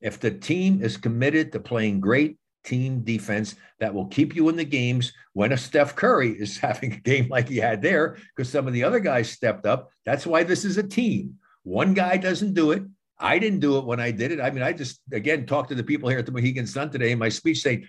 If 0.00 0.20
the 0.20 0.30
team 0.30 0.80
is 0.80 0.96
committed 0.96 1.50
to 1.50 1.58
playing 1.58 1.98
great 1.98 2.38
team 2.62 3.00
defense 3.00 3.56
that 3.80 3.92
will 3.92 4.06
keep 4.06 4.36
you 4.36 4.48
in 4.50 4.54
the 4.56 4.64
games 4.64 5.12
when 5.32 5.50
a 5.50 5.56
Steph 5.56 5.96
Curry 5.96 6.30
is 6.30 6.58
having 6.68 6.92
a 6.92 7.00
game 7.00 7.28
like 7.28 7.48
he 7.48 7.56
had 7.56 7.82
there, 7.82 8.18
because 8.36 8.48
some 8.48 8.68
of 8.68 8.72
the 8.72 8.84
other 8.84 9.00
guys 9.00 9.28
stepped 9.28 9.66
up. 9.66 9.90
That's 10.06 10.28
why 10.28 10.44
this 10.44 10.64
is 10.64 10.78
a 10.78 10.82
team. 10.84 11.40
One 11.64 11.92
guy 11.92 12.16
doesn't 12.16 12.54
do 12.54 12.70
it. 12.70 12.84
I 13.18 13.40
didn't 13.40 13.60
do 13.60 13.78
it 13.78 13.86
when 13.86 13.98
I 13.98 14.12
did 14.12 14.30
it. 14.30 14.40
I 14.40 14.52
mean, 14.52 14.62
I 14.62 14.72
just 14.72 15.00
again 15.12 15.44
talked 15.44 15.70
to 15.70 15.74
the 15.74 15.82
people 15.82 16.08
here 16.08 16.20
at 16.20 16.26
the 16.26 16.32
Mohegan 16.32 16.68
Sun 16.68 16.90
today 16.90 17.10
in 17.10 17.18
my 17.18 17.30
speech 17.30 17.62
saying 17.62 17.88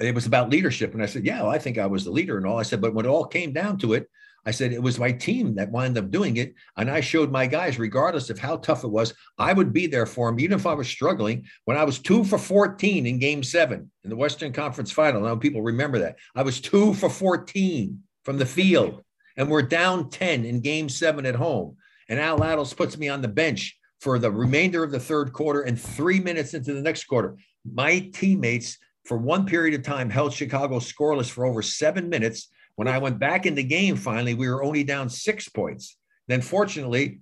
it 0.00 0.14
was 0.14 0.26
about 0.26 0.50
leadership. 0.50 0.92
And 0.92 1.04
I 1.04 1.06
said, 1.06 1.24
Yeah, 1.24 1.42
well, 1.42 1.52
I 1.52 1.58
think 1.58 1.78
I 1.78 1.86
was 1.86 2.04
the 2.04 2.10
leader 2.10 2.36
and 2.36 2.46
all. 2.46 2.58
I 2.58 2.64
said, 2.64 2.80
but 2.80 2.94
when 2.94 3.06
it 3.06 3.10
all 3.10 3.26
came 3.26 3.52
down 3.52 3.78
to 3.78 3.92
it, 3.92 4.08
I 4.46 4.50
said 4.50 4.72
it 4.72 4.82
was 4.82 4.98
my 4.98 5.12
team 5.12 5.54
that 5.56 5.70
wound 5.70 5.98
up 5.98 6.10
doing 6.10 6.36
it. 6.38 6.54
And 6.76 6.90
I 6.90 7.00
showed 7.00 7.30
my 7.30 7.46
guys, 7.46 7.78
regardless 7.78 8.30
of 8.30 8.38
how 8.38 8.56
tough 8.56 8.84
it 8.84 8.88
was, 8.88 9.12
I 9.38 9.52
would 9.52 9.72
be 9.72 9.86
there 9.86 10.06
for 10.06 10.30
them, 10.30 10.40
even 10.40 10.58
if 10.58 10.66
I 10.66 10.74
was 10.74 10.88
struggling. 10.88 11.44
When 11.64 11.76
I 11.76 11.84
was 11.84 11.98
two 11.98 12.24
for 12.24 12.38
14 12.38 13.06
in 13.06 13.18
game 13.18 13.42
seven 13.42 13.90
in 14.04 14.10
the 14.10 14.16
Western 14.16 14.52
Conference 14.52 14.90
final, 14.90 15.22
now 15.22 15.36
people 15.36 15.62
remember 15.62 15.98
that. 16.00 16.16
I 16.34 16.42
was 16.42 16.60
two 16.60 16.94
for 16.94 17.10
14 17.10 18.02
from 18.24 18.38
the 18.38 18.46
field, 18.46 19.02
and 19.36 19.50
we're 19.50 19.62
down 19.62 20.10
10 20.10 20.44
in 20.44 20.60
game 20.60 20.88
seven 20.88 21.26
at 21.26 21.34
home. 21.34 21.76
And 22.08 22.18
Al 22.18 22.40
Attles 22.40 22.76
puts 22.76 22.98
me 22.98 23.08
on 23.08 23.22
the 23.22 23.28
bench 23.28 23.76
for 24.00 24.18
the 24.18 24.30
remainder 24.30 24.82
of 24.82 24.90
the 24.90 24.98
third 24.98 25.32
quarter 25.32 25.62
and 25.62 25.80
three 25.80 26.20
minutes 26.20 26.54
into 26.54 26.72
the 26.72 26.82
next 26.82 27.04
quarter. 27.04 27.36
My 27.70 28.10
teammates, 28.14 28.78
for 29.04 29.18
one 29.18 29.44
period 29.46 29.78
of 29.78 29.84
time, 29.84 30.08
held 30.08 30.32
Chicago 30.32 30.78
scoreless 30.78 31.30
for 31.30 31.44
over 31.44 31.60
seven 31.60 32.08
minutes 32.08 32.48
when 32.80 32.88
I 32.88 32.96
went 32.96 33.18
back 33.18 33.44
in 33.44 33.54
the 33.54 33.62
game, 33.62 33.94
finally, 33.94 34.32
we 34.32 34.48
were 34.48 34.64
only 34.64 34.84
down 34.84 35.10
six 35.10 35.50
points. 35.50 35.98
Then, 36.28 36.40
fortunately, 36.40 37.20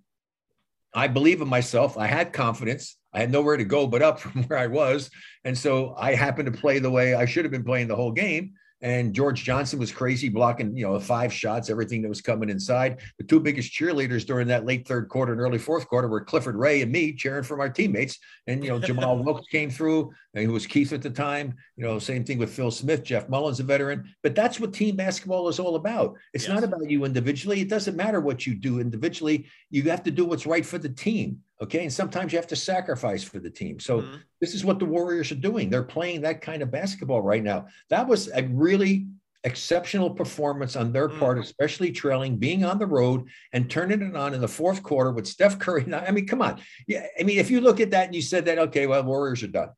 I 0.95 1.09
believe 1.09 1.41
in 1.41 1.49
myself. 1.49 1.99
I 1.99 2.07
had 2.07 2.33
confidence. 2.33 2.97
I 3.13 3.19
had 3.19 3.33
nowhere 3.33 3.57
to 3.57 3.65
go 3.65 3.89
but 3.89 4.01
up 4.01 4.21
from 4.21 4.45
where 4.45 4.57
I 4.57 4.69
was. 4.69 5.11
And 5.45 5.59
so 5.59 5.97
I 5.99 6.15
happened 6.15 6.47
to 6.47 6.57
play 6.57 6.79
the 6.79 6.93
way 6.93 7.15
I 7.15 7.25
should 7.25 7.45
have 7.45 7.51
been 7.51 7.65
playing 7.65 7.89
the 7.89 7.97
whole 7.97 8.13
game. 8.13 8.53
And 8.83 9.13
George 9.13 9.43
Johnson 9.43 9.81
was 9.81 9.91
crazy 9.91 10.29
blocking, 10.29 10.77
you 10.77 10.87
know, 10.87 11.01
five 11.01 11.33
shots, 11.33 11.69
everything 11.69 12.03
that 12.03 12.09
was 12.09 12.21
coming 12.21 12.49
inside. 12.49 13.01
The 13.19 13.25
two 13.25 13.41
biggest 13.41 13.73
cheerleaders 13.73 14.25
during 14.25 14.47
that 14.47 14.65
late 14.65 14.87
third 14.87 15.09
quarter 15.09 15.33
and 15.33 15.41
early 15.41 15.59
fourth 15.59 15.89
quarter 15.89 16.07
were 16.07 16.21
Clifford 16.21 16.55
Ray 16.55 16.83
and 16.83 16.93
me 16.93 17.13
cheering 17.15 17.43
from 17.43 17.59
our 17.59 17.69
teammates. 17.69 18.17
And, 18.47 18.63
you 18.63 18.71
know, 18.71 18.79
Jamal 18.79 19.19
Wilkes 19.25 19.49
came 19.49 19.71
through, 19.71 20.13
who 20.45 20.53
was 20.53 20.67
Keith 20.67 20.93
at 20.93 21.03
the 21.03 21.11
time. 21.11 21.55
You 21.77 21.85
know, 21.85 21.99
same 21.99 22.25
thing 22.25 22.39
with 22.39 22.53
Phil 22.53 22.71
Smith, 22.71 23.03
Jeff 23.03 23.29
Mullins, 23.29 23.61
a 23.61 23.63
veteran. 23.63 24.13
But 24.23 24.35
that's 24.35 24.61
what 24.61 24.73
team 24.73 24.97
basketball 24.97 25.49
is 25.49 25.59
all 25.59 25.77
about. 25.77 26.17
It's 26.35 26.47
yes. 26.47 26.55
not 26.55 26.65
about 26.65 26.89
you 26.89 27.05
individually. 27.05 27.61
It 27.61 27.69
doesn't 27.69 27.97
matter 27.97 28.21
what 28.21 28.47
you 28.47 28.55
do 28.55 28.81
individually. 28.81 29.47
You 29.71 29.83
have 29.85 30.03
to 30.05 30.11
do 30.11 30.25
what's 30.25 30.47
right 30.47 30.67
for 30.67 30.79
the 30.79 30.89
team. 30.89 31.41
Okay. 31.63 31.83
And 31.83 31.93
sometimes 31.93 32.33
you 32.33 32.39
have 32.39 32.47
to 32.49 32.57
sacrifice 32.57 33.25
for 33.25 33.39
the 33.39 33.51
team. 33.51 33.81
So 33.81 34.01
mm-hmm. 34.01 34.17
this 34.41 34.55
is 34.55 34.65
what 34.65 34.79
the 34.79 34.85
Warriors 34.85 35.33
are 35.33 35.37
doing. 35.37 35.71
They're 35.71 35.83
playing 35.83 36.21
that 36.23 36.41
kind 36.41 36.63
of 36.63 36.71
basketball 36.71 37.23
right 37.23 37.43
now. 37.43 37.67
That 37.91 38.07
was 38.07 38.29
a 38.33 38.45
really 38.45 39.07
exceptional 39.45 40.11
performance 40.11 40.75
on 40.75 40.93
their 40.93 41.09
part, 41.09 41.37
mm-hmm. 41.37 41.45
especially 41.45 41.93
trailing, 41.93 42.37
being 42.37 42.65
on 42.65 42.79
the 42.79 42.87
road 42.87 43.29
and 43.53 43.71
turning 43.71 44.03
it 44.03 44.17
on 44.17 44.35
in 44.35 44.41
the 44.41 44.49
fourth 44.49 44.83
quarter 44.83 45.13
with 45.13 45.27
Steph 45.27 45.59
Curry. 45.59 45.93
I 45.95 46.11
mean, 46.11 46.27
come 46.27 46.43
on. 46.43 46.61
Yeah. 46.87 47.07
I 47.19 47.23
mean, 47.23 47.39
if 47.39 47.51
you 47.51 47.61
look 47.61 47.81
at 47.81 47.93
that 47.93 48.07
and 48.07 48.15
you 48.15 48.23
said 48.23 48.45
that, 48.47 48.59
okay, 48.59 48.87
well, 48.87 49.05
Warriors 49.05 49.43
are 49.43 49.49
done. 49.49 49.71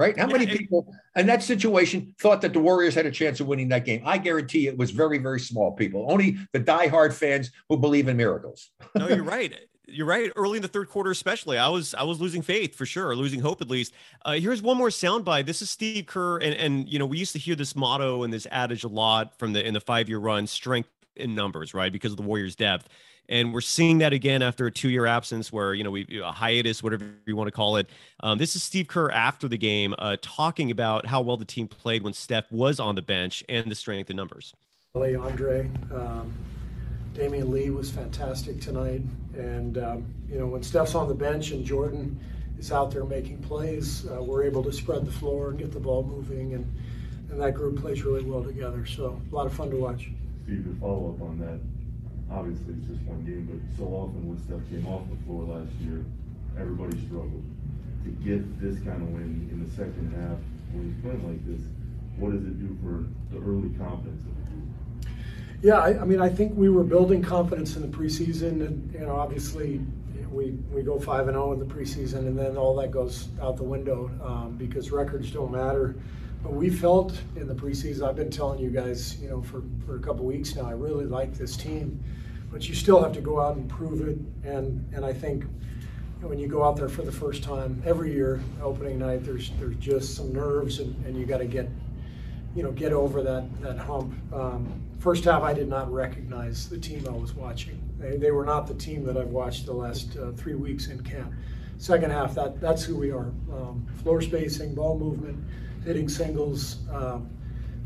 Right? 0.00 0.18
How 0.18 0.26
many 0.26 0.46
people 0.46 0.94
in 1.14 1.26
that 1.26 1.42
situation 1.42 2.14
thought 2.18 2.40
that 2.40 2.54
the 2.54 2.58
Warriors 2.58 2.94
had 2.94 3.04
a 3.04 3.10
chance 3.10 3.38
of 3.38 3.46
winning 3.46 3.68
that 3.68 3.84
game? 3.84 4.00
I 4.06 4.16
guarantee 4.16 4.66
it 4.66 4.78
was 4.78 4.92
very, 4.92 5.18
very 5.18 5.38
small 5.38 5.72
people. 5.72 6.06
Only 6.10 6.38
the 6.54 6.60
diehard 6.60 7.12
fans 7.12 7.50
who 7.68 7.76
believe 7.76 8.08
in 8.08 8.16
miracles. 8.16 8.70
no, 8.96 9.08
you're 9.08 9.22
right 9.22 9.54
you're 9.92 10.06
right. 10.06 10.30
Early 10.36 10.56
in 10.56 10.62
the 10.62 10.68
third 10.68 10.88
quarter, 10.88 11.10
especially, 11.10 11.58
I 11.58 11.68
was 11.68 11.94
I 11.94 12.04
was 12.04 12.20
losing 12.20 12.42
faith 12.42 12.74
for 12.74 12.86
sure, 12.86 13.14
losing 13.14 13.40
hope 13.40 13.60
at 13.60 13.68
least. 13.68 13.92
Uh, 14.24 14.32
here's 14.32 14.62
one 14.62 14.76
more 14.76 14.88
soundbite. 14.88 15.46
This 15.46 15.62
is 15.62 15.70
Steve 15.70 16.06
Kerr, 16.06 16.38
and 16.38 16.54
and 16.54 16.88
you 16.88 16.98
know 16.98 17.06
we 17.06 17.18
used 17.18 17.32
to 17.32 17.38
hear 17.38 17.54
this 17.54 17.76
motto 17.76 18.22
and 18.22 18.32
this 18.32 18.46
adage 18.50 18.84
a 18.84 18.88
lot 18.88 19.36
from 19.38 19.52
the 19.52 19.66
in 19.66 19.74
the 19.74 19.80
five 19.80 20.08
year 20.08 20.18
run: 20.18 20.46
strength 20.46 20.88
in 21.16 21.34
numbers, 21.34 21.74
right? 21.74 21.92
Because 21.92 22.12
of 22.12 22.16
the 22.16 22.22
Warriors' 22.22 22.56
depth. 22.56 22.88
And 23.28 23.54
we're 23.54 23.60
seeing 23.60 23.98
that 23.98 24.12
again 24.12 24.42
after 24.42 24.66
a 24.66 24.72
two-year 24.72 25.06
absence, 25.06 25.52
where 25.52 25.74
you 25.74 25.84
know 25.84 25.90
we 25.90 26.20
a 26.22 26.32
hiatus, 26.32 26.82
whatever 26.82 27.04
you 27.26 27.36
want 27.36 27.48
to 27.48 27.52
call 27.52 27.76
it. 27.76 27.88
Um, 28.20 28.38
this 28.38 28.56
is 28.56 28.62
Steve 28.62 28.88
Kerr 28.88 29.10
after 29.10 29.46
the 29.46 29.58
game, 29.58 29.94
uh, 29.98 30.16
talking 30.22 30.70
about 30.70 31.06
how 31.06 31.20
well 31.20 31.36
the 31.36 31.44
team 31.44 31.68
played 31.68 32.02
when 32.02 32.12
Steph 32.12 32.50
was 32.50 32.80
on 32.80 32.94
the 32.94 33.02
bench 33.02 33.44
and 33.48 33.70
the 33.70 33.74
strength 33.74 34.10
in 34.10 34.16
numbers. 34.16 34.52
Andre, 34.94 35.70
um, 35.94 36.32
Damion 37.14 37.50
Lee 37.50 37.70
was 37.70 37.90
fantastic 37.90 38.60
tonight. 38.60 39.02
And, 39.34 39.78
um, 39.78 40.14
you 40.28 40.38
know, 40.38 40.46
when 40.46 40.64
Steph's 40.64 40.96
on 40.96 41.06
the 41.06 41.14
bench 41.14 41.52
and 41.52 41.64
Jordan 41.64 42.18
is 42.58 42.72
out 42.72 42.90
there 42.90 43.04
making 43.04 43.38
plays, 43.42 44.04
uh, 44.08 44.20
we're 44.20 44.42
able 44.42 44.64
to 44.64 44.72
spread 44.72 45.06
the 45.06 45.12
floor 45.12 45.50
and 45.50 45.58
get 45.58 45.70
the 45.70 45.78
ball 45.78 46.02
moving. 46.02 46.54
And, 46.54 46.66
and 47.30 47.40
that 47.40 47.54
group 47.54 47.80
plays 47.80 48.02
really 48.02 48.24
well 48.24 48.42
together. 48.42 48.84
So 48.84 49.20
a 49.30 49.34
lot 49.34 49.46
of 49.46 49.52
fun 49.52 49.70
to 49.70 49.76
watch. 49.76 50.10
Steve, 50.42 50.64
to 50.64 50.80
follow 50.80 51.14
up 51.14 51.22
on 51.22 51.38
that, 51.38 51.60
obviously 52.32 52.74
it's 52.74 52.86
just 52.86 53.02
one 53.02 53.24
game, 53.24 53.48
but 53.50 53.60
so 53.76 53.90
often 53.92 54.28
when 54.28 54.38
Steph 54.38 54.62
came 54.70 54.86
off 54.86 55.02
the 55.10 55.18
floor 55.24 55.44
last 55.44 55.72
year, 55.80 56.04
everybody 56.58 56.96
struggled. 57.06 57.44
To 58.04 58.10
get 58.24 58.40
this 58.60 58.76
kind 58.80 59.02
of 59.02 59.08
win 59.10 59.48
in 59.52 59.62
the 59.62 59.70
second 59.76 60.14
half 60.16 60.38
when 60.72 60.88
he's 60.88 61.02
playing 61.02 61.20
like 61.28 61.44
this, 61.44 61.60
what 62.16 62.32
does 62.32 62.42
it 62.44 62.58
do 62.58 62.76
for 62.82 63.04
the 63.34 63.42
early 63.44 63.68
confidence 63.76 64.22
of 64.22 64.34
the 64.36 64.44
group? 64.50 64.68
Yeah, 65.62 65.78
I, 65.78 66.00
I, 66.00 66.04
mean, 66.04 66.20
I 66.20 66.28
think 66.28 66.56
we 66.56 66.70
were 66.70 66.84
building 66.84 67.22
confidence 67.22 67.76
in 67.76 67.82
the 67.82 67.94
preseason, 67.94 68.64
and 68.64 68.92
you 68.94 69.00
know, 69.00 69.16
obviously, 69.16 69.80
we 70.30 70.52
we 70.72 70.82
go 70.82 70.98
five 70.98 71.26
and 71.28 71.34
zero 71.34 71.50
oh 71.50 71.52
in 71.52 71.58
the 71.58 71.66
preseason, 71.66 72.20
and 72.20 72.38
then 72.38 72.56
all 72.56 72.74
that 72.76 72.90
goes 72.90 73.28
out 73.42 73.56
the 73.56 73.64
window 73.64 74.10
um, 74.24 74.56
because 74.56 74.90
records 74.90 75.30
don't 75.30 75.52
matter. 75.52 75.96
But 76.42 76.54
we 76.54 76.70
felt 76.70 77.20
in 77.36 77.46
the 77.46 77.54
preseason. 77.54 78.08
I've 78.08 78.16
been 78.16 78.30
telling 78.30 78.60
you 78.60 78.70
guys, 78.70 79.20
you 79.20 79.28
know, 79.28 79.42
for 79.42 79.62
for 79.84 79.96
a 79.96 80.00
couple 80.00 80.24
weeks 80.24 80.54
now. 80.54 80.66
I 80.66 80.72
really 80.72 81.04
like 81.04 81.34
this 81.34 81.56
team, 81.56 82.02
but 82.50 82.68
you 82.68 82.74
still 82.74 83.02
have 83.02 83.12
to 83.12 83.20
go 83.20 83.40
out 83.40 83.56
and 83.56 83.68
prove 83.68 84.06
it. 84.06 84.18
And 84.44 84.88
and 84.94 85.04
I 85.04 85.12
think 85.12 85.44
when 86.20 86.38
you 86.38 86.48
go 86.48 86.62
out 86.64 86.76
there 86.76 86.88
for 86.88 87.02
the 87.02 87.12
first 87.12 87.42
time 87.42 87.82
every 87.86 88.12
year, 88.12 88.42
opening 88.62 88.98
night, 88.98 89.24
there's 89.24 89.50
there's 89.58 89.76
just 89.76 90.14
some 90.16 90.32
nerves, 90.32 90.80
and, 90.80 90.94
and 91.04 91.16
you 91.16 91.26
got 91.26 91.38
to 91.38 91.46
get 91.46 91.68
you 92.54 92.62
know, 92.62 92.72
get 92.72 92.92
over 92.92 93.22
that 93.22 93.62
that 93.62 93.78
hump. 93.78 94.14
Um, 94.32 94.82
first 94.98 95.24
half, 95.24 95.42
I 95.42 95.54
did 95.54 95.68
not 95.68 95.92
recognize 95.92 96.68
the 96.68 96.78
team 96.78 97.06
I 97.08 97.12
was 97.12 97.34
watching. 97.34 97.80
They, 97.98 98.16
they 98.16 98.30
were 98.30 98.44
not 98.44 98.66
the 98.66 98.74
team 98.74 99.04
that 99.04 99.16
I've 99.16 99.28
watched 99.28 99.66
the 99.66 99.72
last 99.72 100.16
uh, 100.16 100.32
three 100.32 100.54
weeks 100.54 100.88
in 100.88 101.02
camp. 101.02 101.32
Second 101.78 102.10
half, 102.10 102.34
that 102.34 102.60
that's 102.60 102.82
who 102.84 102.96
we 102.96 103.10
are. 103.10 103.32
Um, 103.52 103.86
floor 104.02 104.20
spacing, 104.20 104.74
ball 104.74 104.98
movement, 104.98 105.38
hitting 105.84 106.08
singles, 106.08 106.78
um, 106.92 107.30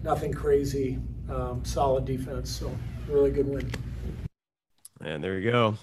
nothing 0.02 0.32
crazy, 0.32 0.98
um, 1.30 1.64
solid 1.64 2.04
defense. 2.04 2.50
So 2.50 2.74
really 3.08 3.30
good 3.30 3.46
win. 3.46 3.70
And 5.00 5.22
there 5.22 5.38
you 5.38 5.50
go. 5.50 5.76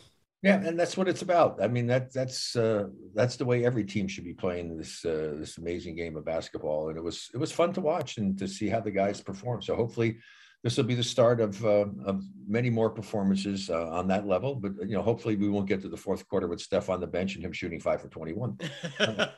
Yeah, 0.44 0.56
and 0.56 0.80
that's 0.80 0.98
what 0.98 1.08
it's 1.08 1.22
about. 1.22 1.62
I 1.62 1.68
mean, 1.68 1.86
that 1.88 2.12
that's 2.12 2.56
uh, 2.56 2.88
that's 3.14 3.36
the 3.36 3.46
way 3.46 3.64
every 3.64 3.84
team 3.84 4.08
should 4.08 4.24
be 4.24 4.34
playing 4.34 4.76
this 4.76 5.06
uh, 5.06 5.36
this 5.38 5.60
amazing 5.60 5.96
game 5.96 6.18
of 6.18 6.26
basketball. 6.26 6.90
And 6.90 6.98
it 6.98 7.04
was 7.04 7.30
it 7.34 7.38
was 7.38 7.52
fun 7.52 7.74
to 7.74 7.82
watch 7.82 8.18
and 8.18 8.38
to 8.40 8.48
see 8.48 8.68
how 8.68 8.80
the 8.80 8.90
guys 8.90 9.22
perform. 9.22 9.62
So 9.62 9.76
hopefully, 9.76 10.18
this 10.64 10.78
will 10.78 10.84
be 10.84 10.94
the 10.94 11.04
start 11.04 11.42
of, 11.42 11.64
uh, 11.66 11.86
of 12.06 12.24
many 12.48 12.70
more 12.70 12.90
performances 12.90 13.70
uh, 13.70 13.90
on 13.90 14.08
that 14.08 14.28
level. 14.28 14.54
But 14.54 14.74
you 14.82 14.96
know, 14.96 15.02
hopefully, 15.02 15.36
we 15.36 15.50
won't 15.50 15.68
get 15.68 15.82
to 15.82 15.90
the 15.90 15.98
fourth 15.98 16.28
quarter 16.28 16.48
with 16.48 16.62
Steph 16.62 16.90
on 16.90 17.00
the 17.00 17.08
bench 17.08 17.36
and 17.36 17.44
him 17.44 17.52
shooting 17.52 17.80
five 17.80 18.02
for 18.02 18.10
twenty-one. 18.10 18.60
yeah, 19.00 19.30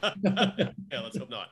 let's 0.92 1.18
hope 1.18 1.30
not. 1.30 1.50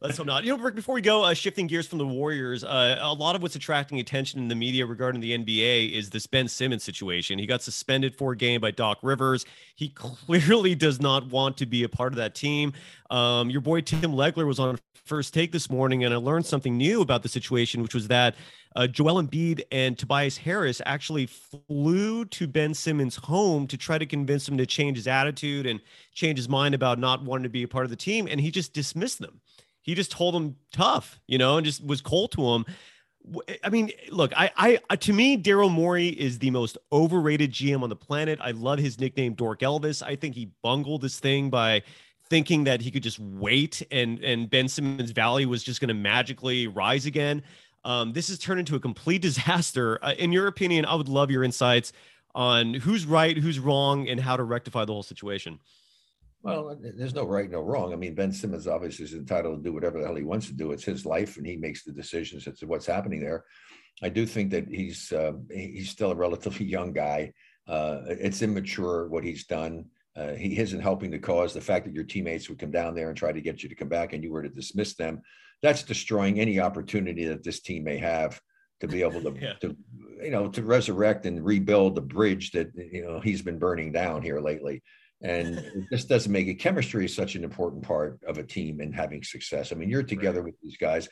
Let's 0.00 0.16
hope 0.16 0.26
not. 0.26 0.42
You 0.42 0.56
know, 0.56 0.62
Rick, 0.62 0.74
before 0.74 0.94
we 0.94 1.02
go, 1.02 1.22
uh, 1.22 1.34
shifting 1.34 1.68
gears 1.68 1.86
from 1.86 1.98
the 1.98 2.06
Warriors, 2.06 2.64
uh, 2.64 2.98
a 3.00 3.14
lot 3.14 3.36
of 3.36 3.42
what's 3.42 3.54
attracting 3.54 4.00
attention 4.00 4.40
in 4.40 4.48
the 4.48 4.56
media 4.56 4.84
regarding 4.84 5.20
the 5.20 5.38
NBA 5.38 5.92
is 5.92 6.10
this 6.10 6.26
Ben 6.26 6.48
Simmons 6.48 6.82
situation. 6.82 7.38
He 7.38 7.46
got 7.46 7.62
suspended 7.62 8.16
for 8.16 8.32
a 8.32 8.36
game 8.36 8.60
by 8.60 8.72
Doc 8.72 8.98
Rivers. 9.02 9.44
He 9.76 9.88
clearly 9.94 10.74
does 10.74 11.00
not 11.00 11.30
want 11.30 11.56
to 11.58 11.66
be 11.66 11.84
a 11.84 11.88
part 11.88 12.12
of 12.12 12.16
that 12.16 12.34
team. 12.34 12.72
Um, 13.12 13.50
your 13.50 13.60
boy 13.60 13.82
Tim 13.82 14.12
Legler 14.12 14.46
was 14.46 14.58
on 14.58 14.78
first 15.04 15.34
take 15.34 15.52
this 15.52 15.68
morning, 15.68 16.02
and 16.02 16.14
I 16.14 16.16
learned 16.16 16.46
something 16.46 16.78
new 16.78 17.02
about 17.02 17.22
the 17.22 17.28
situation, 17.28 17.82
which 17.82 17.94
was 17.94 18.08
that 18.08 18.34
uh, 18.74 18.86
Joel 18.86 19.22
Embiid 19.22 19.60
and 19.70 19.98
Tobias 19.98 20.38
Harris 20.38 20.80
actually 20.86 21.26
flew 21.26 22.24
to 22.24 22.46
Ben 22.46 22.72
Simmons' 22.72 23.16
home 23.16 23.66
to 23.66 23.76
try 23.76 23.98
to 23.98 24.06
convince 24.06 24.48
him 24.48 24.56
to 24.56 24.64
change 24.64 24.96
his 24.96 25.06
attitude 25.06 25.66
and 25.66 25.78
change 26.14 26.38
his 26.38 26.48
mind 26.48 26.74
about 26.74 26.98
not 26.98 27.22
wanting 27.22 27.42
to 27.42 27.50
be 27.50 27.64
a 27.64 27.68
part 27.68 27.84
of 27.84 27.90
the 27.90 27.96
team, 27.96 28.26
and 28.30 28.40
he 28.40 28.50
just 28.50 28.72
dismissed 28.72 29.18
them. 29.18 29.42
He 29.82 29.94
just 29.94 30.10
told 30.10 30.34
them 30.34 30.56
tough, 30.72 31.20
you 31.26 31.36
know, 31.36 31.58
and 31.58 31.66
just 31.66 31.84
was 31.84 32.00
cold 32.00 32.32
to 32.32 32.54
him. 32.54 32.64
I 33.62 33.68
mean, 33.68 33.90
look, 34.10 34.32
I, 34.34 34.80
I, 34.88 34.96
to 34.96 35.12
me, 35.12 35.36
Daryl 35.36 35.70
Morey 35.70 36.08
is 36.08 36.38
the 36.38 36.50
most 36.50 36.78
overrated 36.90 37.52
GM 37.52 37.82
on 37.82 37.90
the 37.90 37.96
planet. 37.96 38.38
I 38.42 38.52
love 38.52 38.78
his 38.78 38.98
nickname, 38.98 39.34
Dork 39.34 39.60
Elvis. 39.60 40.02
I 40.02 40.16
think 40.16 40.34
he 40.34 40.50
bungled 40.62 41.02
this 41.02 41.20
thing 41.20 41.50
by 41.50 41.82
thinking 42.32 42.64
that 42.64 42.80
he 42.80 42.90
could 42.90 43.02
just 43.02 43.18
wait 43.18 43.82
and 43.90 44.18
and 44.24 44.48
Ben 44.48 44.66
Simmons' 44.66 45.10
value 45.10 45.50
was 45.50 45.62
just 45.62 45.82
going 45.82 45.88
to 45.88 45.94
magically 45.94 46.66
rise 46.66 47.04
again. 47.04 47.42
Um, 47.84 48.14
this 48.14 48.28
has 48.28 48.38
turned 48.38 48.58
into 48.58 48.74
a 48.74 48.80
complete 48.80 49.20
disaster. 49.28 50.02
Uh, 50.02 50.14
in 50.16 50.32
your 50.32 50.46
opinion, 50.46 50.86
I 50.86 50.94
would 50.94 51.10
love 51.10 51.30
your 51.30 51.44
insights 51.44 51.92
on 52.34 52.72
who's 52.72 53.04
right, 53.04 53.36
who's 53.36 53.58
wrong, 53.58 54.08
and 54.08 54.18
how 54.18 54.38
to 54.38 54.44
rectify 54.44 54.86
the 54.86 54.94
whole 54.94 55.02
situation. 55.02 55.58
Well, 56.42 56.74
there's 56.80 57.14
no 57.14 57.24
right, 57.24 57.50
no 57.50 57.60
wrong. 57.60 57.92
I 57.92 57.96
mean, 57.96 58.14
Ben 58.14 58.32
Simmons 58.32 58.66
obviously 58.66 59.04
is 59.04 59.12
entitled 59.12 59.62
to 59.62 59.68
do 59.68 59.74
whatever 59.74 59.98
the 59.98 60.06
hell 60.06 60.16
he 60.16 60.22
wants 60.22 60.46
to 60.46 60.54
do. 60.54 60.72
It's 60.72 60.84
his 60.84 61.04
life, 61.04 61.36
and 61.36 61.46
he 61.46 61.56
makes 61.56 61.84
the 61.84 61.92
decisions 61.92 62.48
as 62.48 62.58
to 62.60 62.66
what's 62.66 62.86
happening 62.86 63.20
there. 63.20 63.44
I 64.02 64.08
do 64.08 64.24
think 64.24 64.50
that 64.52 64.68
he's 64.68 65.12
uh, 65.12 65.32
he's 65.50 65.90
still 65.90 66.12
a 66.12 66.16
relatively 66.16 66.64
young 66.64 66.94
guy. 66.94 67.34
Uh, 67.68 68.00
it's 68.08 68.40
immature 68.40 69.08
what 69.08 69.22
he's 69.22 69.44
done. 69.44 69.84
Uh, 70.14 70.32
he 70.32 70.58
isn't 70.58 70.80
helping 70.80 71.10
the 71.10 71.18
cause. 71.18 71.54
The 71.54 71.60
fact 71.60 71.86
that 71.86 71.94
your 71.94 72.04
teammates 72.04 72.48
would 72.48 72.58
come 72.58 72.70
down 72.70 72.94
there 72.94 73.08
and 73.08 73.16
try 73.16 73.32
to 73.32 73.40
get 73.40 73.62
you 73.62 73.68
to 73.68 73.74
come 73.74 73.88
back 73.88 74.12
and 74.12 74.22
you 74.22 74.30
were 74.30 74.42
to 74.42 74.48
dismiss 74.48 74.94
them, 74.94 75.22
that's 75.62 75.82
destroying 75.82 76.38
any 76.38 76.60
opportunity 76.60 77.24
that 77.26 77.42
this 77.42 77.60
team 77.60 77.84
may 77.84 77.96
have 77.98 78.40
to 78.80 78.88
be 78.88 79.02
able 79.02 79.22
to, 79.22 79.34
yeah. 79.40 79.54
to 79.60 79.76
you 80.20 80.30
know, 80.30 80.48
to 80.48 80.62
resurrect 80.62 81.24
and 81.24 81.44
rebuild 81.44 81.94
the 81.94 82.02
bridge 82.02 82.50
that, 82.50 82.70
you 82.76 83.04
know, 83.04 83.20
he's 83.20 83.42
been 83.42 83.58
burning 83.58 83.90
down 83.90 84.22
here 84.22 84.40
lately. 84.40 84.82
And 85.22 85.58
it 85.58 85.84
just 85.92 86.08
doesn't 86.08 86.32
make 86.32 86.48
it. 86.48 86.54
Chemistry 86.54 87.04
is 87.04 87.14
such 87.14 87.36
an 87.36 87.44
important 87.44 87.84
part 87.84 88.18
of 88.26 88.38
a 88.38 88.42
team 88.42 88.80
and 88.80 88.94
having 88.94 89.22
success. 89.22 89.70
I 89.70 89.76
mean, 89.76 89.88
you're 89.88 90.02
together 90.02 90.40
right. 90.40 90.46
with 90.46 90.60
these 90.60 90.76
guys 90.76 91.08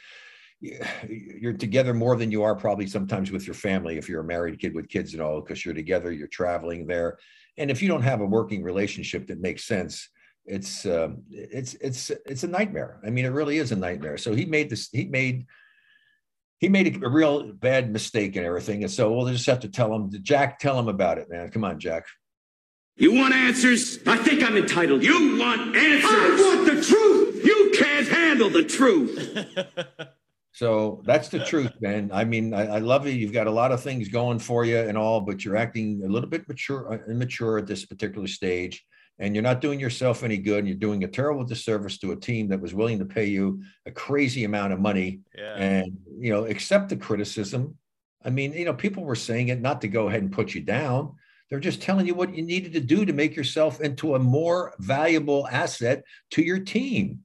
you're 1.08 1.54
together 1.54 1.94
more 1.94 2.16
than 2.16 2.30
you 2.30 2.42
are 2.42 2.54
probably 2.54 2.86
sometimes 2.86 3.30
with 3.30 3.46
your 3.46 3.54
family 3.54 3.96
if 3.96 4.08
you're 4.08 4.20
a 4.20 4.24
married 4.24 4.58
kid 4.58 4.74
with 4.74 4.88
kids 4.88 5.14
and 5.14 5.22
all 5.22 5.40
because 5.40 5.64
you're 5.64 5.74
together 5.74 6.12
you're 6.12 6.28
traveling 6.28 6.86
there 6.86 7.18
and 7.58 7.70
if 7.70 7.82
you 7.82 7.88
don't 7.88 8.02
have 8.02 8.20
a 8.20 8.26
working 8.26 8.62
relationship 8.62 9.26
that 9.26 9.40
makes 9.40 9.64
sense 9.64 10.08
it's 10.46 10.86
uh, 10.86 11.10
it's 11.30 11.74
it's 11.74 12.10
it's 12.26 12.44
a 12.44 12.48
nightmare 12.48 13.00
i 13.04 13.10
mean 13.10 13.24
it 13.24 13.28
really 13.28 13.58
is 13.58 13.72
a 13.72 13.76
nightmare 13.76 14.16
so 14.16 14.34
he 14.34 14.44
made 14.44 14.70
this 14.70 14.88
he 14.90 15.04
made 15.04 15.46
he 16.58 16.68
made 16.68 16.96
a, 16.96 17.06
a 17.06 17.08
real 17.08 17.52
bad 17.52 17.90
mistake 17.90 18.36
and 18.36 18.46
everything 18.46 18.82
and 18.82 18.90
so 18.90 19.12
we'll 19.12 19.28
just 19.28 19.46
have 19.46 19.60
to 19.60 19.68
tell 19.68 19.94
him 19.94 20.10
jack 20.22 20.58
tell 20.58 20.78
him 20.78 20.88
about 20.88 21.18
it 21.18 21.28
man 21.30 21.50
come 21.50 21.64
on 21.64 21.78
jack 21.78 22.06
You 22.96 23.14
want 23.14 23.32
answers? 23.32 23.98
I 24.06 24.18
think 24.18 24.42
I'm 24.42 24.58
entitled. 24.58 25.02
You 25.02 25.38
want 25.38 25.74
answers? 25.74 26.10
I 26.10 26.36
want 26.44 26.66
the 26.66 26.82
truth. 26.82 27.44
You 27.44 27.70
can't 27.72 28.06
handle 28.06 28.50
the 28.50 28.64
truth. 28.64 29.16
so 30.52 31.02
that's 31.04 31.28
the 31.28 31.44
truth, 31.44 31.72
man. 31.80 32.10
I 32.12 32.24
mean, 32.24 32.52
I, 32.54 32.66
I, 32.66 32.78
love 32.78 33.06
you. 33.06 33.12
You've 33.12 33.32
got 33.32 33.46
a 33.46 33.52
lot 33.52 33.70
of 33.70 33.82
things 33.82 34.08
going 34.08 34.38
for 34.38 34.64
you 34.64 34.78
and 34.78 34.98
all, 34.98 35.20
but 35.20 35.44
you're 35.44 35.56
acting 35.56 36.02
a 36.04 36.08
little 36.08 36.28
bit 36.28 36.48
mature, 36.48 36.92
uh, 36.92 37.10
immature 37.10 37.58
at 37.58 37.66
this 37.66 37.86
particular 37.86 38.26
stage, 38.26 38.84
and 39.20 39.34
you're 39.34 39.44
not 39.44 39.60
doing 39.60 39.78
yourself 39.78 40.24
any 40.24 40.38
good. 40.38 40.58
And 40.58 40.68
you're 40.68 40.76
doing 40.76 41.04
a 41.04 41.08
terrible 41.08 41.44
disservice 41.44 41.98
to 41.98 42.12
a 42.12 42.16
team 42.16 42.48
that 42.48 42.60
was 42.60 42.74
willing 42.74 42.98
to 42.98 43.04
pay 43.04 43.26
you 43.26 43.62
a 43.86 43.92
crazy 43.92 44.44
amount 44.44 44.72
of 44.72 44.80
money. 44.80 45.20
Yeah. 45.36 45.54
And 45.54 45.98
you 46.18 46.32
know, 46.32 46.46
accept 46.46 46.88
the 46.88 46.96
criticism. 46.96 47.76
I 48.24 48.30
mean, 48.30 48.52
you 48.52 48.64
know, 48.64 48.74
people 48.74 49.04
were 49.04 49.14
saying 49.14 49.48
it 49.48 49.60
not 49.60 49.80
to 49.82 49.88
go 49.88 50.08
ahead 50.08 50.22
and 50.22 50.32
put 50.32 50.54
you 50.54 50.62
down 50.62 51.12
they're 51.50 51.58
just 51.58 51.82
telling 51.82 52.06
you 52.06 52.14
what 52.14 52.34
you 52.34 52.42
needed 52.42 52.72
to 52.74 52.80
do 52.80 53.04
to 53.04 53.12
make 53.12 53.34
yourself 53.34 53.80
into 53.80 54.14
a 54.14 54.20
more 54.20 54.72
valuable 54.78 55.48
asset 55.48 56.04
to 56.30 56.42
your 56.42 56.60
team. 56.60 57.24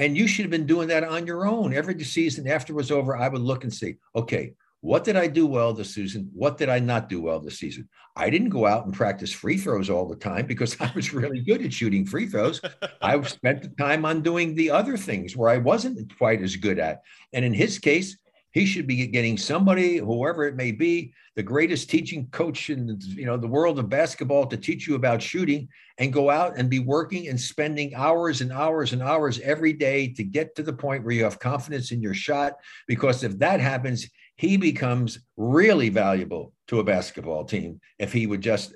And 0.00 0.16
you 0.16 0.26
should 0.26 0.46
have 0.46 0.50
been 0.50 0.66
doing 0.66 0.88
that 0.88 1.04
on 1.04 1.26
your 1.26 1.46
own. 1.46 1.74
Every 1.74 2.02
season 2.02 2.48
after 2.48 2.72
it 2.72 2.76
was 2.76 2.90
over, 2.90 3.18
I 3.18 3.28
would 3.28 3.42
look 3.42 3.64
and 3.64 3.72
see, 3.72 3.96
okay, 4.16 4.54
what 4.80 5.04
did 5.04 5.14
I 5.14 5.26
do 5.26 5.46
well 5.46 5.74
this 5.74 5.94
season? 5.94 6.30
What 6.32 6.56
did 6.56 6.70
I 6.70 6.78
not 6.78 7.10
do 7.10 7.20
well 7.20 7.38
this 7.38 7.58
season? 7.58 7.86
I 8.16 8.30
didn't 8.30 8.48
go 8.48 8.64
out 8.64 8.86
and 8.86 8.94
practice 8.94 9.30
free 9.30 9.58
throws 9.58 9.90
all 9.90 10.08
the 10.08 10.16
time 10.16 10.46
because 10.46 10.74
I 10.80 10.90
was 10.94 11.12
really 11.12 11.42
good 11.42 11.62
at 11.62 11.74
shooting 11.74 12.06
free 12.06 12.26
throws. 12.26 12.62
I 13.02 13.20
spent 13.24 13.60
the 13.60 13.68
time 13.68 14.06
on 14.06 14.22
doing 14.22 14.54
the 14.54 14.70
other 14.70 14.96
things 14.96 15.36
where 15.36 15.50
I 15.50 15.58
wasn't 15.58 16.16
quite 16.16 16.40
as 16.40 16.56
good 16.56 16.78
at. 16.78 17.02
And 17.34 17.44
in 17.44 17.52
his 17.52 17.78
case, 17.78 18.16
he 18.52 18.66
should 18.66 18.86
be 18.86 19.06
getting 19.06 19.36
somebody, 19.36 19.98
whoever 19.98 20.44
it 20.46 20.56
may 20.56 20.72
be, 20.72 21.12
the 21.36 21.42
greatest 21.42 21.88
teaching 21.88 22.26
coach 22.32 22.70
in 22.70 22.98
you 23.06 23.26
know 23.26 23.36
the 23.36 23.46
world 23.46 23.78
of 23.78 23.88
basketball 23.88 24.46
to 24.46 24.56
teach 24.56 24.86
you 24.86 24.94
about 24.94 25.22
shooting 25.22 25.68
and 25.98 26.12
go 26.12 26.30
out 26.30 26.58
and 26.58 26.68
be 26.68 26.80
working 26.80 27.28
and 27.28 27.40
spending 27.40 27.94
hours 27.94 28.40
and 28.40 28.52
hours 28.52 28.92
and 28.92 29.02
hours 29.02 29.38
every 29.40 29.72
day 29.72 30.08
to 30.08 30.24
get 30.24 30.54
to 30.56 30.62
the 30.62 30.72
point 30.72 31.04
where 31.04 31.14
you 31.14 31.24
have 31.24 31.38
confidence 31.38 31.92
in 31.92 32.02
your 32.02 32.14
shot. 32.14 32.54
Because 32.86 33.22
if 33.22 33.38
that 33.38 33.60
happens 33.60 34.08
he 34.40 34.56
becomes 34.56 35.18
really 35.36 35.90
valuable 35.90 36.54
to 36.66 36.80
a 36.80 36.84
basketball 36.84 37.44
team 37.44 37.78
if 37.98 38.10
he 38.10 38.26
would 38.26 38.40
just 38.40 38.72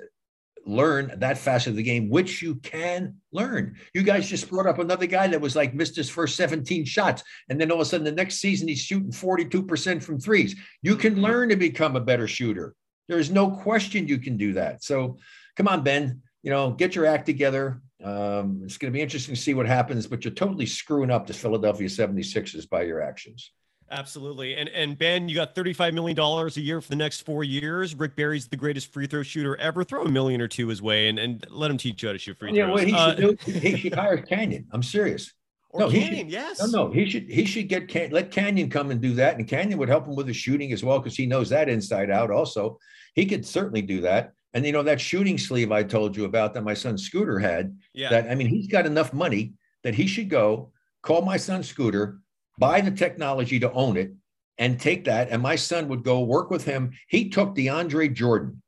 learn 0.67 1.13
that 1.19 1.39
facet 1.39 1.71
of 1.71 1.77
the 1.77 1.83
game, 1.83 2.09
which 2.09 2.41
you 2.43 2.57
can 2.57 3.17
learn. 3.33 3.77
You 3.93 4.03
guys 4.03 4.29
just 4.29 4.49
brought 4.49 4.67
up 4.67 4.79
another 4.79 5.07
guy 5.07 5.27
that 5.29 5.41
was 5.41 5.57
like 5.57 5.75
missed 5.75 5.97
his 5.97 6.09
first 6.09 6.37
17 6.37 6.85
shots. 6.85 7.23
And 7.49 7.61
then 7.61 7.71
all 7.71 7.81
of 7.81 7.83
a 7.83 7.85
sudden, 7.85 8.05
the 8.05 8.13
next 8.13 8.37
season, 8.37 8.69
he's 8.69 8.81
shooting 8.81 9.11
42% 9.11 10.03
from 10.03 10.19
threes. 10.19 10.57
You 10.83 10.97
can 10.97 11.15
mm-hmm. 11.15 11.25
learn 11.25 11.49
to 11.51 11.57
become 11.57 11.97
a 11.97 12.01
better 12.01 12.27
shooter. 12.27 12.75
There's 13.09 13.31
no 13.31 13.51
question 13.51 14.09
you 14.09 14.19
can 14.19 14.37
do 14.37 14.55
that. 14.55 14.83
So 14.83 15.19
come 15.57 15.69
on, 15.69 15.83
Ben, 15.83 16.23
you 16.43 16.51
know, 16.51 16.71
get 16.71 16.95
your 16.95 17.07
act 17.07 17.27
together. 17.27 17.83
Um, 18.03 18.63
it's 18.65 18.79
going 18.79 18.93
to 18.93 18.97
be 18.97 19.03
interesting 19.03 19.35
to 19.35 19.41
see 19.41 19.55
what 19.55 19.67
happens, 19.67 20.07
but 20.07 20.25
you're 20.25 20.35
totally 20.35 20.67
screwing 20.67 21.11
up 21.11 21.27
the 21.27 21.35
Philadelphia 21.35 21.89
76ers 21.89 22.69
by 22.69 22.83
your 22.83 23.03
actions. 23.03 23.53
Absolutely. 23.91 24.57
And 24.57 24.69
and 24.71 24.99
Ben, 24.99 25.29
you 25.29 25.35
got 25.35 25.55
$35 25.55 25.93
million 25.93 26.19
a 26.19 26.49
year 26.61 26.81
for 26.81 26.89
the 26.89 26.97
next 26.97 27.21
four 27.21 27.45
years. 27.45 27.95
Rick 27.95 28.17
Barry's 28.17 28.49
the 28.49 28.57
greatest 28.57 28.93
free 28.93 29.07
throw 29.07 29.23
shooter 29.23 29.57
ever. 29.57 29.85
Throw 29.85 30.05
a 30.05 30.11
million 30.11 30.41
or 30.41 30.49
two 30.49 30.69
his 30.69 30.83
way 30.83 31.09
and, 31.09 31.19
and 31.19 31.45
let 31.51 31.71
him 31.71 31.79
teach 31.79 32.03
you 32.03 32.09
how 32.09 32.13
to 32.15 32.19
shoot 32.19 32.39
free 32.39 32.53
yeah, 32.53 32.67
throws. 32.67 32.77
Well, 32.77 32.87
he, 32.87 32.93
uh, 32.93 33.15
should 33.15 33.39
do, 33.39 33.53
he 33.53 33.77
should 33.77 33.95
hire 33.95 34.17
Canyon. 34.17 34.67
I'm 34.73 34.83
serious. 34.83 35.33
Or 35.71 35.81
no, 35.81 35.91
Canyon, 35.91 36.27
should, 36.27 36.33
yes. 36.33 36.61
No, 36.61 36.87
no, 36.87 36.93
he 36.93 37.09
should 37.09 37.29
he 37.29 37.45
should 37.45 37.69
get 37.69 37.89
Can, 37.89 38.11
let 38.11 38.31
Canyon 38.31 38.71
come 38.71 38.91
and 38.91 39.01
do 39.01 39.13
that. 39.15 39.39
And 39.39 39.47
Canyon 39.47 39.79
would 39.79 39.89
help 39.89 40.07
him 40.07 40.15
with 40.15 40.27
the 40.27 40.33
shooting 40.33 40.73
as 40.73 40.85
well, 40.85 40.99
because 40.99 41.17
he 41.17 41.27
knows 41.27 41.51
that 41.51 41.69
inside 41.69 42.11
out 42.11 42.31
also. 42.31 42.79
He 43.15 43.27
could 43.27 43.45
certainly 43.45 43.83
do 43.83 44.01
that. 44.03 44.33
And 44.55 44.65
you 44.65 44.73
know, 44.73 44.85
that 44.85 45.01
shooting 45.01 45.37
sleeve 45.37 45.73
I 45.73 45.83
told 45.83 46.17
you 46.17 46.25
about 46.25 46.55
that 46.55 46.63
my 46.63 46.75
son 46.75 46.97
Scooter 46.97 47.41
had, 47.41 47.77
yeah. 47.93 48.09
that 48.11 48.31
I 48.31 48.35
mean, 48.35 48.47
he's 48.47 48.69
got 48.69 48.87
enough 48.87 49.13
money 49.13 49.55
that 49.83 49.95
he 49.95 50.07
should 50.07 50.31
go 50.31 50.71
call 51.03 51.23
my 51.23 51.37
son 51.37 51.63
Scooter, 51.63 52.21
buy 52.59 52.81
the 52.81 52.91
technology 52.91 53.59
to 53.61 53.73
own 53.73 53.97
it, 53.97 54.13
and 54.59 54.81
take 54.81 55.05
that. 55.05 55.31
And 55.31 55.43
my 55.43 55.57
son 55.57 55.89
would 55.89 56.05
go 56.05 56.21
work 56.21 56.51
with 56.51 56.65
him. 56.65 56.93
He 57.09 57.29
took 57.29 57.55
DeAndre 57.55 58.13
Jordan, 58.13 58.63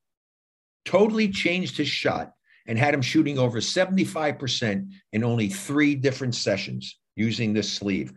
totally 0.84 1.28
changed 1.28 1.76
his 1.76 1.88
shot, 1.88 2.32
and 2.66 2.78
had 2.78 2.94
him 2.94 3.02
shooting 3.02 3.38
over 3.38 3.58
75% 3.58 4.90
in 5.12 5.24
only 5.24 5.48
three 5.48 5.94
different 5.94 6.34
sessions 6.34 6.98
using 7.14 7.52
this 7.52 7.72
sleeve. 7.72 8.12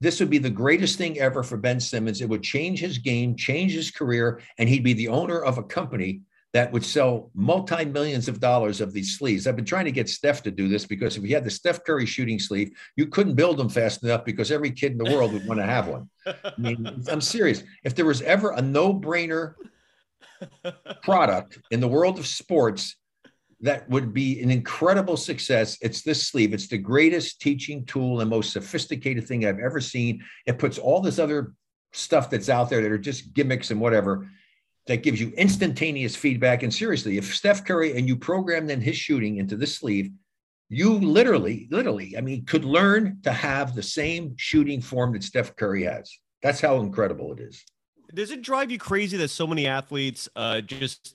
This 0.00 0.20
would 0.20 0.30
be 0.30 0.38
the 0.38 0.48
greatest 0.48 0.96
thing 0.96 1.18
ever 1.18 1.42
for 1.42 1.56
Ben 1.56 1.80
Simmons. 1.80 2.20
It 2.20 2.28
would 2.28 2.44
change 2.44 2.78
his 2.78 2.98
game, 2.98 3.34
change 3.34 3.72
his 3.72 3.90
career, 3.90 4.40
and 4.58 4.68
he'd 4.68 4.84
be 4.84 4.92
the 4.92 5.08
owner 5.08 5.40
of 5.40 5.58
a 5.58 5.64
company 5.64 6.20
that 6.58 6.72
would 6.72 6.84
sell 6.84 7.30
multi 7.36 7.84
millions 7.84 8.26
of 8.26 8.40
dollars 8.40 8.80
of 8.80 8.92
these 8.92 9.16
sleeves. 9.16 9.46
I've 9.46 9.54
been 9.54 9.64
trying 9.64 9.84
to 9.84 9.92
get 9.92 10.08
Steph 10.08 10.42
to 10.42 10.50
do 10.50 10.66
this 10.66 10.84
because 10.84 11.16
if 11.16 11.22
we 11.22 11.30
had 11.30 11.44
the 11.44 11.50
Steph 11.52 11.84
Curry 11.84 12.04
shooting 12.04 12.40
sleeve, 12.40 12.76
you 12.96 13.06
couldn't 13.06 13.36
build 13.36 13.58
them 13.58 13.68
fast 13.68 14.02
enough 14.02 14.24
because 14.24 14.50
every 14.50 14.72
kid 14.72 14.90
in 14.90 14.98
the 14.98 15.12
world 15.12 15.32
would 15.32 15.46
want 15.46 15.60
to 15.60 15.64
have 15.64 15.86
one. 15.86 16.10
I 16.26 16.52
mean, 16.58 17.04
I'm 17.08 17.20
serious. 17.20 17.62
If 17.84 17.94
there 17.94 18.06
was 18.06 18.22
ever 18.22 18.50
a 18.50 18.60
no 18.60 18.92
brainer 18.92 19.54
product 21.04 21.60
in 21.70 21.78
the 21.78 21.86
world 21.86 22.18
of 22.18 22.26
sports 22.26 22.96
that 23.60 23.88
would 23.88 24.12
be 24.12 24.42
an 24.42 24.50
incredible 24.50 25.16
success, 25.16 25.78
it's 25.80 26.02
this 26.02 26.26
sleeve. 26.26 26.52
It's 26.52 26.66
the 26.66 26.78
greatest 26.78 27.40
teaching 27.40 27.84
tool 27.84 28.20
and 28.20 28.28
most 28.28 28.52
sophisticated 28.52 29.28
thing 29.28 29.46
I've 29.46 29.60
ever 29.60 29.80
seen. 29.80 30.24
It 30.44 30.58
puts 30.58 30.76
all 30.76 31.00
this 31.00 31.20
other 31.20 31.52
stuff 31.92 32.30
that's 32.30 32.48
out 32.48 32.68
there 32.68 32.82
that 32.82 32.90
are 32.90 32.98
just 32.98 33.32
gimmicks 33.32 33.70
and 33.70 33.80
whatever 33.80 34.28
that 34.88 35.02
gives 35.02 35.20
you 35.20 35.32
instantaneous 35.36 36.16
feedback. 36.16 36.62
And 36.62 36.74
seriously, 36.74 37.18
if 37.18 37.34
Steph 37.34 37.64
Curry 37.64 37.96
and 37.96 38.08
you 38.08 38.16
program 38.16 38.66
then 38.66 38.80
his 38.80 38.96
shooting 38.96 39.36
into 39.36 39.54
the 39.54 39.66
sleeve, 39.66 40.10
you 40.70 40.94
literally, 40.94 41.68
literally, 41.70 42.16
I 42.16 42.22
mean, 42.22 42.44
could 42.44 42.64
learn 42.64 43.20
to 43.22 43.32
have 43.32 43.74
the 43.74 43.82
same 43.82 44.34
shooting 44.36 44.80
form 44.80 45.12
that 45.12 45.22
Steph 45.22 45.54
Curry 45.56 45.84
has. 45.84 46.10
That's 46.42 46.60
how 46.60 46.80
incredible 46.80 47.32
it 47.32 47.40
is. 47.40 47.64
Does 48.14 48.30
it 48.30 48.42
drive 48.42 48.70
you 48.70 48.78
crazy 48.78 49.18
that 49.18 49.28
so 49.28 49.46
many 49.46 49.66
athletes 49.66 50.28
uh, 50.34 50.62
just 50.62 51.14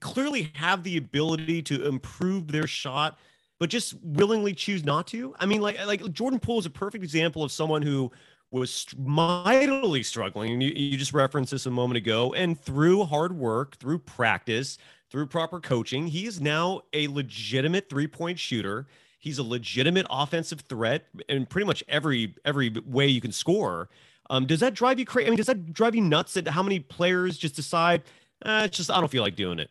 clearly 0.00 0.52
have 0.54 0.84
the 0.84 0.96
ability 0.96 1.62
to 1.62 1.86
improve 1.86 2.48
their 2.48 2.68
shot, 2.68 3.18
but 3.58 3.70
just 3.70 3.94
willingly 4.02 4.54
choose 4.54 4.84
not 4.84 5.08
to? 5.08 5.34
I 5.40 5.46
mean, 5.46 5.60
like 5.60 5.84
like 5.86 6.12
Jordan 6.12 6.38
Poole 6.38 6.60
is 6.60 6.66
a 6.66 6.70
perfect 6.70 7.02
example 7.02 7.42
of 7.42 7.50
someone 7.50 7.82
who 7.82 8.12
was 8.50 8.86
mightily 8.96 10.02
struggling. 10.02 10.60
You, 10.60 10.72
you 10.74 10.96
just 10.96 11.12
referenced 11.12 11.50
this 11.50 11.66
a 11.66 11.70
moment 11.70 11.98
ago. 11.98 12.32
And 12.32 12.58
through 12.58 13.04
hard 13.04 13.36
work, 13.36 13.76
through 13.76 13.98
practice, 14.00 14.78
through 15.10 15.26
proper 15.26 15.60
coaching, 15.60 16.06
he 16.06 16.26
is 16.26 16.40
now 16.40 16.82
a 16.92 17.08
legitimate 17.08 17.88
three 17.88 18.06
point 18.06 18.38
shooter. 18.38 18.86
He's 19.18 19.38
a 19.38 19.42
legitimate 19.42 20.06
offensive 20.10 20.60
threat 20.60 21.06
in 21.28 21.46
pretty 21.46 21.66
much 21.66 21.82
every 21.88 22.34
every 22.44 22.74
way 22.86 23.06
you 23.06 23.20
can 23.20 23.32
score. 23.32 23.88
Um, 24.30 24.46
does 24.46 24.60
that 24.60 24.74
drive 24.74 24.98
you 24.98 25.06
crazy? 25.06 25.26
I 25.26 25.30
mean, 25.30 25.38
does 25.38 25.46
that 25.46 25.72
drive 25.72 25.94
you 25.94 26.02
nuts 26.02 26.36
at 26.36 26.46
how 26.48 26.62
many 26.62 26.80
players 26.80 27.38
just 27.38 27.56
decide, 27.56 28.02
eh, 28.44 28.64
it's 28.64 28.76
just 28.76 28.90
I 28.90 29.00
don't 29.00 29.10
feel 29.10 29.22
like 29.22 29.36
doing 29.36 29.58
it? 29.58 29.70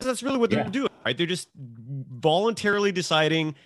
That's 0.00 0.22
really 0.22 0.38
what 0.38 0.52
yeah. 0.52 0.62
they're 0.62 0.70
doing, 0.70 0.90
right? 1.04 1.16
They're 1.16 1.26
just 1.26 1.48
voluntarily 1.56 2.92
deciding, 2.92 3.56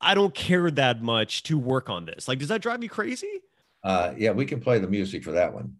I 0.00 0.14
don't 0.14 0.34
care 0.34 0.70
that 0.70 1.02
much 1.02 1.42
to 1.44 1.58
work 1.58 1.90
on 1.90 2.06
this. 2.06 2.26
Like, 2.26 2.38
does 2.38 2.48
that 2.48 2.62
drive 2.62 2.82
you 2.82 2.88
crazy? 2.88 3.42
Uh, 3.84 4.14
yeah, 4.16 4.30
we 4.30 4.44
can 4.44 4.60
play 4.60 4.78
the 4.78 4.88
music 4.88 5.24
for 5.24 5.32
that 5.32 5.52
one. 5.52 5.74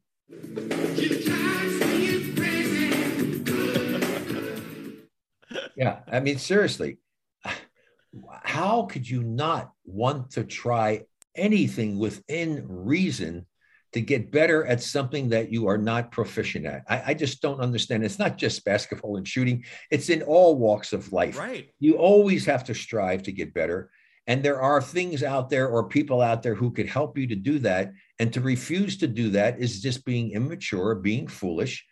yeah, 5.76 6.00
I 6.10 6.20
mean, 6.20 6.38
seriously, 6.38 6.98
how 8.42 8.82
could 8.84 9.08
you 9.08 9.22
not 9.22 9.72
want 9.84 10.32
to 10.32 10.44
try 10.44 11.04
anything 11.34 11.98
within 11.98 12.64
reason 12.68 13.46
to 13.92 14.00
get 14.00 14.30
better 14.30 14.64
at 14.64 14.82
something 14.82 15.28
that 15.28 15.52
you 15.52 15.66
are 15.66 15.78
not 15.78 16.10
proficient 16.10 16.64
at. 16.64 16.82
I, 16.88 17.02
I, 17.08 17.14
just 17.14 17.42
don't 17.42 17.60
understand. 17.60 18.04
It's 18.04 18.18
not 18.18 18.38
just 18.38 18.64
basketball 18.64 19.16
and 19.16 19.28
shooting, 19.28 19.64
it's 19.90 20.08
in 20.08 20.22
all 20.22 20.56
walks 20.56 20.92
of 20.92 21.12
life. 21.12 21.38
Right. 21.38 21.68
You 21.78 21.98
always 21.98 22.46
have 22.46 22.64
to 22.64 22.74
strive 22.74 23.22
to 23.24 23.32
get 23.32 23.52
better. 23.52 23.90
And 24.26 24.42
there 24.42 24.60
are 24.60 24.80
things 24.80 25.22
out 25.22 25.50
there 25.50 25.68
or 25.68 25.88
people 25.88 26.20
out 26.20 26.42
there 26.42 26.54
who 26.54 26.70
could 26.70 26.86
help 26.86 27.18
you 27.18 27.26
to 27.26 27.34
do 27.34 27.58
that. 27.60 27.92
And 28.18 28.32
to 28.32 28.40
refuse 28.40 28.96
to 28.98 29.08
do 29.08 29.30
that 29.30 29.58
is 29.58 29.82
just 29.82 30.04
being 30.04 30.32
immature, 30.32 30.94
being 30.94 31.26
foolish. 31.26 31.84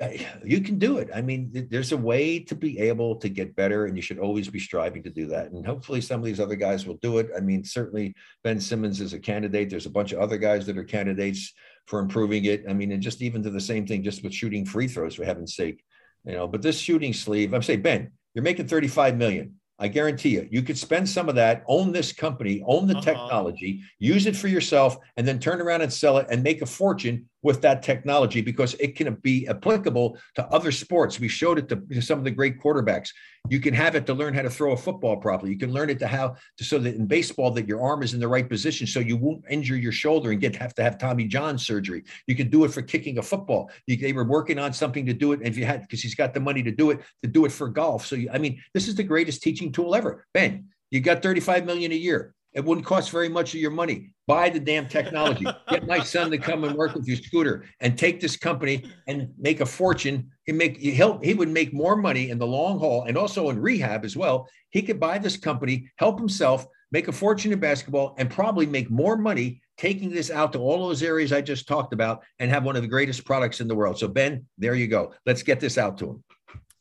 Uh, 0.00 0.08
you 0.42 0.62
can 0.62 0.78
do 0.78 0.96
it. 0.96 1.10
I 1.14 1.20
mean, 1.20 1.50
there's 1.70 1.92
a 1.92 1.96
way 1.96 2.38
to 2.38 2.54
be 2.54 2.78
able 2.78 3.16
to 3.16 3.28
get 3.28 3.54
better, 3.54 3.84
and 3.84 3.94
you 3.94 4.00
should 4.00 4.18
always 4.18 4.48
be 4.48 4.58
striving 4.58 5.02
to 5.02 5.10
do 5.10 5.26
that. 5.26 5.50
And 5.50 5.66
hopefully, 5.66 6.00
some 6.00 6.20
of 6.20 6.24
these 6.24 6.40
other 6.40 6.54
guys 6.54 6.86
will 6.86 6.98
do 7.02 7.18
it. 7.18 7.28
I 7.36 7.40
mean, 7.40 7.64
certainly 7.64 8.14
Ben 8.42 8.58
Simmons 8.58 9.02
is 9.02 9.12
a 9.12 9.18
candidate. 9.18 9.68
There's 9.68 9.84
a 9.84 9.90
bunch 9.90 10.12
of 10.12 10.20
other 10.20 10.38
guys 10.38 10.64
that 10.66 10.78
are 10.78 10.84
candidates 10.84 11.52
for 11.86 12.00
improving 12.00 12.46
it. 12.46 12.64
I 12.66 12.72
mean, 12.72 12.92
and 12.92 13.02
just 13.02 13.20
even 13.20 13.42
to 13.42 13.50
the 13.50 13.60
same 13.60 13.86
thing, 13.86 14.02
just 14.02 14.22
with 14.22 14.32
shooting 14.32 14.64
free 14.64 14.88
throws, 14.88 15.16
for 15.16 15.26
heaven's 15.26 15.54
sake, 15.54 15.84
you 16.24 16.32
know. 16.32 16.48
But 16.48 16.62
this 16.62 16.78
shooting 16.78 17.12
sleeve, 17.12 17.52
I'm 17.52 17.62
saying, 17.62 17.82
Ben, 17.82 18.12
you're 18.32 18.44
making 18.44 18.68
35 18.68 19.18
million 19.18 19.59
I 19.80 19.88
guarantee 19.88 20.28
you, 20.28 20.46
you 20.50 20.60
could 20.60 20.76
spend 20.76 21.08
some 21.08 21.30
of 21.30 21.34
that, 21.36 21.64
own 21.66 21.90
this 21.90 22.12
company, 22.12 22.62
own 22.66 22.86
the 22.86 22.98
uh-huh. 22.98 23.02
technology, 23.02 23.80
use 23.98 24.26
it 24.26 24.36
for 24.36 24.48
yourself, 24.48 24.98
and 25.16 25.26
then 25.26 25.38
turn 25.38 25.62
around 25.62 25.80
and 25.80 25.90
sell 25.90 26.18
it 26.18 26.26
and 26.30 26.42
make 26.42 26.60
a 26.60 26.66
fortune 26.66 27.29
with 27.42 27.62
that 27.62 27.82
technology 27.82 28.40
because 28.40 28.74
it 28.74 28.96
can 28.96 29.14
be 29.16 29.48
applicable 29.48 30.18
to 30.34 30.46
other 30.48 30.70
sports. 30.70 31.18
We 31.18 31.28
showed 31.28 31.58
it 31.58 31.68
to, 31.68 32.02
some 32.02 32.18
of 32.18 32.24
the 32.24 32.30
great 32.30 32.60
quarterbacks. 32.60 33.10
You 33.48 33.60
can 33.60 33.72
have 33.72 33.94
it 33.94 34.06
to 34.06 34.14
learn 34.14 34.34
how 34.34 34.42
to 34.42 34.50
throw 34.50 34.72
a 34.72 34.76
football 34.76 35.16
properly. 35.16 35.52
You 35.52 35.58
can 35.58 35.72
learn 35.72 35.88
it 35.88 35.98
to 36.00 36.06
how 36.06 36.36
to 36.58 36.64
so 36.64 36.78
that 36.78 36.94
in 36.94 37.06
baseball 37.06 37.50
that 37.52 37.66
your 37.66 37.80
arm 37.80 38.02
is 38.02 38.12
in 38.12 38.20
the 38.20 38.28
right 38.28 38.48
position 38.48 38.86
so 38.86 39.00
you 39.00 39.16
won't 39.16 39.44
injure 39.48 39.76
your 39.76 39.92
shoulder 39.92 40.30
and 40.30 40.40
get 40.40 40.54
have 40.56 40.74
to 40.74 40.82
have 40.82 40.98
Tommy 40.98 41.24
John 41.24 41.56
surgery. 41.58 42.04
You 42.26 42.34
can 42.34 42.50
do 42.50 42.64
it 42.64 42.72
for 42.72 42.82
kicking 42.82 43.18
a 43.18 43.22
football. 43.22 43.70
You, 43.86 43.96
they 43.96 44.12
were 44.12 44.24
working 44.24 44.58
on 44.58 44.72
something 44.72 45.06
to 45.06 45.14
do 45.14 45.32
it, 45.32 45.40
and 45.40 45.48
if 45.48 45.56
you 45.56 45.64
had 45.64 45.82
because 45.82 46.02
he's 46.02 46.14
got 46.14 46.34
the 46.34 46.40
money 46.40 46.62
to 46.62 46.70
do 46.70 46.90
it, 46.90 47.00
to 47.22 47.28
do 47.28 47.46
it 47.46 47.52
for 47.52 47.68
golf. 47.68 48.06
So 48.06 48.16
you, 48.16 48.28
I 48.30 48.38
mean, 48.38 48.62
this 48.74 48.88
is 48.88 48.94
the 48.94 49.02
greatest 49.02 49.42
teaching 49.42 49.72
tool 49.72 49.94
ever. 49.94 50.26
Ben, 50.34 50.68
you 50.90 51.00
got 51.00 51.22
35 51.22 51.64
million 51.64 51.92
a 51.92 51.96
year. 51.96 52.34
It 52.52 52.64
wouldn't 52.64 52.86
cost 52.86 53.10
very 53.10 53.28
much 53.28 53.54
of 53.54 53.60
your 53.60 53.70
money. 53.70 54.12
Buy 54.26 54.48
the 54.48 54.58
damn 54.58 54.88
technology. 54.88 55.46
Get 55.68 55.86
my 55.86 56.00
son 56.00 56.30
to 56.32 56.38
come 56.38 56.64
and 56.64 56.74
work 56.74 56.94
with 56.94 57.06
your 57.06 57.16
scooter 57.16 57.64
and 57.80 57.96
take 57.96 58.20
this 58.20 58.36
company 58.36 58.90
and 59.06 59.32
make 59.38 59.60
a 59.60 59.66
fortune. 59.66 60.30
He 60.46 60.52
make 60.52 60.76
he 60.76 60.92
help 60.92 61.24
he 61.24 61.34
would 61.34 61.48
make 61.48 61.72
more 61.72 61.94
money 61.94 62.30
in 62.30 62.38
the 62.38 62.46
long 62.46 62.78
haul 62.78 63.04
and 63.04 63.16
also 63.16 63.50
in 63.50 63.60
rehab 63.60 64.04
as 64.04 64.16
well. 64.16 64.48
He 64.70 64.82
could 64.82 64.98
buy 64.98 65.18
this 65.18 65.36
company, 65.36 65.90
help 65.96 66.18
himself, 66.18 66.66
make 66.90 67.06
a 67.06 67.12
fortune 67.12 67.52
in 67.52 67.60
basketball, 67.60 68.14
and 68.18 68.28
probably 68.28 68.66
make 68.66 68.90
more 68.90 69.16
money 69.16 69.62
taking 69.76 70.10
this 70.10 70.30
out 70.30 70.52
to 70.52 70.58
all 70.58 70.88
those 70.88 71.02
areas 71.02 71.32
I 71.32 71.40
just 71.40 71.68
talked 71.68 71.92
about 71.92 72.22
and 72.38 72.50
have 72.50 72.64
one 72.64 72.76
of 72.76 72.82
the 72.82 72.88
greatest 72.88 73.24
products 73.24 73.60
in 73.60 73.68
the 73.68 73.74
world. 73.74 73.98
So 73.98 74.08
Ben, 74.08 74.44
there 74.58 74.74
you 74.74 74.88
go. 74.88 75.14
Let's 75.24 75.42
get 75.42 75.60
this 75.60 75.78
out 75.78 75.98
to 75.98 76.10
him. 76.10 76.24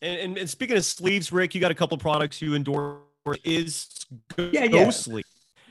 And, 0.01 0.19
and, 0.19 0.37
and 0.37 0.49
speaking 0.49 0.77
of 0.77 0.85
sleeves, 0.85 1.31
Rick, 1.31 1.53
you 1.53 1.61
got 1.61 1.71
a 1.71 1.75
couple 1.75 1.97
products 1.97 2.41
you 2.41 2.55
endorse. 2.55 3.03
Is 3.43 3.87
yeah, 4.37 4.63
yeah. 4.63 4.89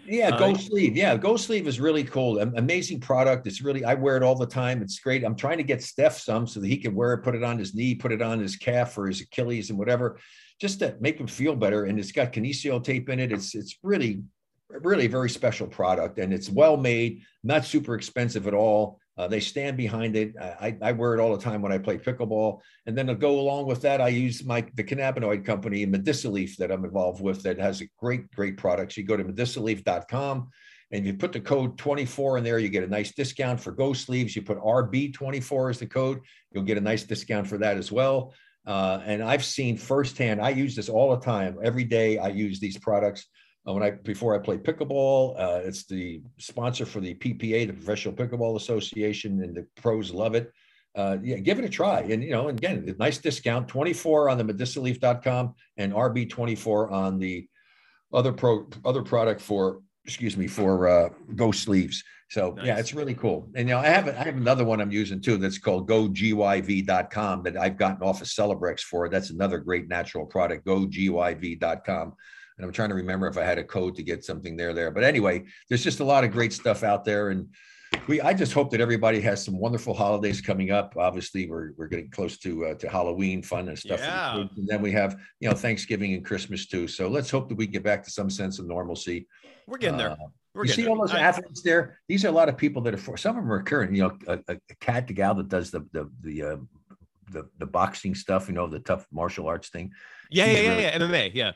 Yeah, 0.09 0.36
Go 0.38 0.52
uh, 0.52 0.54
Sleeve. 0.56 0.96
Yeah, 0.96 1.16
Go 1.16 1.36
Sleeve 1.36 1.68
is 1.68 1.80
really 1.80 2.04
cool. 2.04 2.40
Amazing 2.40 3.00
product. 3.00 3.46
It's 3.46 3.61
really 3.61 3.84
I 3.84 3.94
wear 3.94 4.16
it 4.16 4.22
all 4.22 4.34
the 4.34 4.46
time. 4.46 4.80
It's 4.80 4.98
great. 4.98 5.22
I'm 5.22 5.36
trying 5.36 5.59
to 5.59 5.62
get 5.62 5.82
Steph 5.82 6.18
some 6.18 6.46
so 6.46 6.61
that 6.61 6.66
he 6.66 6.78
can 6.78 6.94
wear 6.94 7.12
it, 7.12 7.18
put 7.18 7.34
it 7.34 7.44
on 7.44 7.59
his 7.59 7.74
knee, 7.74 7.94
put 7.94 8.12
it 8.12 8.22
on 8.22 8.40
his 8.40 8.56
calf 8.56 8.96
or 8.96 9.06
his 9.06 9.20
Achilles 9.20 9.70
and 9.70 9.78
whatever, 9.78 10.18
just 10.61 10.78
to 10.78 10.96
make 11.00 11.20
him 11.20 11.26
feel 11.26 11.54
better. 11.54 11.84
And 11.84 11.98
it's 11.98 12.12
got 12.12 12.32
kinesio 12.32 12.82
tape 12.82 13.11
in 13.11 13.20
it. 13.20 13.32
It's 13.32 13.54
it's 13.54 13.78
really 13.82 14.22
really 14.70 15.06
a 15.06 15.11
very 15.11 15.30
special 15.30 15.66
product 15.66 16.18
and 16.18 16.32
it's 16.32 16.50
well 16.50 16.76
made, 16.76 17.22
not 17.42 17.64
super 17.64 17.94
expensive 17.94 18.46
at 18.46 18.54
all. 18.54 19.00
Uh, 19.18 19.26
they 19.26 19.40
stand 19.40 19.76
behind 19.76 20.14
it. 20.14 20.32
I, 20.40 20.76
I, 20.80 20.92
wear 20.92 21.12
it 21.12 21.20
all 21.20 21.36
the 21.36 21.42
time 21.42 21.60
when 21.60 21.72
I 21.72 21.78
play 21.78 21.98
pickleball. 21.98 22.60
And 22.86 22.96
then 22.96 23.08
to 23.08 23.16
go 23.16 23.40
along 23.40 23.66
with 23.66 23.82
that, 23.82 24.00
I 24.00 24.08
use 24.08 24.44
my 24.44 24.64
the 24.76 24.84
cannabinoid 24.84 25.44
company, 25.44 25.84
Medicileaf, 25.84 26.56
that 26.56 26.70
I'm 26.70 26.84
involved 26.84 27.20
with, 27.20 27.42
that 27.42 27.58
has 27.58 27.80
a 27.80 27.88
great, 27.98 28.30
great 28.30 28.56
products. 28.56 28.96
You 28.96 29.02
go 29.02 29.16
to 29.16 29.24
medicileaf.com 29.24 30.48
and 30.92 31.04
you 31.04 31.14
put 31.14 31.32
the 31.32 31.40
code 31.40 31.76
24 31.76 32.38
in 32.38 32.44
there, 32.44 32.60
you 32.60 32.68
get 32.68 32.84
a 32.84 32.88
nice 32.88 33.12
discount 33.12 33.60
for 33.60 33.72
Go 33.72 33.92
Sleeves. 33.92 34.36
You 34.36 34.42
put 34.42 34.58
RB24 34.58 35.70
as 35.70 35.78
the 35.80 35.86
code, 35.86 36.20
you'll 36.52 36.62
get 36.62 36.78
a 36.78 36.80
nice 36.80 37.02
discount 37.02 37.48
for 37.48 37.58
that 37.58 37.76
as 37.76 37.90
well. 37.90 38.32
Uh, 38.66 39.00
and 39.04 39.22
I've 39.22 39.44
seen 39.44 39.76
firsthand, 39.76 40.40
I 40.40 40.50
use 40.50 40.76
this 40.76 40.88
all 40.88 41.10
the 41.10 41.24
time. 41.24 41.58
Every 41.62 41.84
day 41.84 42.18
I 42.18 42.28
use 42.28 42.60
these 42.60 42.78
products. 42.78 43.26
Uh, 43.68 43.72
when 43.72 43.82
I 43.82 43.90
before 43.90 44.34
I 44.34 44.38
play 44.38 44.56
pickleball. 44.56 45.38
Uh, 45.38 45.60
it's 45.62 45.84
the 45.84 46.22
sponsor 46.38 46.86
for 46.86 47.00
the 47.00 47.14
PPA, 47.14 47.66
the 47.66 47.72
Professional 47.72 48.14
Pickleball 48.14 48.56
Association, 48.56 49.42
and 49.42 49.54
the 49.54 49.66
pros 49.76 50.10
love 50.10 50.34
it. 50.34 50.52
Uh, 50.94 51.18
yeah, 51.22 51.36
give 51.36 51.58
it 51.58 51.64
a 51.64 51.68
try. 51.68 52.00
And 52.00 52.22
you 52.22 52.30
know, 52.30 52.48
again, 52.48 52.84
a 52.88 52.92
nice 52.98 53.18
discount: 53.18 53.68
twenty 53.68 53.92
four 53.92 54.30
on 54.30 54.38
the 54.38 54.44
medicileaf.com 54.44 55.54
and 55.76 55.92
RB 55.92 56.30
twenty 56.30 56.54
four 56.54 56.90
on 56.90 57.18
the 57.18 57.46
other 58.12 58.32
pro 58.32 58.66
other 58.84 59.02
product 59.02 59.40
for 59.40 59.82
excuse 60.04 60.36
me 60.36 60.46
for 60.46 60.88
uh, 60.88 61.08
Go 61.34 61.52
Sleeves. 61.52 62.02
So 62.30 62.52
nice. 62.52 62.66
yeah, 62.66 62.78
it's 62.78 62.94
really 62.94 63.14
cool. 63.14 63.50
And 63.54 63.68
you 63.68 63.74
know, 63.74 63.80
I 63.80 63.86
have 63.86 64.08
I 64.08 64.24
have 64.24 64.36
another 64.36 64.64
one 64.64 64.80
I'm 64.80 64.92
using 64.92 65.20
too 65.20 65.36
that's 65.36 65.58
called 65.58 65.88
GoGYV.com 65.88 67.42
that 67.42 67.56
I've 67.58 67.76
gotten 67.76 68.02
off 68.02 68.22
of 68.22 68.28
Celebrex 68.28 68.80
for. 68.80 69.10
That's 69.10 69.30
another 69.30 69.58
great 69.58 69.88
natural 69.88 70.24
product. 70.24 70.66
GoGYV.com 70.66 72.14
and 72.59 72.66
I'm 72.66 72.72
trying 72.72 72.88
to 72.88 72.94
remember 72.94 73.26
if 73.26 73.38
I 73.38 73.44
had 73.44 73.59
a 73.59 73.64
code 73.64 73.94
to 73.96 74.02
get 74.02 74.24
something 74.24 74.56
there 74.56 74.74
there. 74.74 74.90
But 74.90 75.04
anyway, 75.04 75.44
there's 75.68 75.84
just 75.84 76.00
a 76.00 76.04
lot 76.04 76.24
of 76.24 76.32
great 76.32 76.52
stuff 76.52 76.82
out 76.82 77.04
there, 77.04 77.30
and 77.30 77.48
we 78.06 78.20
I 78.20 78.34
just 78.34 78.52
hope 78.52 78.70
that 78.72 78.80
everybody 78.80 79.20
has 79.20 79.44
some 79.44 79.59
wonderful 79.59 79.94
holidays 79.94 80.40
coming 80.40 80.70
up. 80.70 80.94
Obviously, 80.96 81.48
we're 81.48 81.72
we're 81.76 81.88
getting 81.88 82.11
close 82.11 82.36
to 82.38 82.66
uh, 82.66 82.74
to 82.74 82.88
Halloween 82.88 83.42
fun 83.42 83.68
and 83.68 83.78
stuff, 83.78 84.00
yeah. 84.00 84.36
and 84.36 84.50
then 84.66 84.82
we 84.82 84.92
have 84.92 85.16
you 85.40 85.48
know 85.48 85.54
Thanksgiving 85.54 86.14
and 86.14 86.24
Christmas 86.24 86.66
too. 86.66 86.88
So 86.88 87.09
let's 87.09 87.30
hope 87.30 87.48
that 87.48 87.56
we 87.56 87.66
get 87.66 87.82
back 87.82 88.02
to 88.04 88.11
some 88.11 88.30
sense 88.30 88.59
of 88.59 88.66
normalcy. 88.66 89.26
We're 89.66 89.78
getting 89.78 89.98
there. 89.98 90.12
Uh, 90.12 90.16
we're 90.54 90.64
you 90.64 90.72
see 90.72 90.82
there. 90.82 90.90
all 90.90 90.98
those 90.98 91.14
I, 91.14 91.20
athletes 91.20 91.62
there? 91.62 92.00
These 92.09 92.24
are 92.24 92.28
a 92.28 92.32
lot 92.32 92.48
of 92.48 92.56
people 92.56 92.82
that 92.82 92.94
are 92.94 92.98
for 92.98 93.16
some 93.16 93.36
of 93.36 93.42
them 93.42 93.52
are 93.52 93.62
current. 93.62 93.94
You 93.94 94.09
know, 94.09 94.18
a, 94.26 94.38
a 94.48 94.74
cat, 94.80 95.06
the 95.06 95.14
gal 95.14 95.34
that 95.36 95.48
does 95.48 95.70
the 95.70 95.86
the 95.92 96.11
the 96.22 96.42
uh, 96.42 96.56
the, 97.30 97.48
the 97.59 97.66
boxing 97.66 98.14
stuff, 98.14 98.48
you 98.48 98.54
know, 98.54 98.66
the 98.66 98.80
tough 98.80 99.06
martial 99.12 99.46
arts 99.46 99.68
thing. 99.68 99.92
Yeah, 100.30 100.46
yeah, 100.46 100.52
yeah, 100.52 100.68
really, 100.68 100.82
yeah, 100.82 100.98
MMA, 100.98 101.30
yeah. 101.34 101.52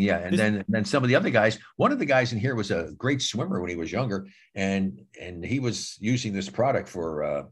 Yeah. 0.00 0.18
And 0.18 0.38
then 0.38 0.54
and 0.56 0.64
then 0.68 0.84
some 0.84 1.02
of 1.02 1.08
the 1.08 1.14
other 1.16 1.30
guys. 1.30 1.58
One 1.76 1.92
of 1.92 1.98
the 1.98 2.06
guys 2.06 2.32
in 2.32 2.38
here 2.38 2.54
was 2.54 2.70
a 2.70 2.92
great 2.96 3.22
swimmer 3.22 3.60
when 3.60 3.70
he 3.70 3.76
was 3.76 3.90
younger, 3.90 4.26
and 4.54 5.00
and 5.20 5.44
he 5.44 5.60
was 5.60 5.96
using 6.00 6.32
this 6.32 6.48
product 6.48 6.88
for 6.88 7.24
uh, 7.24 7.42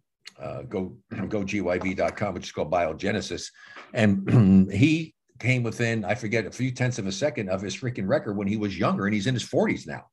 uh, 0.40 0.62
go 0.62 0.96
go 1.28 1.42
gyv.com, 1.42 2.34
which 2.34 2.44
is 2.44 2.52
called 2.52 2.70
Biogenesis, 2.70 3.50
and 3.94 4.70
he 4.72 5.14
came 5.38 5.62
within 5.62 6.04
I 6.04 6.14
forget 6.14 6.46
a 6.46 6.50
few 6.50 6.70
tenths 6.70 6.98
of 6.98 7.06
a 7.06 7.12
second 7.12 7.50
of 7.50 7.60
his 7.60 7.76
freaking 7.76 8.08
record 8.08 8.36
when 8.36 8.48
he 8.48 8.56
was 8.56 8.78
younger, 8.78 9.06
and 9.06 9.14
he's 9.14 9.26
in 9.26 9.34
his 9.34 9.44
40s 9.44 9.86
now. 9.86 10.04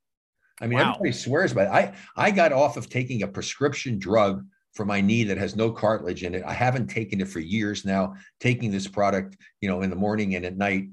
I 0.61 0.67
mean, 0.67 0.79
wow. 0.79 0.91
everybody 0.91 1.11
swears 1.11 1.53
by 1.53 1.63
it. 1.65 1.69
I 1.69 1.93
I 2.15 2.31
got 2.31 2.53
off 2.53 2.77
of 2.77 2.89
taking 2.89 3.23
a 3.23 3.27
prescription 3.27 3.99
drug 3.99 4.45
for 4.73 4.85
my 4.85 5.01
knee 5.01 5.23
that 5.23 5.37
has 5.37 5.55
no 5.55 5.71
cartilage 5.71 6.23
in 6.23 6.33
it. 6.33 6.43
I 6.45 6.53
haven't 6.53 6.87
taken 6.87 7.21
it 7.21 7.27
for 7.27 7.39
years 7.39 7.85
now. 7.85 8.15
Taking 8.39 8.71
this 8.71 8.87
product, 8.87 9.37
you 9.61 9.69
know, 9.69 9.81
in 9.81 9.89
the 9.89 9.95
morning 9.95 10.35
and 10.35 10.45
at 10.45 10.57
night 10.57 10.85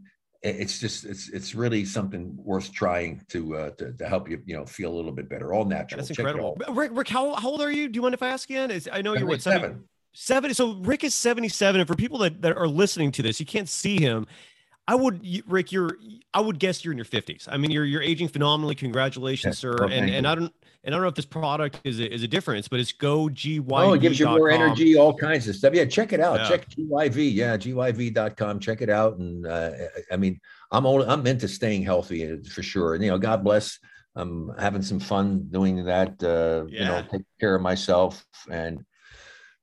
it's 0.43 0.78
just 0.78 1.05
it's 1.05 1.28
it's 1.28 1.55
really 1.55 1.84
something 1.84 2.34
worth 2.36 2.72
trying 2.72 3.22
to 3.28 3.57
uh, 3.57 3.70
to, 3.70 3.93
to 3.93 4.09
help 4.09 4.28
you 4.28 4.43
you 4.47 4.57
know 4.57 4.64
feel 4.64 4.91
a 4.91 4.97
little 4.97 5.12
bit 5.12 5.28
better. 5.28 5.53
All 5.53 5.64
natural. 5.64 5.99
That's 5.99 6.11
incredible. 6.11 6.57
Rick, 6.70 6.93
Rick, 6.95 7.09
how, 7.09 7.34
how 7.34 7.49
old 7.49 7.61
are 7.61 7.70
you? 7.70 7.88
Do 7.88 7.99
you 7.99 8.03
mind 8.03 8.14
if 8.14 8.22
I 8.22 8.28
ask 8.28 8.49
again? 8.49 8.70
Is 8.70 8.88
I 8.91 9.03
know 9.03 9.14
you're 9.14 9.26
what 9.26 9.43
seven. 9.43 9.84
Seven. 10.12 10.53
So 10.55 10.74
Rick 10.80 11.05
is 11.05 11.14
77. 11.14 11.80
And 11.80 11.88
for 11.88 11.95
people 11.95 12.18
that, 12.18 12.43
that 12.43 12.57
are 12.57 12.66
listening 12.66 13.12
to 13.12 13.22
this, 13.22 13.38
you 13.38 13.47
can't 13.47 13.68
see 13.68 14.01
him. 14.01 14.26
I 14.88 14.97
would, 14.97 15.24
Rick, 15.47 15.70
you're, 15.70 15.99
I 16.34 16.41
would 16.41 16.59
guess 16.59 16.84
you're 16.84 16.91
in 16.91 16.99
your 16.99 17.05
50s. 17.05 17.47
I 17.49 17.57
mean, 17.59 17.70
you're, 17.70 17.84
you're 17.84 18.03
aging 18.03 18.26
phenomenally. 18.26 18.74
Congratulations, 18.74 19.59
sir. 19.59 19.76
Well, 19.78 19.88
and, 19.88 20.11
and 20.11 20.26
I 20.26 20.34
don't, 20.34 20.53
and 20.82 20.94
I 20.94 20.96
don't 20.96 21.02
know 21.02 21.08
if 21.08 21.14
this 21.14 21.26
product 21.26 21.80
is 21.84 22.00
a, 22.00 22.12
is 22.12 22.22
a 22.22 22.28
difference, 22.28 22.68
but 22.68 22.80
it's 22.80 22.92
go 22.92 23.28
GYV. 23.28 23.64
Oh, 23.68 23.92
it 23.92 24.00
gives 24.00 24.18
you 24.18 24.26
more 24.26 24.50
energy, 24.50 24.96
all 24.96 25.14
kinds 25.14 25.46
of 25.46 25.56
stuff. 25.56 25.74
Yeah, 25.74 25.84
check 25.84 26.12
it 26.12 26.20
out. 26.20 26.40
Yeah. 26.40 26.48
Check 26.48 26.70
GYV. 26.70 27.34
Yeah, 27.34 27.56
GYV.com. 27.56 28.60
Check 28.60 28.80
it 28.80 28.88
out. 28.88 29.18
And 29.18 29.46
uh, 29.46 29.72
I 30.10 30.16
mean, 30.16 30.40
I'm 30.72 30.86
only, 30.86 31.06
I'm 31.06 31.26
into 31.26 31.48
staying 31.48 31.82
healthy 31.82 32.32
uh, 32.32 32.36
for 32.48 32.62
sure. 32.62 32.94
And 32.94 33.04
you 33.04 33.10
know, 33.10 33.18
God 33.18 33.44
bless. 33.44 33.78
I'm 34.16 34.50
having 34.58 34.82
some 34.82 35.00
fun 35.00 35.48
doing 35.50 35.84
that. 35.84 36.22
Uh, 36.22 36.66
yeah. 36.68 36.80
You 36.80 36.84
know, 36.86 37.04
take 37.10 37.22
care 37.38 37.54
of 37.54 37.62
myself 37.62 38.24
and 38.50 38.84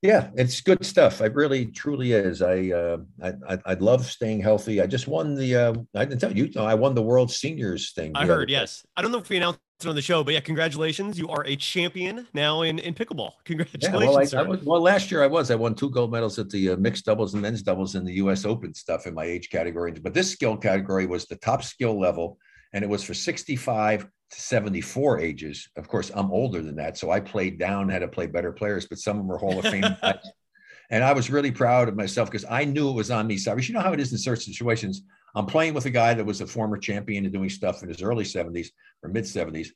yeah, 0.01 0.29
it's 0.35 0.61
good 0.61 0.85
stuff. 0.85 1.21
It 1.21 1.33
really, 1.33 1.65
truly 1.65 2.11
is. 2.11 2.43
I, 2.43 2.69
uh, 2.69 2.97
I, 3.21 3.57
I, 3.65 3.73
love 3.75 4.05
staying 4.05 4.41
healthy. 4.41 4.79
I 4.79 4.85
just 4.85 5.07
won 5.07 5.33
the. 5.33 5.55
Uh, 5.55 5.73
I 5.95 6.05
didn't 6.05 6.21
tell 6.21 6.31
you. 6.31 6.45
you 6.45 6.51
know, 6.53 6.65
I 6.65 6.75
won 6.75 6.93
the 6.93 7.01
World 7.01 7.31
Seniors 7.31 7.93
thing. 7.93 8.11
I 8.13 8.27
heard. 8.27 8.49
Yes. 8.49 8.85
I 8.95 9.01
don't 9.01 9.11
know 9.11 9.17
if 9.17 9.29
we 9.29 9.37
announced 9.37 9.59
it 9.81 9.87
on 9.87 9.95
the 9.95 10.01
show, 10.03 10.23
but 10.23 10.35
yeah, 10.35 10.39
congratulations. 10.39 11.17
You 11.17 11.29
are 11.29 11.43
a 11.47 11.55
champion 11.55 12.27
now 12.35 12.61
in 12.61 12.77
in 12.77 12.93
pickleball. 12.93 13.31
Congratulations. 13.45 13.91
Yeah, 13.91 14.11
well, 14.11 14.17
I, 14.19 14.45
I 14.45 14.47
was, 14.47 14.63
well, 14.63 14.81
last 14.81 15.09
year 15.09 15.23
I 15.23 15.27
was. 15.27 15.49
I 15.49 15.55
won 15.55 15.73
two 15.73 15.89
gold 15.89 16.11
medals 16.11 16.37
at 16.37 16.51
the 16.51 16.71
uh, 16.71 16.77
mixed 16.77 17.05
doubles 17.05 17.33
and 17.33 17.41
men's 17.41 17.63
doubles 17.63 17.95
in 17.95 18.05
the 18.05 18.13
U.S. 18.13 18.45
Open 18.45 18.75
stuff 18.75 19.07
in 19.07 19.15
my 19.15 19.25
age 19.25 19.49
category. 19.49 19.91
But 19.93 20.13
this 20.13 20.31
skill 20.31 20.57
category 20.57 21.07
was 21.07 21.25
the 21.25 21.37
top 21.37 21.63
skill 21.63 21.99
level, 21.99 22.37
and 22.71 22.83
it 22.83 22.87
was 22.87 23.03
for 23.03 23.15
65 23.15 24.03
to 24.03 24.09
74 24.31 25.19
ages. 25.19 25.69
Of 25.77 25.87
course, 25.87 26.11
I'm 26.13 26.31
older 26.31 26.61
than 26.61 26.75
that. 26.75 26.97
So 26.97 27.11
I 27.11 27.19
played 27.19 27.57
down, 27.57 27.89
had 27.89 27.99
to 27.99 28.07
play 28.07 28.27
better 28.27 28.51
players, 28.51 28.87
but 28.87 28.99
some 28.99 29.17
of 29.17 29.21
them 29.21 29.27
were 29.27 29.37
Hall 29.37 29.59
of 29.59 29.65
Fame. 29.65 29.83
and 30.89 31.03
I 31.03 31.13
was 31.13 31.29
really 31.29 31.51
proud 31.51 31.87
of 31.87 31.95
myself 31.95 32.29
because 32.29 32.45
I 32.49 32.65
knew 32.65 32.89
it 32.89 32.95
was 32.95 33.11
on 33.11 33.27
me. 33.27 33.37
Cyrus, 33.37 33.67
you 33.67 33.73
know 33.73 33.81
how 33.81 33.93
it 33.93 33.99
is 33.99 34.11
in 34.11 34.17
certain 34.17 34.43
situations. 34.43 35.03
I'm 35.35 35.45
playing 35.45 35.73
with 35.73 35.85
a 35.85 35.91
guy 35.91 36.13
that 36.13 36.25
was 36.25 36.41
a 36.41 36.47
former 36.47 36.77
champion 36.77 37.25
and 37.25 37.33
doing 37.33 37.49
stuff 37.49 37.83
in 37.83 37.89
his 37.89 38.01
early 38.01 38.23
70s 38.23 38.69
or 39.03 39.09
mid 39.09 39.25
70s. 39.25 39.69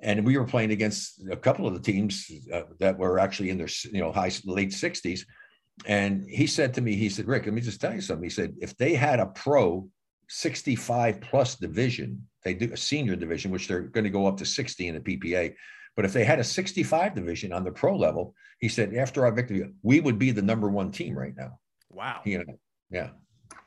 And 0.00 0.26
we 0.26 0.36
were 0.36 0.46
playing 0.46 0.72
against 0.72 1.22
a 1.30 1.36
couple 1.36 1.66
of 1.66 1.74
the 1.74 1.80
teams 1.80 2.30
uh, 2.52 2.62
that 2.80 2.98
were 2.98 3.18
actually 3.18 3.50
in 3.50 3.58
their 3.58 3.68
you 3.92 4.00
know 4.00 4.10
high 4.10 4.32
late 4.44 4.70
60s. 4.70 5.20
And 5.86 6.28
he 6.28 6.46
said 6.46 6.74
to 6.74 6.80
me, 6.80 6.96
he 6.96 7.08
said, 7.08 7.26
Rick, 7.26 7.44
let 7.44 7.54
me 7.54 7.60
just 7.60 7.80
tell 7.80 7.94
you 7.94 8.00
something. 8.00 8.24
He 8.24 8.30
said, 8.30 8.54
if 8.60 8.76
they 8.76 8.94
had 8.94 9.20
a 9.20 9.26
pro 9.26 9.88
65 10.28 11.20
plus 11.20 11.56
division, 11.56 12.26
they 12.44 12.54
do 12.54 12.72
a 12.72 12.76
senior 12.76 13.16
division, 13.16 13.50
which 13.50 13.68
they're 13.68 13.80
going 13.80 14.04
to 14.04 14.10
go 14.10 14.26
up 14.26 14.36
to 14.38 14.46
60 14.46 14.88
in 14.88 14.94
the 14.94 15.00
PPA. 15.00 15.54
But 15.96 16.04
if 16.04 16.12
they 16.12 16.24
had 16.24 16.38
a 16.38 16.44
65 16.44 17.14
division 17.14 17.52
on 17.52 17.64
the 17.64 17.72
pro 17.72 17.96
level, 17.96 18.34
he 18.58 18.68
said, 18.68 18.94
after 18.94 19.24
our 19.24 19.32
victory, 19.32 19.72
we 19.82 20.00
would 20.00 20.18
be 20.18 20.30
the 20.30 20.42
number 20.42 20.68
one 20.70 20.90
team 20.90 21.16
right 21.16 21.34
now. 21.36 21.58
Wow. 21.90 22.20
You 22.24 22.38
know, 22.38 22.58
yeah. 22.90 23.10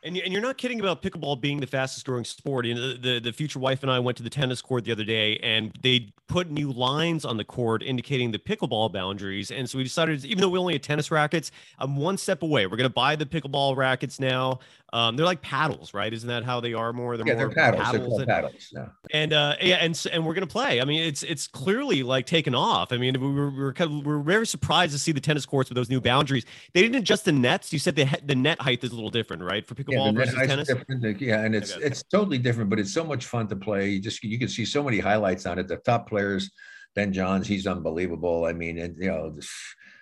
And, 0.04 0.18
and 0.18 0.32
you're 0.32 0.42
not 0.42 0.58
kidding 0.58 0.80
about 0.80 1.02
pickleball 1.02 1.42
being 1.42 1.60
the 1.60 1.68
fastest 1.68 2.06
growing 2.06 2.26
sport. 2.26 2.66
You 2.66 2.76
know, 2.76 2.90
the, 2.90 2.98
the, 2.98 3.20
the 3.20 3.34
future 3.34 3.60
wife 3.60 3.82
and 3.82 3.92
I 3.92 4.00
went 4.00 4.18
to 4.18 4.24
the 4.24 4.30
tennis 4.30 4.62
court 4.62 4.84
the 4.84 4.92
other 4.92 5.04
day 5.04 5.38
and 5.38 5.72
they 5.82 6.14
put 6.28 6.50
new 6.50 6.72
lines 6.72 7.26
on 7.26 7.38
the 7.38 7.44
court 7.44 7.82
indicating 7.82 8.32
the 8.32 8.40
pickleball 8.40 8.94
boundaries. 8.94 9.52
And 9.52 9.70
so 9.70 9.78
we 9.78 9.84
decided, 9.84 10.24
even 10.26 10.42
though 10.42 10.50
we 10.50 10.60
only 10.60 10.74
had 10.74 10.84
tennis 10.84 11.10
rackets, 11.10 11.52
I'm 11.80 11.96
one 11.96 12.18
step 12.18 12.44
away. 12.44 12.68
We're 12.68 12.78
going 12.78 12.90
to 12.90 12.94
buy 12.94 13.16
the 13.16 13.26
pickleball 13.26 13.76
rackets 13.76 14.20
now. 14.20 14.60
Um, 14.96 15.18
they're 15.18 15.26
like 15.26 15.42
paddles, 15.42 15.94
right? 15.94 16.14
Isn't 16.14 16.30
that 16.30 16.46
how 16.46 16.62
they 16.62 16.74
are 16.74 16.94
more? 16.94 17.18
They're 17.18 17.28
yeah, 17.28 17.34
more 17.34 17.48
they're 17.48 17.56
paddles. 17.56 17.84
paddles 17.84 18.18
they're 18.18 18.26
paddles. 18.26 18.70
Yeah. 18.74 18.86
And 19.12 19.34
uh, 19.34 19.56
yeah, 19.62 19.76
and 19.82 20.02
and 20.10 20.26
we're 20.26 20.34
gonna 20.34 20.48
play. 20.48 20.80
I 20.80 20.86
mean, 20.86 21.04
it's 21.04 21.22
it's 21.22 21.48
clearly 21.48 22.02
like 22.02 22.26
taken 22.26 22.56
off. 22.56 22.94
I 22.94 22.98
mean, 22.98 23.20
we 23.20 23.30
were 23.30 23.50
we 23.50 23.58
were, 23.58 23.74
kind 23.74 23.92
of, 23.92 24.06
we 24.06 24.14
were 24.14 24.22
very 24.22 24.48
surprised 24.48 24.94
to 24.94 25.00
see 25.00 25.12
the 25.12 25.20
tennis 25.20 25.46
courts 25.46 25.70
with 25.70 25.76
those 25.76 25.90
new 25.90 26.00
boundaries. 26.00 26.46
They 26.74 26.82
didn't 26.82 26.96
adjust 26.96 27.26
the 27.26 27.34
nets. 27.34 27.74
You 27.74 27.80
said 27.80 27.98
the 27.98 28.08
the 28.24 28.36
net 28.36 28.62
height 28.62 28.86
is 28.86 28.92
a 28.94 28.96
little 28.96 29.10
different, 29.10 29.44
right, 29.44 29.68
for 29.68 29.76
pickleball 29.76 30.14
yeah, 30.14 30.26
versus 30.26 30.36
tennis. 30.48 30.70
Yeah, 31.20 31.42
and 31.42 31.54
it's 31.54 31.76
okay. 31.76 31.86
it's 31.86 32.02
totally 32.04 32.38
different, 32.38 32.70
but 32.70 32.80
it's 32.80 32.94
so 32.94 33.04
much 33.04 33.26
fun 33.26 33.50
to 33.50 33.56
play. 33.58 33.90
You 33.90 34.00
just 34.00 34.24
you 34.24 34.40
can 34.40 34.48
see 34.48 34.64
so 34.64 34.82
many 34.82 35.00
highlights 35.00 35.46
on 35.46 35.60
it. 35.60 35.68
The 35.68 35.76
top 35.76 36.08
players, 36.08 36.50
Ben 36.96 37.12
Johns, 37.12 37.48
he's 37.48 37.68
unbelievable. 37.68 38.46
I 38.46 38.54
mean, 38.54 38.78
and 38.78 38.96
you 38.98 39.12
know. 39.12 39.32
This, 39.32 39.52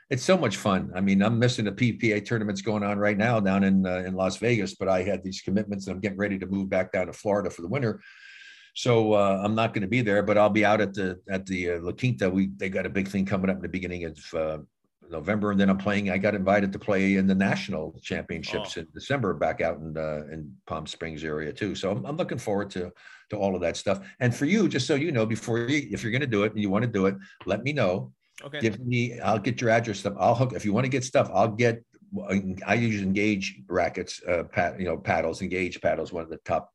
it's 0.10 0.24
so 0.24 0.38
much 0.38 0.58
fun. 0.58 0.92
I 0.96 1.02
mean, 1.02 1.22
I'm 1.22 1.40
missing 1.40 1.66
the 1.66 1.72
PPA 1.72 2.26
tournaments 2.26 2.62
going 2.62 2.84
on 2.84 2.98
right 2.98 3.18
now 3.18 3.40
down 3.40 3.64
in 3.64 3.86
uh, 3.86 4.04
in 4.06 4.14
Las 4.14 4.38
Vegas, 4.38 4.76
but 4.76 4.88
I 4.88 5.04
had 5.04 5.24
these 5.24 5.42
commitments 5.42 5.88
and 5.88 5.96
I'm 5.96 6.02
getting 6.02 6.18
ready 6.18 6.38
to 6.40 6.46
move 6.46 6.70
back 6.70 6.92
down 6.92 7.08
to 7.08 7.14
Florida 7.14 7.50
for 7.50 7.62
the 7.62 7.68
winter. 7.68 8.02
So 8.76 9.14
uh, 9.14 9.42
I'm 9.44 9.56
not 9.56 9.74
going 9.74 9.84
to 9.84 9.88
be 9.88 10.02
there, 10.02 10.24
but 10.24 10.38
I'll 10.38 10.50
be 10.50 10.66
out 10.66 10.82
at 10.82 10.94
the 10.94 11.20
at 11.30 11.46
the 11.46 11.72
uh, 11.72 11.80
La 11.82 11.92
Quinta. 11.92 12.30
We 12.30 12.50
they 12.58 12.70
got 12.70 12.86
a 12.86 12.90
big 12.90 13.08
thing 13.08 13.26
coming 13.26 13.50
up 13.50 13.58
in 13.58 13.62
the 13.62 13.70
beginning 13.70 14.06
of 14.06 14.34
uh, 14.34 14.58
November, 15.10 15.52
and 15.52 15.60
then 15.60 15.70
I'm 15.70 15.78
playing. 15.78 16.10
I 16.10 16.18
got 16.18 16.36
invited 16.36 16.74
to 16.74 16.80
play 16.80 17.16
in 17.16 17.28
the 17.28 17.36
national 17.36 18.00
championships 18.02 18.78
oh. 18.78 18.82
in 18.82 18.88
December, 18.94 19.34
back 19.36 19.62
out 19.62 19.78
in 19.78 19.96
uh, 19.96 20.24
in 20.32 20.54
Palm 20.66 20.88
Springs 20.88 21.24
area 21.24 21.54
too. 21.54 21.76
So 21.76 21.92
I'm, 21.92 22.06
I'm, 22.06 22.18
looking 22.18 22.40
forward 22.40 22.72
to 22.72 22.92
to 23.30 23.38
all 23.38 23.56
of 23.56 23.62
that 23.62 23.78
stuff. 23.78 24.06
And 24.20 24.36
for 24.36 24.46
you, 24.46 24.68
just 24.68 24.88
so 24.88 24.96
you 24.96 25.12
know, 25.12 25.26
before 25.26 25.60
you, 25.60 25.88
if 25.92 26.04
you're 26.04 26.12
going 26.12 26.22
to 26.22 26.28
do 26.28 26.44
it 26.44 26.52
and 26.52 26.62
you 26.62 26.70
want 26.70 26.84
to 26.84 26.92
do 26.92 27.06
it, 27.06 27.16
let 27.46 27.64
me 27.64 27.74
know 27.74 28.12
Okay. 28.44 28.60
Give 28.60 28.80
me, 28.80 29.20
I'll 29.20 29.40
get 29.40 29.62
your 29.62 29.70
address 29.70 30.00
stuff. 30.00 30.14
I'll 30.20 30.36
hook, 30.36 30.54
if 30.54 30.66
you 30.66 30.74
want 30.74 30.86
to 30.86 30.90
get 30.90 31.04
stuff, 31.04 31.30
I'll 31.34 31.50
get, 31.50 31.84
I 32.66 32.76
use 32.76 33.02
Engage 33.02 33.62
rackets, 33.68 34.22
uh, 34.28 34.44
pat, 34.44 34.80
you 34.80 34.86
know, 34.86 34.98
paddles, 34.98 35.42
Engage 35.42 35.82
paddles, 35.82 36.12
one 36.12 36.24
of 36.24 36.30
the 36.30 36.38
top 36.38 36.72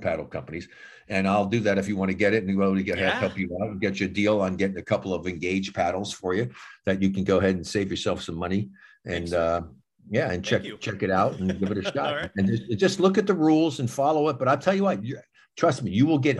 paddle 0.00 0.24
companies. 0.24 0.68
And 1.08 1.26
I'll 1.26 1.46
do 1.46 1.60
that 1.60 1.78
if 1.78 1.88
you 1.88 1.96
want 1.96 2.10
to 2.10 2.16
get 2.16 2.34
it 2.34 2.44
and 2.44 2.56
we'll 2.56 2.74
get 2.76 2.98
yeah. 2.98 3.18
help 3.18 3.36
you 3.36 3.50
out 3.60 3.70
and 3.70 3.80
get 3.80 3.98
you 3.98 4.06
a 4.06 4.08
deal 4.08 4.40
on 4.40 4.56
getting 4.56 4.78
a 4.78 4.82
couple 4.82 5.12
of 5.12 5.26
Engage 5.26 5.72
paddles 5.74 6.12
for 6.12 6.34
you 6.34 6.50
that 6.86 7.02
you 7.02 7.10
can 7.10 7.24
go 7.24 7.38
ahead 7.38 7.56
and 7.56 7.66
save 7.66 7.90
yourself 7.90 8.22
some 8.22 8.36
money. 8.36 8.70
And, 9.04 9.32
uh, 9.34 9.62
yeah, 10.08 10.30
and 10.30 10.44
check 10.44 10.64
check 10.80 11.02
it 11.02 11.10
out 11.10 11.38
and 11.38 11.58
give 11.58 11.70
it 11.70 11.78
a 11.78 11.82
shot. 11.94 12.14
right. 12.14 12.30
And 12.36 12.46
just, 12.46 12.78
just, 12.78 13.00
look 13.00 13.16
at 13.16 13.26
the 13.26 13.34
rules 13.34 13.80
and 13.80 13.88
follow 13.88 14.28
it. 14.28 14.38
But 14.38 14.48
I'll 14.48 14.58
tell 14.58 14.74
you 14.74 14.84
what, 14.84 15.00
trust 15.56 15.82
me, 15.82 15.90
you 15.92 16.06
will 16.06 16.18
get 16.18 16.38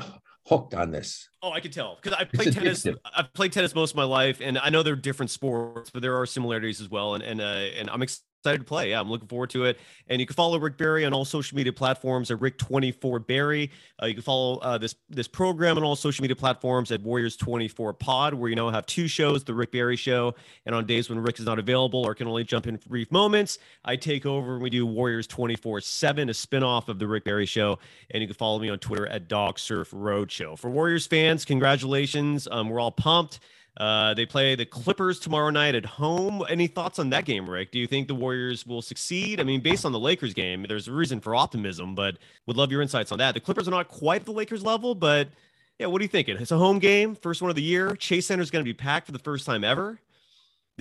hooked 0.50 0.74
on 0.74 0.90
this. 0.90 1.28
Oh, 1.42 1.52
I 1.52 1.60
can 1.60 1.70
tell 1.70 1.96
because 2.02 2.18
I 2.18 2.24
played 2.24 2.52
tennis. 2.52 2.86
I've 3.16 3.32
played 3.32 3.52
tennis 3.52 3.74
most 3.74 3.92
of 3.92 3.96
my 3.96 4.04
life, 4.04 4.40
and 4.42 4.58
I 4.58 4.68
know 4.68 4.82
they're 4.82 4.96
different 4.96 5.30
sports, 5.30 5.90
but 5.90 6.02
there 6.02 6.18
are 6.20 6.26
similarities 6.26 6.80
as 6.80 6.90
well. 6.90 7.14
And 7.14 7.22
and 7.22 7.40
uh, 7.40 7.44
and 7.44 7.88
I'm 7.88 8.02
excited 8.02 8.24
excited 8.40 8.58
to 8.58 8.64
play. 8.64 8.90
Yeah, 8.90 9.00
I'm 9.00 9.10
looking 9.10 9.28
forward 9.28 9.50
to 9.50 9.64
it. 9.66 9.78
And 10.08 10.18
you 10.20 10.26
can 10.26 10.34
follow 10.34 10.58
Rick 10.58 10.78
Barry 10.78 11.04
on 11.04 11.12
all 11.12 11.24
social 11.24 11.56
media 11.56 11.72
platforms 11.72 12.30
at 12.30 12.38
Rick24Barry. 12.38 13.70
Uh, 14.02 14.06
you 14.06 14.14
can 14.14 14.22
follow 14.22 14.58
uh, 14.58 14.78
this 14.78 14.94
this 15.10 15.28
program 15.28 15.76
on 15.76 15.84
all 15.84 15.94
social 15.94 16.22
media 16.22 16.36
platforms 16.36 16.90
at 16.90 17.02
Warriors24 17.02 17.98
Pod, 17.98 18.34
where 18.34 18.48
you 18.48 18.56
know 18.56 18.70
have 18.70 18.86
two 18.86 19.08
shows: 19.08 19.44
the 19.44 19.54
Rick 19.54 19.72
Barry 19.72 19.96
Show, 19.96 20.34
and 20.64 20.74
on 20.74 20.86
days 20.86 21.10
when 21.10 21.18
Rick 21.18 21.38
is 21.38 21.44
not 21.44 21.58
available 21.58 22.00
or 22.00 22.14
can 22.14 22.26
only 22.26 22.44
jump 22.44 22.66
in 22.66 22.78
for 22.78 22.88
brief 22.88 23.12
moments, 23.12 23.58
I 23.84 23.96
take 23.96 24.24
over 24.24 24.54
and 24.54 24.62
we 24.62 24.70
do 24.70 24.86
Warriors 24.86 25.26
24/7, 25.26 26.30
a 26.30 26.32
spinoff 26.32 26.88
of 26.88 26.98
the 26.98 27.06
Rick 27.06 27.24
Barry 27.24 27.46
Show. 27.46 27.78
And 28.10 28.22
you 28.22 28.26
can 28.26 28.36
follow 28.36 28.58
me 28.58 28.70
on 28.70 28.78
Twitter 28.78 29.06
at 29.06 29.28
Dog 29.28 29.58
Surf 29.58 29.90
Roadshow. 29.90 30.58
For 30.58 30.70
Warriors 30.70 31.06
fans, 31.06 31.44
congratulations! 31.44 32.48
Um, 32.50 32.70
we're 32.70 32.80
all 32.80 32.92
pumped. 32.92 33.40
Uh, 33.76 34.14
they 34.14 34.26
play 34.26 34.54
the 34.54 34.66
Clippers 34.66 35.18
tomorrow 35.18 35.50
night 35.50 35.74
at 35.74 35.86
home. 35.86 36.42
Any 36.48 36.66
thoughts 36.66 36.98
on 36.98 37.10
that 37.10 37.24
game, 37.24 37.48
Rick? 37.48 37.72
Do 37.72 37.78
you 37.78 37.86
think 37.86 38.08
the 38.08 38.14
Warriors 38.14 38.66
will 38.66 38.82
succeed? 38.82 39.40
I 39.40 39.44
mean, 39.44 39.60
based 39.60 39.84
on 39.84 39.92
the 39.92 39.98
Lakers 39.98 40.34
game, 40.34 40.66
there's 40.68 40.88
a 40.88 40.92
reason 40.92 41.20
for 41.20 41.34
optimism, 41.34 41.94
but 41.94 42.18
would 42.46 42.56
love 42.56 42.70
your 42.70 42.82
insights 42.82 43.12
on 43.12 43.18
that. 43.18 43.34
The 43.34 43.40
Clippers 43.40 43.68
are 43.68 43.70
not 43.70 43.88
quite 43.88 44.24
the 44.24 44.32
Lakers 44.32 44.62
level, 44.64 44.94
but 44.94 45.28
yeah, 45.78 45.86
what 45.86 46.00
are 46.00 46.04
you 46.04 46.08
thinking? 46.08 46.36
It's 46.36 46.50
a 46.50 46.58
home 46.58 46.78
game, 46.78 47.14
first 47.14 47.40
one 47.40 47.48
of 47.48 47.56
the 47.56 47.62
year. 47.62 47.96
Chase 47.96 48.26
Center 48.26 48.42
is 48.42 48.50
going 48.50 48.64
to 48.64 48.68
be 48.68 48.74
packed 48.74 49.06
for 49.06 49.12
the 49.12 49.18
first 49.18 49.46
time 49.46 49.64
ever. 49.64 49.98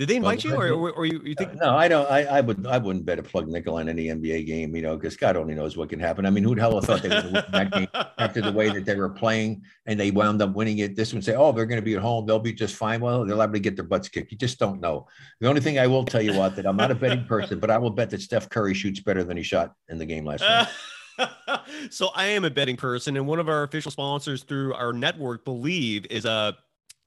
Did 0.00 0.08
they 0.08 0.16
invite 0.16 0.42
well, 0.46 0.66
you, 0.66 0.72
or, 0.72 0.90
or, 0.92 1.04
you, 1.04 1.20
you, 1.22 1.34
think? 1.34 1.56
No, 1.56 1.76
I 1.76 1.86
don't. 1.86 2.10
I, 2.10 2.24
I 2.24 2.40
would. 2.40 2.66
I 2.66 2.78
wouldn't 2.78 3.04
bet 3.04 3.18
a 3.18 3.22
plug 3.22 3.48
nickel 3.48 3.74
on 3.74 3.86
any 3.86 4.06
NBA 4.06 4.46
game. 4.46 4.74
You 4.74 4.80
know, 4.80 4.96
because 4.96 5.14
God 5.14 5.36
only 5.36 5.54
knows 5.54 5.76
what 5.76 5.90
can 5.90 6.00
happen. 6.00 6.24
I 6.24 6.30
mean, 6.30 6.42
who 6.42 6.54
the 6.54 6.62
hell 6.62 6.80
thought 6.80 7.02
they 7.02 7.10
would 7.10 7.24
win 7.30 7.44
that 7.52 7.70
game 7.70 7.86
after 8.16 8.40
the 8.40 8.50
way 8.50 8.70
that 8.70 8.86
they 8.86 8.94
were 8.94 9.10
playing, 9.10 9.62
and 9.84 10.00
they 10.00 10.10
wound 10.10 10.40
up 10.40 10.54
winning 10.54 10.78
it? 10.78 10.96
This 10.96 11.12
one 11.12 11.20
say, 11.20 11.34
"Oh, 11.34 11.52
they're 11.52 11.66
going 11.66 11.82
to 11.82 11.84
be 11.84 11.96
at 11.96 12.00
home. 12.00 12.24
They'll 12.24 12.38
be 12.38 12.54
just 12.54 12.76
fine." 12.76 13.02
Well, 13.02 13.26
they're 13.26 13.36
liable 13.36 13.52
to 13.52 13.60
get 13.60 13.76
their 13.76 13.84
butts 13.84 14.08
kicked. 14.08 14.32
You 14.32 14.38
just 14.38 14.58
don't 14.58 14.80
know. 14.80 15.06
The 15.38 15.48
only 15.50 15.60
thing 15.60 15.78
I 15.78 15.86
will 15.86 16.06
tell 16.06 16.22
you, 16.22 16.32
what 16.32 16.56
that 16.56 16.64
I'm 16.64 16.78
not 16.78 16.90
a 16.90 16.94
betting 16.94 17.26
person, 17.26 17.58
but 17.58 17.70
I 17.70 17.76
will 17.76 17.90
bet 17.90 18.08
that 18.08 18.22
Steph 18.22 18.48
Curry 18.48 18.72
shoots 18.72 19.00
better 19.00 19.22
than 19.22 19.36
he 19.36 19.42
shot 19.42 19.74
in 19.90 19.98
the 19.98 20.06
game 20.06 20.24
last 20.24 20.40
night. 20.40 21.60
so 21.90 22.08
I 22.14 22.28
am 22.28 22.46
a 22.46 22.50
betting 22.50 22.78
person, 22.78 23.18
and 23.18 23.26
one 23.26 23.38
of 23.38 23.50
our 23.50 23.64
official 23.64 23.90
sponsors 23.90 24.44
through 24.44 24.72
our 24.72 24.94
network, 24.94 25.44
Bleav, 25.44 26.06
is 26.10 26.24
a 26.24 26.30
uh, 26.30 26.52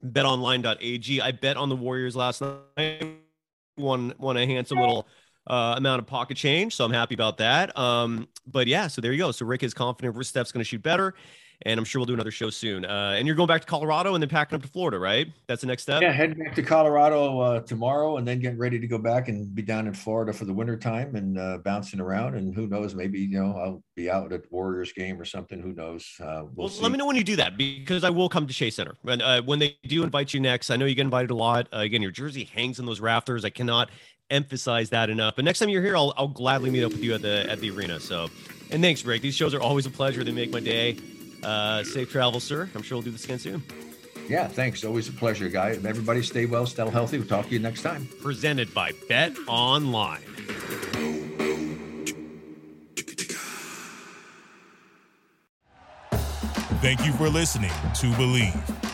betonline.ag. 0.04 1.20
I 1.20 1.32
bet 1.32 1.56
on 1.56 1.68
the 1.68 1.76
Warriors 1.76 2.16
last 2.16 2.42
night 2.76 3.18
won 3.76 4.14
won 4.18 4.36
a 4.36 4.46
handsome 4.46 4.78
little 4.78 5.08
uh, 5.46 5.74
amount 5.76 6.00
of 6.00 6.06
pocket 6.06 6.36
change, 6.36 6.74
so 6.74 6.84
I'm 6.84 6.92
happy 6.92 7.14
about 7.14 7.38
that. 7.38 7.76
Um, 7.78 8.28
but 8.46 8.66
yeah, 8.66 8.86
so 8.86 9.00
there 9.00 9.12
you 9.12 9.18
go. 9.18 9.30
So 9.30 9.44
Rick 9.46 9.62
is 9.62 9.74
confident 9.74 10.14
Steph's 10.24 10.52
going 10.52 10.60
to 10.60 10.68
shoot 10.68 10.82
better, 10.82 11.14
and 11.62 11.78
I'm 11.78 11.84
sure 11.84 12.00
we'll 12.00 12.06
do 12.06 12.14
another 12.14 12.30
show 12.30 12.50
soon. 12.50 12.84
Uh, 12.84 13.14
and 13.16 13.26
you're 13.26 13.36
going 13.36 13.46
back 13.46 13.60
to 13.60 13.66
Colorado 13.66 14.14
and 14.14 14.22
then 14.22 14.28
packing 14.28 14.56
up 14.56 14.62
to 14.62 14.68
Florida, 14.68 14.98
right? 14.98 15.28
That's 15.46 15.60
the 15.60 15.66
next 15.66 15.82
step. 15.82 16.02
Yeah, 16.02 16.12
heading 16.12 16.38
back 16.38 16.54
to 16.54 16.62
Colorado 16.62 17.40
uh, 17.40 17.60
tomorrow, 17.60 18.16
and 18.18 18.26
then 18.26 18.40
getting 18.40 18.58
ready 18.58 18.78
to 18.78 18.86
go 18.86 18.98
back 18.98 19.28
and 19.28 19.54
be 19.54 19.62
down 19.62 19.86
in 19.86 19.94
Florida 19.94 20.32
for 20.32 20.44
the 20.44 20.52
winter 20.52 20.76
time 20.76 21.16
and 21.16 21.38
uh, 21.38 21.58
bouncing 21.58 22.00
around. 22.00 22.34
And 22.34 22.54
who 22.54 22.66
knows, 22.66 22.94
maybe 22.94 23.20
you 23.20 23.40
know 23.40 23.56
I'll 23.56 23.82
be 23.96 24.10
out 24.10 24.32
at 24.32 24.50
Warriors 24.50 24.92
game 24.92 25.20
or 25.20 25.24
something. 25.24 25.60
Who 25.60 25.72
knows? 25.72 26.06
Uh, 26.20 26.44
we'll, 26.54 26.68
well 26.68 26.82
let 26.82 26.92
me 26.92 26.98
know 26.98 27.06
when 27.06 27.16
you 27.16 27.24
do 27.24 27.36
that 27.36 27.56
because 27.56 28.04
I 28.04 28.10
will 28.10 28.28
come 28.28 28.46
to 28.46 28.54
Chase 28.54 28.76
Center. 28.76 28.96
And 29.06 29.22
uh, 29.22 29.42
when 29.42 29.58
they 29.58 29.76
do 29.84 30.02
invite 30.02 30.34
you 30.34 30.40
next, 30.40 30.70
I 30.70 30.76
know 30.76 30.86
you 30.86 30.94
get 30.94 31.02
invited 31.02 31.30
a 31.30 31.34
lot. 31.34 31.68
Uh, 31.72 31.78
again, 31.78 32.02
your 32.02 32.10
jersey 32.10 32.44
hangs 32.44 32.78
in 32.78 32.86
those 32.86 33.00
rafters. 33.00 33.44
I 33.44 33.50
cannot 33.50 33.90
emphasize 34.30 34.90
that 34.90 35.10
enough. 35.10 35.36
But 35.36 35.44
next 35.44 35.58
time 35.58 35.68
you're 35.68 35.82
here, 35.82 35.96
I'll, 35.96 36.14
I'll 36.16 36.28
gladly 36.28 36.70
meet 36.70 36.84
up 36.84 36.92
with 36.92 37.02
you 37.02 37.14
at 37.14 37.22
the 37.22 37.46
at 37.48 37.60
the 37.60 37.70
arena. 37.70 38.00
So, 38.00 38.28
and 38.70 38.82
thanks, 38.82 39.04
Rick. 39.04 39.22
These 39.22 39.34
shows 39.34 39.54
are 39.54 39.60
always 39.60 39.86
a 39.86 39.90
pleasure. 39.90 40.24
They 40.24 40.32
make 40.32 40.50
my 40.50 40.60
day. 40.60 40.96
Uh, 41.44 41.84
safe 41.84 42.10
travel, 42.10 42.40
sir. 42.40 42.68
I'm 42.74 42.82
sure 42.82 42.96
we'll 42.96 43.02
do 43.02 43.10
this 43.10 43.24
again 43.24 43.38
soon. 43.38 43.62
Yeah, 44.28 44.48
thanks. 44.48 44.84
Always 44.84 45.08
a 45.08 45.12
pleasure, 45.12 45.48
guy. 45.48 45.70
Everybody 45.70 46.22
stay 46.22 46.46
well, 46.46 46.66
stay 46.66 46.88
healthy. 46.88 47.18
We'll 47.18 47.28
talk 47.28 47.46
to 47.46 47.52
you 47.52 47.58
next 47.58 47.82
time. 47.82 48.08
Presented 48.22 48.72
by 48.72 48.92
Bet 49.08 49.32
Online. 49.46 50.22
Thank 56.80 57.06
you 57.06 57.12
for 57.12 57.30
listening 57.30 57.70
to 57.70 58.06
Bleav. 58.12 58.93